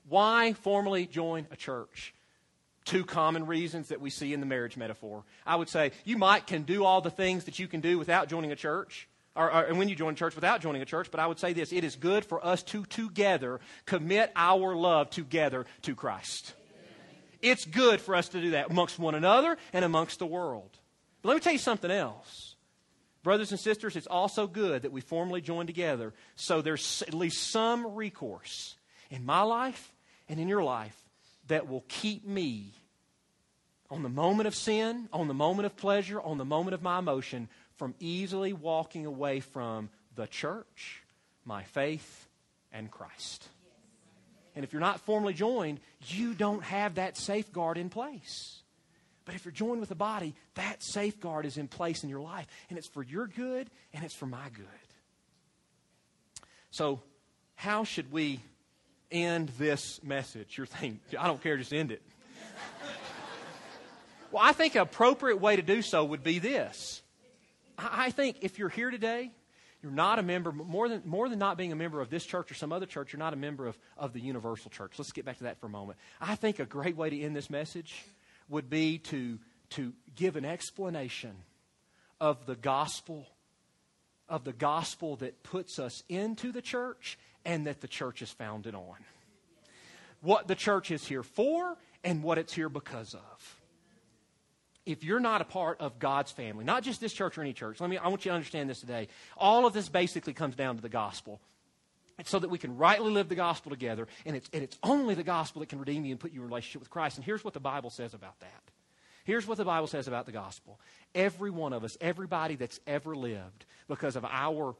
Why 0.08 0.54
formally 0.54 1.06
join 1.06 1.46
a 1.52 1.58
church? 1.58 2.14
Two 2.86 3.04
common 3.04 3.46
reasons 3.46 3.90
that 3.90 4.00
we 4.00 4.10
see 4.10 4.34
in 4.34 4.40
the 4.40 4.46
marriage 4.46 4.78
metaphor. 4.78 5.26
I 5.46 5.58
would 5.58 5.68
say 5.68 5.92
you 6.06 6.18
might 6.18 6.48
can 6.48 6.64
do 6.64 6.86
all 6.86 7.02
the 7.02 7.12
things 7.12 7.44
that 7.44 7.60
you 7.60 7.68
can 7.68 7.82
do 7.82 8.00
without 8.00 8.30
joining 8.30 8.54
a 8.54 8.56
church 8.56 9.10
or, 9.36 9.52
or, 9.52 9.64
and 9.64 9.78
when 9.78 9.90
you 9.90 9.96
join 9.96 10.14
a 10.14 10.18
church 10.18 10.36
without 10.36 10.62
joining 10.62 10.82
a 10.82 10.86
church, 10.86 11.12
but 11.12 11.20
I 11.20 11.28
would 11.28 11.40
say 11.40 11.54
this 11.54 11.72
it 11.72 11.84
is 11.84 11.96
good 11.96 12.26
for 12.26 12.46
us 12.46 12.64
to 12.64 12.84
together 12.86 13.60
commit 13.86 14.32
our 14.36 14.76
love 14.76 15.10
together 15.10 15.66
to 15.84 15.96
Christ. 15.96 16.54
It's 17.42 17.66
good 17.66 18.02
for 18.02 18.16
us 18.16 18.30
to 18.30 18.42
do 18.42 18.52
that 18.52 18.70
amongst 18.70 19.00
one 19.00 19.16
another 19.16 19.58
and 19.72 19.86
amongst 19.86 20.20
the 20.20 20.26
world. 20.26 20.78
But 21.22 21.30
let 21.30 21.36
me 21.36 21.42
tell 21.42 21.54
you 21.54 21.60
something 21.60 21.92
else. 21.92 22.56
Brothers 23.24 23.52
and 23.52 23.60
sisters, 23.60 23.96
it's 23.96 24.08
also 24.08 24.48
good 24.48 24.84
that 24.84 24.92
we 24.92 25.02
formally 25.02 25.42
join 25.42 25.68
together 25.68 26.14
so 26.36 26.62
there's 26.62 27.04
at 27.08 27.14
least 27.14 27.52
some 27.52 27.96
recourse 27.96 28.76
in 29.10 29.26
my 29.26 29.42
life 29.42 29.94
and 30.28 30.40
in 30.40 30.48
your 30.48 30.64
life 30.64 30.98
that 31.48 31.68
will 31.68 31.84
keep 31.88 32.26
me 32.26 32.74
on 33.92 34.04
the 34.04 34.10
moment 34.10 34.48
of 34.48 34.56
sin, 34.56 35.10
on 35.12 35.28
the 35.28 35.34
moment 35.34 35.66
of 35.66 35.76
pleasure, 35.76 36.22
on 36.22 36.38
the 36.38 36.46
moment 36.46 36.74
of 36.74 36.82
my 36.82 37.00
emotion 37.00 37.48
from 37.78 37.96
easily 38.00 38.54
walking 38.54 39.06
away 39.06 39.40
from 39.40 39.90
the 40.16 40.28
church, 40.28 41.04
my 41.46 41.64
faith, 41.64 42.28
and 42.72 42.92
Christ. 42.92 43.48
And 44.56 44.64
if 44.64 44.74
you're 44.74 44.80
not 44.82 45.00
formally 45.00 45.34
joined, 45.34 45.80
you 46.08 46.34
don't 46.34 46.64
have 46.64 46.96
that 46.96 47.18
safeguard 47.18 47.78
in 47.78 47.90
place. 47.90 48.62
But 49.26 49.36
if 49.36 49.46
you're 49.46 49.52
joined 49.52 49.80
with 49.80 49.90
the 49.90 49.96
body, 49.96 50.36
that 50.56 50.84
safeguard 50.84 51.46
is 51.46 51.58
in 51.58 51.68
place 51.68 52.04
in 52.04 52.10
your 52.10 52.20
life. 52.20 52.48
And 52.70 52.78
it's 52.78 52.88
for 52.88 53.04
your 53.04 53.28
good 53.28 53.70
and 53.94 54.04
it's 54.04 54.14
for 54.14 54.26
my 54.26 54.50
good. 54.54 54.66
So, 56.72 57.02
how 57.56 57.84
should 57.84 58.12
we 58.12 58.42
end 59.12 59.50
this 59.58 60.02
message? 60.04 60.58
You're 60.58 60.68
thinking, 60.68 61.00
I 61.18 61.28
don't 61.28 61.42
care, 61.42 61.58
just 61.58 61.74
end 61.74 61.92
it. 61.92 62.02
Well, 64.32 64.44
I 64.44 64.54
think 64.54 64.76
an 64.76 64.82
appropriate 64.82 65.42
way 65.42 65.56
to 65.56 65.62
do 65.62 65.82
so 65.82 66.06
would 66.06 66.24
be 66.24 66.40
this. 66.40 67.02
I 67.78 68.12
think 68.12 68.38
if 68.42 68.60
you're 68.60 68.70
here 68.70 68.92
today, 68.92 69.32
you're 69.82 69.92
not 69.92 70.20
a 70.20 70.24
member, 70.24 70.52
more 70.52 70.90
than, 70.90 71.02
more 71.06 71.30
than 71.30 71.40
not 71.40 71.58
being 71.58 71.72
a 71.72 71.76
member 71.76 72.02
of 72.02 72.10
this 72.10 72.26
church 72.26 72.52
or 72.52 72.54
some 72.54 72.74
other 72.74 72.86
church, 72.86 73.14
you're 73.14 73.20
not 73.20 73.34
a 73.34 73.38
member 73.38 73.66
of, 73.66 73.78
of 73.98 74.12
the 74.14 74.20
universal 74.20 74.70
church. 74.70 74.94
Let's 74.98 75.12
get 75.12 75.26
back 75.26 75.38
to 75.38 75.46
that 75.46 75.60
for 75.60 75.68
a 75.68 75.70
moment. 75.70 75.98
I 76.20 76.36
think 76.36 76.60
a 76.60 76.66
great 76.66 76.98
way 76.98 77.10
to 77.10 77.22
end 77.22 77.36
this 77.36 77.50
message 77.50 78.04
would 78.50 78.70
be 78.70 78.98
to, 78.98 79.40
to 79.72 79.94
give 80.16 80.36
an 80.36 80.44
explanation 80.44 81.36
of 82.20 82.46
the 82.46 82.56
gospel, 82.56 83.26
of 84.28 84.44
the 84.44 84.54
gospel 84.54 85.16
that 85.18 85.44
puts 85.44 85.80
us 85.80 86.04
into 86.10 86.52
the 86.52 86.62
church 86.62 87.18
and 87.46 87.66
that 87.66 87.80
the 87.80 87.88
church 87.88 88.22
is 88.22 88.30
founded 88.32 88.76
on. 88.76 88.98
What 90.22 90.48
the 90.50 90.56
church 90.56 90.92
is 90.92 91.08
here 91.08 91.24
for 91.24 91.78
and 92.04 92.22
what 92.22 92.38
it's 92.38 92.54
here 92.54 92.68
because 92.68 93.14
of 93.14 93.59
if 94.86 95.04
you're 95.04 95.20
not 95.20 95.42
a 95.42 95.46
part 95.46 95.82
of 95.82 96.00
God's 96.00 96.32
family, 96.32 96.66
not 96.66 96.84
just 96.84 97.00
this 97.02 97.14
church 97.14 97.38
or 97.38 97.42
any 97.42 97.54
church, 97.54 97.80
let 97.80 97.90
me, 97.90 97.98
I 97.98 98.08
want 98.08 98.26
you 98.26 98.32
to 98.32 98.36
understand 98.36 98.70
this 98.70 98.80
today. 98.80 99.08
All 99.38 99.66
of 99.66 99.74
this 99.74 99.90
basically 99.90 100.34
comes 100.34 100.56
down 100.56 100.76
to 100.76 100.82
the 100.82 100.90
gospel. 100.90 101.40
It's 102.18 102.30
so 102.30 102.40
that 102.40 102.50
we 102.50 102.58
can 102.58 102.78
rightly 102.78 103.12
live 103.12 103.30
the 103.30 103.36
gospel 103.36 103.70
together, 103.70 104.08
and 104.26 104.36
it's, 104.36 104.50
and 104.52 104.62
it's 104.62 104.78
only 104.84 105.16
the 105.16 105.24
gospel 105.24 105.62
that 105.62 105.70
can 105.70 105.80
redeem 105.80 106.04
you 106.06 106.12
and 106.12 106.20
put 106.20 106.34
you 106.34 106.42
in 106.42 106.48
relationship 106.48 106.82
with 106.82 106.90
Christ. 106.90 107.18
And 107.18 107.26
here's 107.26 107.44
what 107.44 107.54
the 107.54 107.60
Bible 107.60 107.90
says 107.90 108.14
about 108.14 108.40
that. 108.42 108.62
Here's 109.24 109.48
what 109.48 109.58
the 109.58 109.66
Bible 109.66 109.88
says 109.88 110.08
about 110.08 110.26
the 110.26 110.32
gospel. 110.32 110.80
Every 111.14 111.52
one 111.52 111.72
of 111.72 111.84
us, 111.84 111.98
everybody 112.02 112.56
that's 112.56 112.80
ever 112.88 113.16
lived, 113.16 113.66
because 113.88 114.16
of 114.16 114.26
our 114.26 114.76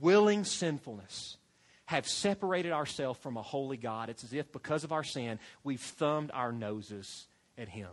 willing 0.00 0.44
sinfulness, 0.44 1.36
have 1.84 2.06
separated 2.06 2.72
ourselves 2.72 3.18
from 3.20 3.36
a 3.36 3.42
holy 3.42 3.76
God. 3.76 4.08
It's 4.08 4.24
as 4.24 4.32
if 4.32 4.50
because 4.50 4.82
of 4.82 4.92
our 4.92 5.04
sin, 5.04 5.38
we've 5.62 5.80
thumbed 5.80 6.30
our 6.34 6.52
noses 6.52 7.26
at 7.56 7.68
Him. 7.68 7.88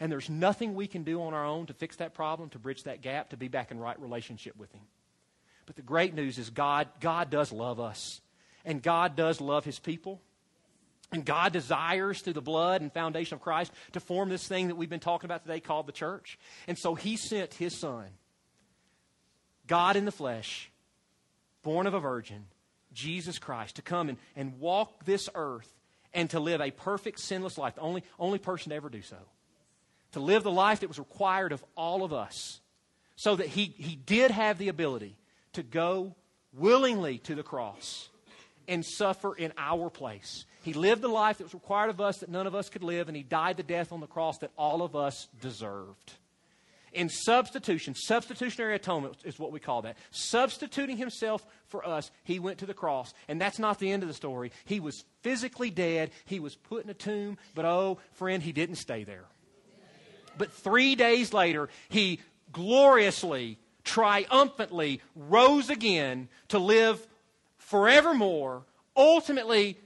And 0.00 0.10
there's 0.10 0.30
nothing 0.30 0.74
we 0.74 0.86
can 0.86 1.04
do 1.04 1.22
on 1.22 1.34
our 1.34 1.44
own 1.44 1.66
to 1.66 1.74
fix 1.74 1.96
that 1.96 2.14
problem, 2.14 2.48
to 2.50 2.58
bridge 2.58 2.84
that 2.84 3.02
gap, 3.02 3.30
to 3.30 3.36
be 3.36 3.48
back 3.48 3.70
in 3.70 3.78
right 3.78 4.00
relationship 4.00 4.56
with 4.56 4.72
Him. 4.72 4.80
But 5.66 5.76
the 5.76 5.82
great 5.82 6.14
news 6.14 6.38
is 6.38 6.48
God, 6.48 6.88
God 7.00 7.28
does 7.28 7.52
love 7.52 7.78
us. 7.78 8.22
And 8.64 8.82
God 8.82 9.14
does 9.14 9.40
love 9.40 9.66
His 9.66 9.78
people. 9.78 10.20
And 11.12 11.24
God 11.24 11.52
desires 11.52 12.22
through 12.22 12.32
the 12.32 12.40
blood 12.40 12.80
and 12.80 12.92
foundation 12.92 13.34
of 13.34 13.42
Christ 13.42 13.72
to 13.92 14.00
form 14.00 14.30
this 14.30 14.46
thing 14.48 14.68
that 14.68 14.76
we've 14.76 14.88
been 14.88 15.00
talking 15.00 15.26
about 15.26 15.44
today 15.44 15.60
called 15.60 15.86
the 15.86 15.92
church. 15.92 16.38
And 16.66 16.78
so 16.78 16.94
He 16.94 17.16
sent 17.16 17.52
His 17.54 17.76
Son, 17.76 18.06
God 19.66 19.96
in 19.96 20.06
the 20.06 20.12
flesh, 20.12 20.70
born 21.62 21.86
of 21.86 21.94
a 21.94 22.00
virgin, 22.00 22.46
Jesus 22.94 23.38
Christ, 23.38 23.76
to 23.76 23.82
come 23.82 24.08
and, 24.08 24.18
and 24.34 24.60
walk 24.60 25.04
this 25.04 25.28
earth 25.34 25.70
and 26.14 26.30
to 26.30 26.40
live 26.40 26.60
a 26.60 26.70
perfect, 26.70 27.20
sinless 27.20 27.58
life. 27.58 27.74
The 27.74 27.82
only, 27.82 28.02
only 28.18 28.38
person 28.38 28.70
to 28.70 28.76
ever 28.76 28.88
do 28.88 29.02
so 29.02 29.18
to 30.12 30.20
live 30.20 30.42
the 30.42 30.50
life 30.50 30.80
that 30.80 30.88
was 30.88 30.98
required 30.98 31.52
of 31.52 31.64
all 31.76 32.02
of 32.02 32.12
us, 32.12 32.60
so 33.16 33.36
that 33.36 33.46
he, 33.46 33.74
he 33.76 33.96
did 33.96 34.30
have 34.30 34.58
the 34.58 34.68
ability 34.68 35.16
to 35.52 35.62
go 35.62 36.14
willingly 36.52 37.18
to 37.18 37.34
the 37.34 37.42
cross 37.42 38.08
and 38.66 38.84
suffer 38.84 39.34
in 39.34 39.52
our 39.58 39.90
place. 39.90 40.44
He 40.62 40.72
lived 40.72 41.02
the 41.02 41.08
life 41.08 41.38
that 41.38 41.44
was 41.44 41.54
required 41.54 41.90
of 41.90 42.00
us 42.00 42.18
that 42.18 42.28
none 42.28 42.46
of 42.46 42.54
us 42.54 42.68
could 42.68 42.82
live, 42.82 43.08
and 43.08 43.16
he 43.16 43.22
died 43.22 43.56
the 43.56 43.62
death 43.62 43.92
on 43.92 44.00
the 44.00 44.06
cross 44.06 44.38
that 44.38 44.52
all 44.56 44.82
of 44.82 44.94
us 44.94 45.28
deserved. 45.40 46.12
In 46.92 47.08
substitution, 47.08 47.94
substitutionary 47.94 48.74
atonement 48.74 49.16
is 49.24 49.38
what 49.38 49.52
we 49.52 49.60
call 49.60 49.82
that. 49.82 49.96
Substituting 50.10 50.96
himself 50.96 51.46
for 51.68 51.86
us, 51.86 52.10
he 52.24 52.40
went 52.40 52.58
to 52.58 52.66
the 52.66 52.74
cross. 52.74 53.14
And 53.28 53.40
that's 53.40 53.60
not 53.60 53.78
the 53.78 53.90
end 53.92 54.02
of 54.02 54.08
the 54.08 54.14
story. 54.14 54.50
He 54.64 54.80
was 54.80 55.04
physically 55.22 55.70
dead, 55.70 56.10
he 56.24 56.40
was 56.40 56.56
put 56.56 56.84
in 56.84 56.90
a 56.90 56.94
tomb, 56.94 57.38
but 57.54 57.64
oh, 57.64 57.98
friend, 58.12 58.42
he 58.42 58.52
didn't 58.52 58.76
stay 58.76 59.04
there. 59.04 59.24
But 60.38 60.52
three 60.52 60.94
days 60.94 61.32
later, 61.32 61.68
he 61.88 62.20
gloriously, 62.52 63.58
triumphantly 63.84 65.00
rose 65.14 65.70
again 65.70 66.28
to 66.48 66.58
live 66.58 67.06
forevermore, 67.58 68.64
ultimately 68.96 69.78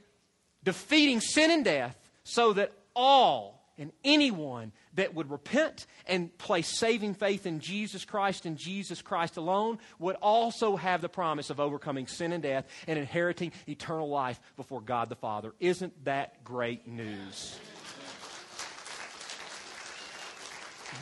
defeating 0.62 1.20
sin 1.20 1.50
and 1.50 1.64
death 1.64 1.96
so 2.24 2.52
that 2.54 2.72
all 2.96 3.54
and 3.76 3.92
anyone 4.04 4.72
that 4.94 5.14
would 5.14 5.30
repent 5.30 5.86
and 6.06 6.36
place 6.38 6.68
saving 6.68 7.14
faith 7.14 7.44
in 7.44 7.60
Jesus 7.60 8.04
Christ 8.04 8.46
and 8.46 8.56
Jesus 8.56 9.02
Christ 9.02 9.36
alone 9.36 9.78
would 9.98 10.16
also 10.16 10.76
have 10.76 11.00
the 11.00 11.08
promise 11.08 11.50
of 11.50 11.58
overcoming 11.58 12.06
sin 12.06 12.32
and 12.32 12.42
death 12.42 12.66
and 12.86 12.98
inheriting 12.98 13.52
eternal 13.68 14.08
life 14.08 14.40
before 14.56 14.80
God 14.80 15.08
the 15.08 15.16
Father. 15.16 15.52
Isn't 15.58 16.04
that 16.04 16.44
great 16.44 16.86
news? 16.86 17.58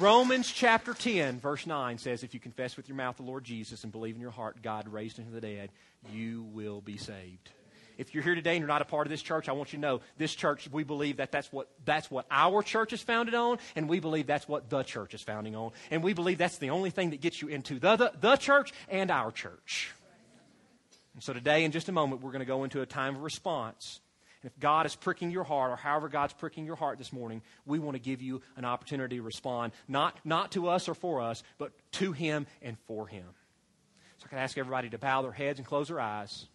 Romans 0.01 0.51
chapter 0.51 0.95
10, 0.95 1.39
verse 1.41 1.67
9 1.67 1.99
says, 1.99 2.23
If 2.23 2.35
you 2.35 2.41
confess 2.41 2.77
with 2.77 2.89
your 2.89 2.97
mouth 2.97 3.17
the 3.17 3.23
Lord 3.23 3.45
Jesus 3.45 3.85
and 3.85 3.93
believe 3.93 4.15
in 4.15 4.21
your 4.21 4.31
heart 4.31 4.63
God 4.63 4.89
raised 4.89 5.19
him 5.19 5.27
from 5.27 5.35
the 5.35 5.41
dead, 5.41 5.71
you 6.13 6.45
will 6.53 6.81
be 6.81 6.97
saved. 6.97 7.51
If 7.99 8.15
you're 8.15 8.23
here 8.23 8.35
today 8.35 8.53
and 8.53 8.61
you're 8.61 8.69
not 8.69 8.83
a 8.83 8.87
part 8.87 9.07
of 9.07 9.11
this 9.11 9.23
church, 9.23 9.49
I 9.49 9.53
want 9.53 9.73
you 9.73 9.77
to 9.79 9.81
know 9.81 10.01
this 10.17 10.35
church, 10.35 10.69
we 10.73 10.83
believe 10.83 11.19
that 11.19 11.31
that's 11.31 11.53
what, 11.53 11.69
that's 11.85 12.11
what 12.11 12.27
our 12.31 12.63
church 12.63 12.93
is 12.93 13.03
founded 13.03 13.35
on, 13.35 13.59
and 13.77 13.89
we 13.89 14.01
believe 14.01 14.27
that's 14.27 14.49
what 14.49 14.71
the 14.71 14.83
church 14.83 15.15
is 15.15 15.23
founding 15.23 15.55
on. 15.55 15.73
And 15.91 16.03
we 16.03 16.15
believe 16.15 16.39
that's 16.39 16.59
the 16.59 16.71
only 16.71 16.91
thing 16.91 17.11
that 17.11 17.21
gets 17.21 17.43
you 17.43 17.49
into 17.49 17.79
the, 17.79 17.97
the, 17.97 18.13
the 18.19 18.37
church 18.37 18.73
and 18.89 19.11
our 19.11 19.31
church. 19.31 19.93
And 21.15 21.23
so 21.23 21.33
today, 21.33 21.65
in 21.65 21.71
just 21.71 21.89
a 21.89 21.93
moment, 21.93 22.23
we're 22.23 22.33
going 22.33 22.41
to 22.41 22.47
go 22.47 22.65
into 22.65 22.81
a 22.81 22.87
time 22.87 23.17
of 23.17 23.23
response 23.23 24.01
if 24.45 24.59
God 24.59 24.87
is 24.87 24.97
pricking 24.97 25.31
your 25.31 25.45
heart, 25.45 25.73
or 25.73 25.77
however 25.77 26.09
God's 26.09 26.33
pricking 26.33 26.67
your 26.67 26.77
heart 26.77 26.99
this 26.99 27.13
morning, 27.13 27.43
we 27.65 27.79
want 27.79 27.95
to 27.95 28.01
give 28.01 28.21
you 28.21 28.43
an 28.57 28.65
opportunity 28.65 29.17
to 29.17 29.23
respond, 29.23 29.73
not, 29.89 30.19
not 30.25 30.53
to 30.53 30.69
us 30.69 30.89
or 30.89 30.95
for 30.95 31.21
us, 31.21 31.43
but 31.59 31.73
to 31.93 32.13
Him 32.13 32.47
and 32.61 32.77
for 32.87 33.07
Him. 33.07 33.27
So 34.19 34.27
I 34.27 34.29
can 34.29 34.39
ask 34.39 34.59
everybody 34.59 34.91
to 34.91 34.99
bow 34.99 35.23
their 35.23 35.33
heads 35.33 35.59
and 35.59 35.67
close 35.67 35.89
their 35.89 36.01
eyes. 36.01 36.47